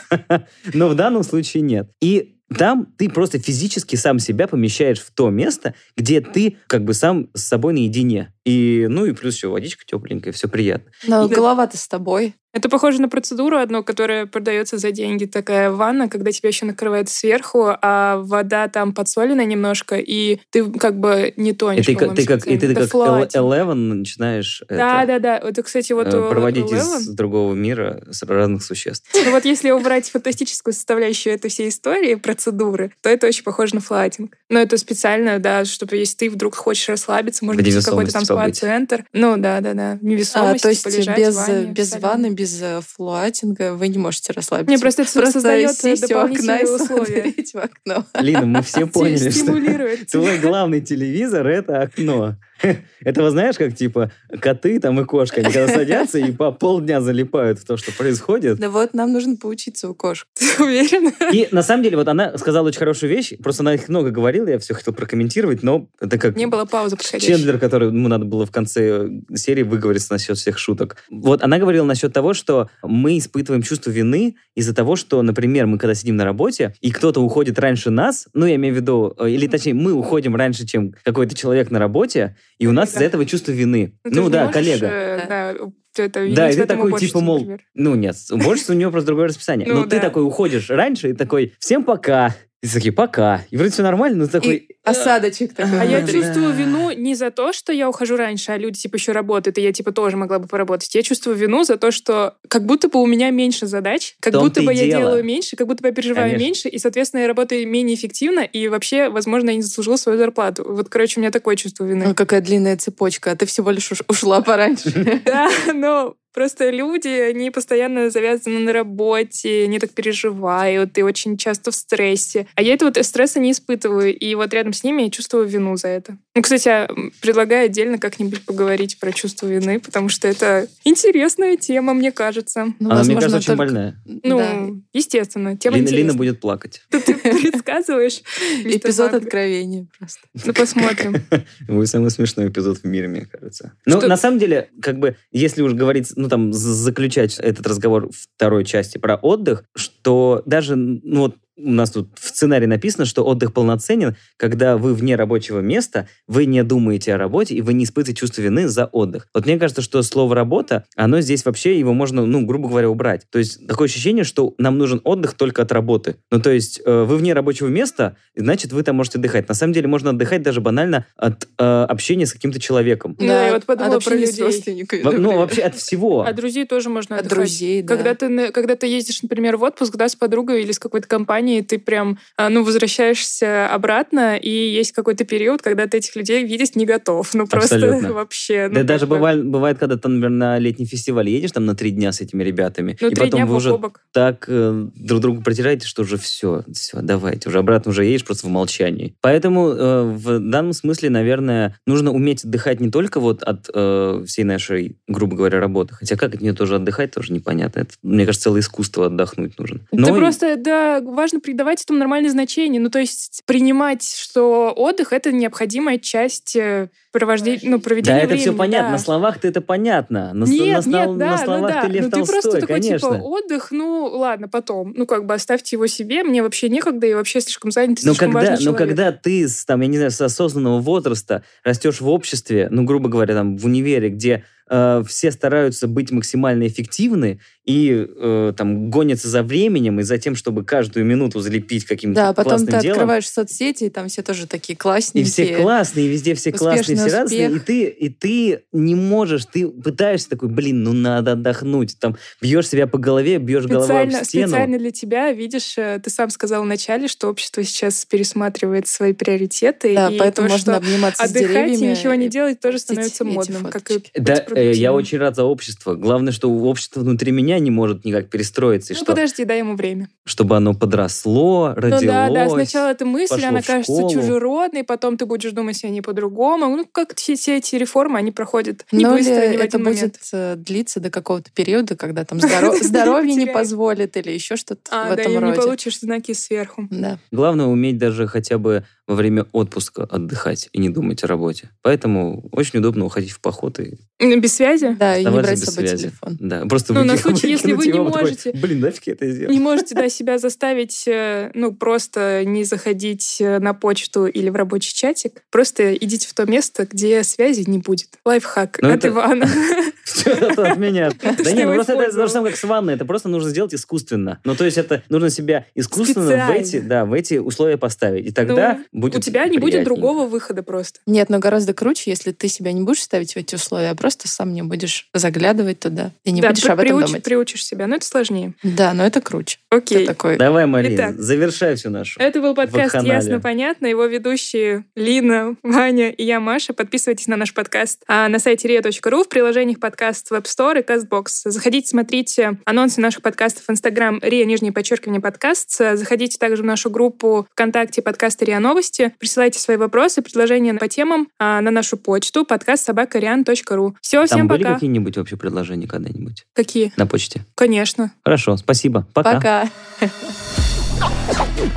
но 0.74 0.88
в 0.90 0.96
данном 0.96 1.24
случае 1.24 1.62
нет. 1.64 1.90
И 2.02 2.35
там 2.54 2.88
ты 2.98 3.10
просто 3.10 3.40
физически 3.40 3.96
сам 3.96 4.20
себя 4.20 4.48
помещаешь 4.48 5.00
в 5.00 5.12
то 5.12 5.30
место, 5.30 5.74
где 5.98 6.22
ты 6.22 6.58
как 6.68 6.84
бы 6.84 6.94
сам 6.94 7.30
с 7.34 7.44
собой 7.44 7.74
наедине. 7.74 8.34
И, 8.46 8.86
ну 8.90 9.06
и 9.06 9.12
плюс 9.14 9.36
еще 9.36 9.48
водичка 9.50 9.84
тепленькая, 9.86 10.32
все 10.34 10.48
приятно. 10.48 10.92
Но 11.08 11.26
И- 11.26 11.30
голова-то 11.34 11.78
с 11.78 11.88
тобой. 11.88 12.36
Это 12.54 12.70
похоже 12.70 13.02
на 13.02 13.10
процедуру 13.10 13.58
одну, 13.58 13.84
которая 13.84 14.28
продается 14.28 14.78
за 14.78 14.92
деньги. 14.92 15.26
Такая 15.26 15.72
ванна, 15.72 16.08
когда 16.08 16.32
тебя 16.32 16.48
еще 16.48 16.66
накрывает 16.66 17.10
сверху, 17.10 17.68
а 17.82 18.16
вода 18.20 18.70
там 18.70 18.94
подсолена 18.94 19.44
немножко, 19.44 19.98
и 19.98 20.40
ты 20.52 20.64
как 20.72 20.98
бы 20.98 21.34
не 21.36 21.50
И 21.50 21.54
тонешь. 21.54 21.86
ты, 21.86 21.92
как- 21.96 22.00
по-моему, 22.00 22.16
ты 22.16 22.26
как, 22.26 22.48
и 22.48 22.58
ты 22.58 22.74
как. 22.74 22.90
Eleven 23.36 23.74
начинаешь 23.74 24.64
Да, 24.70 25.04
это, 25.04 25.08
да, 25.08 25.20
да. 25.20 25.38
Это, 25.50 25.64
кстати, 25.64 25.92
вот 25.92 26.08
э, 26.08 26.30
проводить 26.30 26.64
Eleven- 26.72 27.00
из 27.02 27.08
другого 27.10 27.54
мира 27.54 28.02
с 28.10 28.24
разных 28.24 28.64
существ. 28.64 29.10
Ну 29.14 29.32
вот 29.32 29.44
если 29.44 29.72
убрать 29.72 30.10
фантастическую 30.10 30.74
составляющую 30.74 31.36
этой 31.36 31.50
всей 31.50 31.68
истории, 31.68 32.16
процедуры, 32.16 32.94
то 33.02 33.10
это 33.10 33.28
очень 33.28 33.44
похоже 33.44 33.76
на 33.76 33.82
флайтинг. 33.82 34.38
Но 34.50 34.60
это 34.60 34.78
специально, 34.78 35.40
да, 35.40 35.66
чтобы 35.66 35.98
если 35.98 36.16
ты 36.16 36.30
вдруг 36.30 36.56
хочешь 36.56 36.88
расслабиться, 36.88 37.44
может 37.44 37.62
В 37.62 37.66
быть, 37.66 37.84
какой-то 37.84 38.14
там 38.14 38.26
побыть. 38.36 38.58
спа-центр. 38.58 39.06
Ну 39.14 39.38
да, 39.38 39.62
да, 39.62 39.74
да. 39.74 39.92
А, 39.92 39.98
Невесомость, 40.02 40.64
то 40.64 40.70
есть 40.70 40.84
полежать 40.84 41.18
без, 41.18 41.36
в 41.36 41.48
ванне, 41.48 41.66
без 41.72 41.94
абсолютно. 41.94 42.10
ванны, 42.10 42.30
без 42.34 42.62
э, 42.62 42.82
флуатинга 42.86 43.74
вы 43.74 43.88
не 43.88 43.98
можете 43.98 44.34
расслабиться. 44.34 44.72
Не, 44.72 44.78
просто 44.78 45.04
это 45.04 45.32
создает 45.32 45.72
сесть 45.78 46.04
у 46.12 46.18
окна 46.18 46.24
дополнительные 46.24 46.62
и 46.62 46.66
условия. 46.66 47.34
в 47.54 47.56
окно. 47.56 48.06
Лина, 48.20 48.46
мы 48.46 48.62
все 48.62 48.86
поняли, 48.86 49.30
что 49.30 50.06
твой 50.12 50.40
главный 50.40 50.82
телевизор— 50.82 51.48
это 51.48 51.82
окно. 51.82 52.36
Это, 53.02 53.30
знаешь, 53.30 53.58
как 53.58 53.76
типа 53.76 54.12
коты 54.40 54.80
там 54.80 55.00
и 55.00 55.06
кошка, 55.06 55.42
они 55.42 55.52
когда 55.52 55.68
садятся 55.68 56.20
и 56.20 56.32
по 56.32 56.52
полдня 56.52 57.02
залипают 57.02 57.60
в 57.60 57.66
то, 57.66 57.78
что 57.78 57.92
происходит. 57.92 58.58
Да 58.60 58.70
вот 58.70 58.94
нам 58.94 59.12
нужно 59.12 59.36
поучиться 59.36 59.90
у 59.90 59.94
кошек. 59.94 60.28
Ты 60.34 60.64
уверена? 60.64 61.14
И 61.32 61.48
на 61.52 61.64
самом 61.64 61.84
деле, 61.84 61.98
вот 61.98 62.08
она 62.08 62.38
сказала 62.38 62.68
очень 62.68 62.80
хорошую 62.80 63.10
вещь, 63.10 63.34
просто 63.42 63.64
она 63.64 63.76
их 63.76 63.90
много 63.90 64.12
говорила, 64.12 64.48
я 64.48 64.60
все 64.60 64.74
хотел 64.74 64.94
прокомментировать, 64.94 65.64
но 65.64 65.88
это 66.00 66.18
как 66.18 66.36
Не 66.36 66.48
было 66.48 66.66
паузы 66.66 66.98
подходящей. 66.98 67.34
Чендлер, 67.34 67.60
который 67.60 67.90
ему 67.90 68.08
надо 68.08 68.26
было 68.26 68.46
в 68.46 68.52
конце 68.52 69.10
серии 69.34 69.64
выговориться 69.64 70.14
насчет 70.14 70.38
всех 70.38 70.58
шуток. 70.58 70.98
Вот 71.10 71.44
она 71.44 71.58
говорила 71.58 71.86
насчет 71.86 72.14
того, 72.14 72.34
что 72.34 72.70
мы 72.82 73.18
испытываем 73.18 73.62
чувство 73.62 73.92
вины 73.92 74.36
из-за 74.56 74.74
того, 74.74 74.96
что, 74.96 75.22
например, 75.22 75.68
мы 75.68 75.78
когда 75.78 75.96
сидим 75.96 76.16
на 76.16 76.26
работе, 76.26 76.74
и 76.82 76.92
кто-то 76.92 77.22
уходит 77.22 77.60
раньше 77.60 77.90
нас, 77.90 78.28
ну, 78.34 78.46
я 78.46 78.56
имею 78.56 78.74
в 78.74 78.78
виду, 78.78 79.14
э, 79.18 79.30
или 79.30 79.48
точнее, 79.48 79.74
мы 79.74 79.94
уходим 79.94 80.36
раньше, 80.36 80.66
чем 80.66 80.94
какой-то 81.04 81.36
человек 81.36 81.72
на 81.72 81.80
работе, 81.80 82.36
и 82.58 82.68
у 82.68 82.72
нас 82.72 82.90
из-за 82.94 83.04
этого 83.04 83.26
чувство 83.26 83.52
вины. 83.52 83.98
Ну, 84.04 84.26
же 84.26 84.30
да, 84.30 84.46
можешь, 84.46 84.54
коллега. 84.54 84.88
э, 84.88 85.28
Да, 85.28 85.54
это 85.98 86.28
Да, 86.34 86.50
и 86.50 86.56
ты 86.56 86.66
такой, 86.66 86.98
типа, 87.00 87.20
мол, 87.20 87.40
например. 87.40 87.62
ну 87.74 87.96
нет, 87.96 88.16
уборщица 88.32 88.74
у 88.74 88.76
нее 88.76 88.92
просто 88.92 89.08
другое 89.08 89.28
расписание. 89.28 89.68
Ну 89.68 89.82
Но 89.82 89.86
ты 89.86 90.00
такой 90.00 90.24
уходишь 90.24 90.70
раньше 90.70 91.10
и 91.12 91.14
такой, 91.14 91.54
всем 91.60 91.84
пока. 91.84 92.36
И 92.66 92.68
такие, 92.68 92.92
пока. 92.92 93.44
И 93.52 93.58
вроде 93.58 93.72
все 93.72 93.84
нормально, 93.84 94.26
но 94.26 94.28
такой, 94.28 94.56
И 94.56 94.76
осадочек 94.84 95.54
такой. 95.54 95.80
А 95.80 95.86
я 95.86 96.02
чувствую 96.02 96.52
вину 96.52 96.92
не 96.92 97.14
за 97.14 97.30
то, 97.30 97.54
что 97.54 97.72
я 97.72 97.88
ухожу 97.88 98.18
раньше, 98.18 98.52
а 98.54 98.58
люди 98.58 98.80
типа 98.80 98.96
еще 98.96 99.12
работают, 99.12 99.60
и 99.60 99.62
я 99.62 99.72
типа 99.72 99.92
тоже 99.92 100.18
могла 100.18 100.40
бы 100.40 100.48
поработать. 100.48 100.94
Я 100.96 101.04
чувствую 101.04 101.36
вину 101.36 101.64
за 101.64 101.78
то, 101.78 101.92
что 101.92 102.38
как 102.48 102.66
будто 102.66 102.88
бы 102.90 103.00
у 103.00 103.06
меня 103.06 103.30
меньше 103.30 103.68
задач, 103.68 104.16
как 104.20 104.34
будто 104.34 104.64
бы 104.64 104.74
я 104.74 104.88
делаю 104.88 105.24
меньше, 105.24 105.56
как 105.56 105.68
будто 105.68 105.84
бы 105.84 105.90
я 105.90 105.94
переживаю 105.94 106.26
Конечно. 106.30 106.44
меньше, 106.44 106.70
и, 106.70 106.80
соответственно, 106.80 107.22
я 107.22 107.28
работаю 107.28 107.68
менее 107.68 107.96
эффективно, 107.96 108.40
и 108.40 108.68
вообще, 108.68 109.10
возможно, 109.10 109.52
я 109.52 109.58
не 109.58 109.62
заслужила 109.62 109.98
свою 109.98 110.18
зарплату. 110.18 110.66
Вот, 110.68 110.90
короче, 110.90 111.20
у 111.20 111.22
меня 111.22 111.30
такое 111.32 111.56
чувство 111.58 111.86
вины. 111.86 112.16
какая 112.16 112.42
длинная 112.42 112.78
цепочка, 112.78 113.30
а 113.32 113.36
ты 113.36 113.46
всего 113.46 113.70
лишь 113.70 113.92
уш- 113.92 114.04
ушла 114.08 114.42
пораньше. 114.42 115.22
Да, 115.26 115.50
но 115.74 116.16
просто 116.36 116.70
люди, 116.70 117.08
они 117.08 117.50
постоянно 117.50 118.10
завязаны 118.10 118.60
на 118.60 118.74
работе, 118.74 119.64
они 119.64 119.80
так 119.80 119.92
переживают, 119.92 120.98
и 120.98 121.02
очень 121.02 121.38
часто 121.38 121.72
в 121.72 121.76
стрессе. 121.76 122.46
А 122.56 122.62
я 122.62 122.74
этого 122.74 122.92
стресса 123.02 123.40
не 123.40 123.54
испытываю, 123.54 124.16
и 124.16 124.36
вот 124.36 124.54
рядом 124.54 124.74
с 124.74 124.84
ними 124.84 125.04
я 125.04 125.10
чувствую 125.10 125.48
вину 125.48 125.78
за 125.78 125.88
это. 125.88 126.18
Ну, 126.36 126.42
кстати, 126.42 126.68
я 126.68 126.90
предлагаю 127.22 127.66
отдельно 127.68 127.98
как-нибудь 127.98 128.44
поговорить 128.46 129.00
про 129.00 129.14
чувство 129.14 129.48
вины, 129.48 129.80
потому 129.80 130.10
что 130.10 130.28
это 130.28 130.68
интересная 130.84 131.56
тема, 131.56 131.94
мне 131.94 132.12
кажется. 132.12 132.74
Ну, 132.80 132.90
она, 132.92 133.04
мне 133.04 133.16
возможно, 133.16 133.22
кажется, 133.22 133.38
очень 133.38 133.46
только- 133.46 133.58
больная. 133.58 134.04
Ну, 134.06 134.38
Да. 134.40 134.70
естественно, 134.92 135.56
тема 135.56 135.78
Лина, 135.78 135.88
Лина 135.88 136.14
будет 136.14 136.42
плакать. 136.42 136.82
Ты 136.90 137.00
предсказываешь? 137.16 138.22
Эпизод 138.66 139.14
откровения 139.14 139.88
просто. 139.98 140.20
Ну, 140.46 140.54
посмотрим. 140.54 141.16
Будет 141.70 141.88
самый 141.90 142.12
смешной 142.12 142.50
эпизод 142.50 142.80
в 142.80 142.84
мире, 142.84 143.08
мне 143.08 143.26
кажется. 143.26 143.72
Ну, 143.86 144.02
на 144.02 144.18
самом 144.18 144.38
деле, 144.38 144.70
как 144.82 145.00
бы, 145.00 145.16
если 145.32 145.62
уж 145.62 145.72
говорить, 145.74 146.12
ну, 146.18 146.28
там, 146.28 146.52
заключать 146.52 147.40
этот 147.40 147.66
разговор 147.66 148.10
второй 148.12 148.66
части 148.66 148.98
про 148.98 149.16
отдых, 149.16 149.64
что 149.76 150.44
даже, 150.46 150.76
ну, 150.76 151.22
вот 151.22 151.38
у 151.58 151.72
нас 151.72 151.92
тут 151.92 152.10
в 152.20 152.28
сценарии 152.28 152.66
написано, 152.66 153.06
что 153.06 153.24
отдых 153.26 153.54
полноценен, 153.54 154.16
когда 154.38 154.78
вы 154.78 154.94
вне 154.94 155.16
рабочего 155.16 155.60
места, 155.60 156.08
вы 156.28 156.46
не 156.46 156.64
думаете 156.64 157.14
о 157.14 157.18
работе, 157.18 157.56
и 157.56 157.62
вы 157.62 157.74
не 157.74 157.86
испытываете 157.86 158.20
чувство 158.20 158.42
вины 158.42 158.68
за 158.68 158.86
отдых. 158.86 159.28
Вот 159.34 159.46
мне 159.46 159.58
кажется, 159.58 159.82
что 159.82 160.02
слово 160.04 160.36
«работа», 160.36 160.86
оно 160.96 161.22
здесь 161.22 161.46
вообще, 161.46 161.80
его 161.80 161.94
можно, 161.94 162.26
ну, 162.26 162.46
грубо 162.46 162.68
говоря, 162.68 162.90
убрать. 162.90 163.26
То 163.30 163.40
есть 163.40 163.66
такое 163.68 163.88
ощущение, 163.88 164.24
что 164.24 164.54
нам 164.58 164.78
нужен 164.78 165.00
отдых 165.04 165.34
только 165.36 165.62
от 165.62 165.72
работы. 165.72 166.18
Ну, 166.32 166.42
то 166.42 166.52
есть 166.52 166.82
э, 166.86 167.04
вы 167.04 167.18
вне 167.18 167.34
рабочего 167.34 167.68
места, 167.68 168.18
значит, 168.36 168.74
вы 168.74 168.84
там 168.84 168.96
можете 168.98 169.18
отдыхать. 169.18 169.48
На 169.48 169.56
самом 169.56 169.74
деле 169.74 169.88
можно 169.88 170.10
отдыхать 170.10 170.42
даже 170.42 170.60
банально 170.62 171.06
от 171.16 171.48
э, 171.58 171.64
общения 171.64 172.26
с 172.26 172.34
каким-то 172.34 172.60
человеком. 172.60 173.16
Ну, 173.20 173.26
я 173.26 173.54
вот 173.54 173.66
подумала 173.66 173.98
от 173.98 174.04
про 174.04 174.16
с 174.18 174.20
людей. 174.20 174.44
родственниками, 174.44 175.02
Во- 175.04 175.12
Ну, 175.14 175.38
вообще 175.38 175.62
от 175.62 175.76
всего. 175.76 176.22
От 176.26 176.36
друзей 176.36 176.66
тоже 176.66 176.90
можно 176.90 177.16
От 177.16 177.22
отдыхать. 177.22 177.38
друзей, 177.40 177.82
да. 177.82 177.96
Когда 177.96 178.16
ты, 178.16 178.52
когда 178.52 178.76
ты 178.76 178.88
ездишь, 178.88 179.22
например, 179.24 179.58
в 179.58 179.64
отпуск, 179.64 179.96
да, 179.96 180.10
с 180.10 180.16
подругой 180.16 180.64
или 180.64 180.72
с 180.72 180.80
какой-то 180.80 181.08
компанией, 181.08 181.45
ты 181.62 181.80
прям, 181.80 182.18
а, 182.38 182.50
ну, 182.50 182.64
возвращаешься 182.64 183.68
обратно, 183.70 184.36
и 184.38 184.50
есть 184.50 184.92
какой-то 184.92 185.26
период, 185.26 185.62
когда 185.62 185.88
ты 185.88 185.98
этих 185.98 186.16
людей 186.16 186.44
видеть 186.44 186.76
не 186.76 186.86
готов. 186.86 187.34
Ну, 187.34 187.48
просто 187.48 187.76
Абсолютно. 187.76 188.14
вообще. 188.14 188.70
Да 188.70 188.80
ну, 188.82 188.86
даже 188.86 189.02
как 189.02 189.10
бы. 189.10 189.16
бывает, 189.18 189.46
бывает, 189.46 189.78
когда 189.78 189.98
ты, 189.98 190.08
например, 190.08 190.30
на 190.32 190.60
летний 190.60 190.86
фестиваль 190.86 191.30
едешь 191.30 191.52
там 191.52 191.66
на 191.66 191.76
три 191.76 191.92
дня 191.92 192.12
с 192.12 192.22
этими 192.22 192.44
ребятами, 192.44 192.98
Ну, 193.00 193.08
и 193.10 193.16
потом 193.16 193.30
дня 193.40 193.46
вы 193.46 193.56
уже 193.56 193.78
бок. 193.78 194.02
так 194.12 194.46
э, 194.48 194.88
друг 194.96 195.22
другу 195.22 195.42
протираете, 195.42 195.88
что 195.88 196.04
уже 196.04 196.18
все, 196.18 196.64
все, 196.74 197.02
давайте, 197.02 197.50
уже 197.50 197.60
обратно 197.60 197.92
уже 197.92 198.06
едешь 198.06 198.26
просто 198.26 198.48
в 198.48 198.50
молчании. 198.50 199.16
Поэтому 199.22 199.70
э, 199.70 200.04
в 200.04 200.40
данном 200.40 200.74
смысле, 200.74 201.10
наверное, 201.10 201.78
нужно 201.86 202.12
уметь 202.12 202.44
отдыхать 202.44 202.80
не 202.80 202.90
только 202.90 203.20
вот 203.20 203.44
от 203.44 203.70
э, 203.74 204.24
всей 204.28 204.44
нашей, 204.44 204.98
грубо 205.08 205.36
говоря, 205.36 205.60
работы, 205.60 205.94
хотя 205.94 206.16
как 206.16 206.36
от 206.36 206.42
нее 206.42 206.54
тоже 206.54 206.76
отдыхать, 206.76 207.12
тоже 207.12 207.34
непонятно. 207.34 207.82
Это, 207.82 207.92
мне 208.04 208.26
кажется, 208.26 208.46
целое 208.46 208.62
искусство 208.62 209.08
отдохнуть 209.08 209.58
нужно. 209.60 209.80
Ты 209.92 209.98
Но 209.98 210.16
и- 210.16 210.20
просто, 210.20 210.56
да, 210.58 211.02
важно 211.02 211.35
придавать 211.40 211.84
этому 211.84 212.00
нормальное 212.00 212.30
значение. 212.32 212.82
Ну, 212.82 212.90
то 212.90 213.00
есть 213.00 213.44
принимать, 213.46 214.04
что 214.04 214.74
отдых— 214.76 215.12
это 215.14 215.32
необходимая 215.32 215.98
часть 215.98 216.56
э, 216.56 216.90
провождения, 217.12 217.60
ну, 217.64 217.78
Да, 217.78 217.84
проведения 217.84 218.18
это 218.20 218.28
времени. 218.28 218.42
все 218.42 218.54
понятно. 218.54 218.88
да. 218.88 218.92
На 218.94 218.98
словах-то 218.98 219.48
это 219.48 219.62
понятно. 219.62 220.34
На, 220.34 220.46
Нет, 220.46 220.86
на, 220.86 220.90
нет, 220.90 221.10
на 221.10 221.16
да, 221.18 221.32
ну 221.32 221.46
словах 221.46 221.72
да. 221.72 221.82
ты 221.82 221.88
Лев 221.88 222.04
ну, 222.06 222.10
ты 222.10 222.18
просто 222.18 222.34
Толстой, 222.42 222.62
такой, 222.62 222.76
конечно. 222.82 223.10
типа, 223.10 223.22
отдых, 223.22 223.68
ну, 223.72 224.06
ладно, 224.06 224.48
потом. 224.48 224.94
Ну, 224.96 225.06
как 225.06 225.26
бы 225.26 225.34
оставьте 225.34 225.76
его 225.76 225.88
себе, 225.88 226.24
мне 226.24 226.44
вообще 226.44 226.70
некогда, 226.70 227.08
и 227.08 227.14
вообще 227.14 227.42
слишком 227.42 227.72
занят, 227.72 228.00
Но 228.04 228.14
слишком 228.14 228.32
когда, 228.34 228.52
но 228.52 228.58
человек. 228.58 228.78
когда 228.78 229.12
ты, 229.12 229.48
там, 229.66 229.82
я 229.82 229.88
не 229.88 229.98
знаю, 229.98 230.12
с 230.12 230.22
осознанного 230.22 230.80
возраста 230.80 231.44
растешь 231.64 232.02
в 232.02 232.10
обществе, 232.10 232.68
ну, 232.72 232.84
грубо 232.84 233.10
говоря, 233.10 233.34
там, 233.34 233.58
в 233.58 233.66
универе, 233.66 234.10
где 234.10 234.44
э, 234.70 235.04
все 235.08 235.32
стараются 235.32 235.88
быть 235.88 236.12
максимально 236.12 236.68
эффективны 236.68 237.40
и 237.66 238.06
э, 238.08 238.54
там 238.56 238.90
гонятся 238.92 239.28
за 239.28 239.42
временем 239.42 240.00
и 240.00 240.04
за 240.04 240.18
тем, 240.20 240.36
чтобы 240.36 240.64
каждую 240.64 241.06
минуту 241.06 241.40
залепить 241.40 241.86
каким-то 241.86 242.16
Да, 242.22 242.34
потом 242.34 242.52
классным 242.52 242.68
ты 242.76 242.82
делом. 242.82 242.98
открываешь 242.98 243.28
соцсети, 243.30 243.86
и 243.86 243.90
там 243.90 244.08
все 244.08 244.22
тоже 244.22 244.46
такие 244.48 244.74
И 244.74 244.78
классненькие. 244.78 245.32
все 245.32 245.56
классные, 245.56 246.06
и 246.06 246.10
везде 246.10 246.36
все 246.36 246.52
классные, 246.52 246.96
все 246.98 247.08
разные, 247.08 247.42
и 247.46 247.48
успех. 247.48 247.66
ты, 247.66 247.84
и 247.86 248.10
ты 248.10 248.60
не 248.72 248.94
можешь, 248.94 249.46
ты 249.46 249.68
пытаешься 249.68 250.30
такой, 250.30 250.50
блин, 250.50 250.84
ну 250.84 250.94
надо 250.94 251.32
отдохнуть, 251.32 251.98
там 252.00 252.18
бьешь 252.42 252.70
себя 252.70 252.86
по 252.86 253.00
голове, 253.00 253.40
бьешь 253.40 253.66
головой 253.66 253.86
Специально, 253.88 254.20
об 254.20 254.26
стену. 254.26 254.48
специально 254.48 254.78
для 254.78 254.92
тебя, 254.92 255.32
видишь, 255.32 255.76
э, 255.78 256.00
ты 256.04 256.10
сам 256.12 256.30
сказал 256.30 256.64
вначале, 256.64 257.08
что 257.08 257.30
общество 257.30 257.64
сейчас 257.64 258.06
пересматривает 258.06 258.88
свои 258.88 259.14
приоритеты. 259.14 259.96
Да, 259.96 260.10
и 260.12 260.18
поэтому 260.20 260.48
то, 260.50 260.54
можно 260.54 260.74
что 260.74 260.78
обниматься 260.78 261.26
с 261.26 261.30
отдыхать 261.32 261.50
и 261.50 261.72
деревьями. 261.72 261.92
ничего 261.98 262.14
не 262.14 262.30
делать 262.30 262.60
тоже 262.60 262.78
становится 262.80 263.24
модным. 263.26 263.66
Как 263.66 263.90
и 263.90 264.04
Да, 264.14 264.46
э, 264.56 264.72
я 264.74 264.94
очень 264.94 265.18
рад 265.18 265.36
за 265.36 265.44
общество. 265.44 265.96
Главное, 265.96 266.32
что 266.34 266.50
общество 266.52 267.02
внутри 267.02 267.32
меня 267.32 267.60
не 267.60 267.72
может 267.72 268.06
никак 268.06 268.30
перестроиться, 268.30 268.94
и 268.94 268.96
Ну, 268.96 269.04
что, 269.04 269.06
подожди, 269.14 269.46
дай 269.46 269.60
ему 269.60 269.76
время. 269.76 270.10
чтобы 270.26 270.56
оно 270.58 270.74
подросло, 270.74 271.74
родилось. 271.76 272.02
Ну 272.02 272.08
да, 272.08 272.30
да, 272.30 272.50
сначала 272.50 272.90
эта 272.90 273.06
мысль, 273.06 273.44
она 273.44 273.62
кажется 273.62 273.94
школу. 273.94 274.10
чужеродной, 274.12 274.84
потом 274.84 275.18
ты 275.18 275.26
будешь 275.26 275.52
думать 275.52 275.84
о 275.84 275.90
ней 275.90 276.02
по-другому. 276.02 276.68
Ну, 276.76 276.86
как 276.92 277.16
все, 277.16 277.36
все 277.36 277.58
эти 277.58 277.76
реформы, 277.76 278.18
они 278.20 278.32
проходят 278.32 278.86
не 278.92 279.04
Ну, 279.06 279.12
или 279.16 279.18
быстро, 279.24 279.48
не 279.50 279.58
в 279.58 279.62
это 279.62 279.78
один 279.78 279.84
будет 279.84 279.96
момент. 279.98 280.20
э, 280.34 280.56
длиться 280.58 281.00
до 281.00 281.10
какого-то 281.10 281.52
периода, 281.54 281.96
когда 281.96 282.24
там 282.26 282.38
здоро- 282.40 282.82
здоровье 282.84 283.36
не 283.36 283.46
позволит 283.48 284.18
или 284.18 284.32
еще 284.32 284.56
что-то 284.56 284.82
А, 284.92 285.06
в 285.12 285.16
да, 285.16 285.22
этом 285.22 285.32
и 285.34 285.36
не 285.36 285.42
роде. 285.42 285.62
получишь 285.62 286.00
знаки 286.00 286.34
сверху. 286.34 286.88
Да. 286.90 287.20
Главное 287.32 287.66
уметь 287.66 287.98
даже 287.98 288.28
хотя 288.28 288.58
бы 288.58 288.86
во 289.08 289.16
время 289.16 289.46
отпуска 289.52 290.04
отдыхать 290.04 290.70
и 290.74 290.80
не 290.80 290.90
думать 290.90 291.24
о 291.24 291.28
работе. 291.28 291.70
Поэтому 291.84 292.48
очень 292.52 292.80
удобно 292.80 293.06
уходить 293.06 293.32
в 293.32 293.40
поход 293.40 293.80
и 293.80 293.98
Без 294.20 294.56
связи? 294.56 294.96
Да, 295.00 295.16
и 295.18 295.24
не 295.24 295.30
брать 295.30 295.52
без 295.52 295.64
с 295.64 295.74
собой 295.74 295.88
связи. 295.90 296.04
телефон. 296.10 296.38
Да, 296.40 296.66
просто 296.66 296.94
Ну, 296.94 297.04
на 297.04 297.16
случай, 297.18 297.50
если 297.50 297.74
вы 297.74 297.86
не 297.86 297.90
его, 297.94 298.06
такой, 298.06 298.22
можете. 298.22 298.52
Блин, 298.54 298.80
нафиг 298.80 299.08
я 299.08 299.14
это 299.14 299.30
сделал? 299.30 299.54
Не 299.54 299.60
можете, 299.60 299.94
да, 299.96 300.10
себя 300.10 300.38
заставить, 300.40 301.08
э, 301.08 301.52
ну, 301.54 301.74
просто 301.76 302.44
не 302.46 302.64
заходить 302.64 303.38
э, 303.40 303.60
на 303.60 303.74
почту 303.74 304.26
или 304.26 304.50
в 304.50 304.56
рабочий 304.56 304.94
чатик. 304.96 305.44
Просто 305.52 305.94
идите 305.94 306.28
в 306.28 306.34
то 306.34 306.46
место, 306.46 306.88
где 306.90 307.24
связи 307.24 307.64
не 307.70 307.78
будет. 307.78 308.10
Лайфхак 308.26 308.80
Ну, 308.82 308.90
от 308.90 308.96
это- 308.98 309.10
Ивана. 309.10 309.48
Что-то 310.04 310.72
от 310.72 310.78
меня. 310.78 311.12
Да 311.22 311.34
что 311.34 311.54
не, 311.54 311.66
ну 311.66 311.74
просто 311.74 311.94
это 311.94 312.12
то 312.16 312.28
же 312.28 312.32
самое, 312.32 312.52
как 312.54 312.60
с 312.60 312.64
ванной. 312.64 312.94
Это 312.94 313.06
просто 313.06 313.28
нужно 313.30 313.50
сделать 313.50 313.74
искусственно. 313.74 314.40
Ну, 314.46 314.56
то 314.56 314.66
есть 314.66 314.78
это 314.78 315.04
нужно 315.10 315.30
себя 315.30 315.66
искусственно 315.76 316.48
в 316.48 316.52
эти, 316.52 316.80
да, 316.80 317.06
в 317.06 317.14
эти 317.14 317.36
условия 317.36 317.78
поставить. 317.78 318.26
И 318.28 318.32
тогда 318.32 318.80
Ну, 318.92 318.95
будет 318.96 319.16
У 319.18 319.20
тебя 319.20 319.46
не 319.48 319.58
будет 319.58 319.84
другого 319.84 320.26
выхода 320.26 320.64
просто. 320.64 321.00
Нет, 321.06 321.30
но 321.30 321.40
гораздо 321.40 321.74
круче, 321.74 322.10
если 322.10 322.32
ты 322.32 322.48
себя 322.48 322.72
не 322.72 322.82
будешь 322.82 323.02
ставить 323.04 323.34
в 323.34 323.38
эти 323.38 323.56
условия, 323.56 323.90
а 323.90 323.96
просто 323.96 324.28
сам 324.28 324.54
не 324.54 324.64
будешь 324.64 325.10
заглядывать 325.14 325.80
туда 325.80 326.12
и 326.24 326.32
не 326.32 326.42
да, 326.42 326.50
будешь 326.50 326.66
об 326.66 326.80
этом 326.80 326.98
приуч- 327.00 327.06
думать. 327.08 327.24
приучишь 327.24 327.66
себя, 327.66 327.88
но 327.88 327.96
это 327.96 328.06
сложнее. 328.06 328.54
Да, 328.64 328.94
но 328.94 329.06
это 329.06 329.22
круче. 329.22 329.60
Окей. 329.70 330.04
Это 330.04 330.14
такой... 330.14 330.38
Давай, 330.38 330.66
Мария, 330.66 330.96
Итак. 330.96 331.20
завершай 331.20 331.76
всю 331.76 331.90
нашу. 331.90 332.20
Это 332.20 332.42
был 332.42 332.56
подкаст. 332.56 332.96
«Ясно, 333.04 333.40
понятно». 333.40 333.88
Его 333.88 334.06
ведущие 334.06 334.86
Лина, 334.96 335.56
Ваня 335.64 336.10
и 336.10 336.24
я, 336.24 336.40
Маша. 336.40 336.74
Подписывайтесь 336.74 337.28
на 337.28 337.36
наш 337.36 337.54
подкаст 337.54 338.04
а, 338.08 338.30
на 338.30 338.40
сайте 338.40 338.68
ria.ru, 338.68 339.24
в 339.24 339.30
приложениях 339.30 339.80
подкаст 339.80 340.32
в 340.32 340.34
App 340.34 340.46
Store 340.46 340.80
и 340.80 340.84
CastBox. 340.84 341.26
Заходите, 341.46 341.88
смотрите 341.90 342.58
анонсы 342.66 343.02
наших 343.02 343.22
подкастов 343.22 343.66
в 343.66 343.70
Instagram 343.70 344.20
ria, 344.20 344.46
нижнее 344.46 344.72
подчеркивание, 344.72 345.22
подкаст. 345.22 345.78
Заходите 345.78 346.38
также 346.38 346.64
в 346.64 346.66
нашу 346.66 346.90
группу 346.90 347.48
ВКонтакте 347.52 348.02
подкасты 348.02 348.46
РИА 348.46 348.60
Новости. 348.60 348.85
Присылайте 349.20 349.60
свои 349.60 349.78
вопросы, 349.78 350.22
предложения 350.22 350.74
по 350.74 350.88
темам 350.88 351.28
а, 351.40 351.62
на 351.62 351.72
нашу 351.72 351.98
почту 351.98 352.46
подкаст 352.46 352.86
собакариан.ру. 352.86 353.96
Все, 354.02 354.18
Там 354.20 354.28
всем 354.28 354.48
были 354.48 354.64
пока. 354.64 354.74
какие-нибудь 354.76 355.18
вообще 355.18 355.38
предложения 355.38 355.88
когда-нибудь 355.88 356.46
Какие? 356.54 356.94
на 356.98 357.08
почте? 357.08 357.46
Конечно. 357.56 358.12
Хорошо, 358.24 358.58
спасибо. 358.58 359.06
Пока. 359.14 359.34
Пока. 359.36 359.70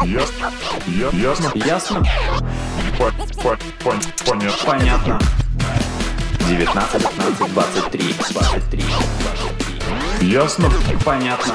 Ясно. 0.05 0.53
Ясно. 1.13 1.53
Ясно? 1.67 2.05
По- 2.99 3.13
по- 3.43 3.59
пон- 3.85 4.03
Понятно. 4.27 4.67
Понятно. 4.67 5.19
19, 6.49 7.03
15, 7.03 7.53
23, 7.53 8.15
23. 8.33 8.85
Ясно. 10.31 10.71
Понятно. 11.05 11.55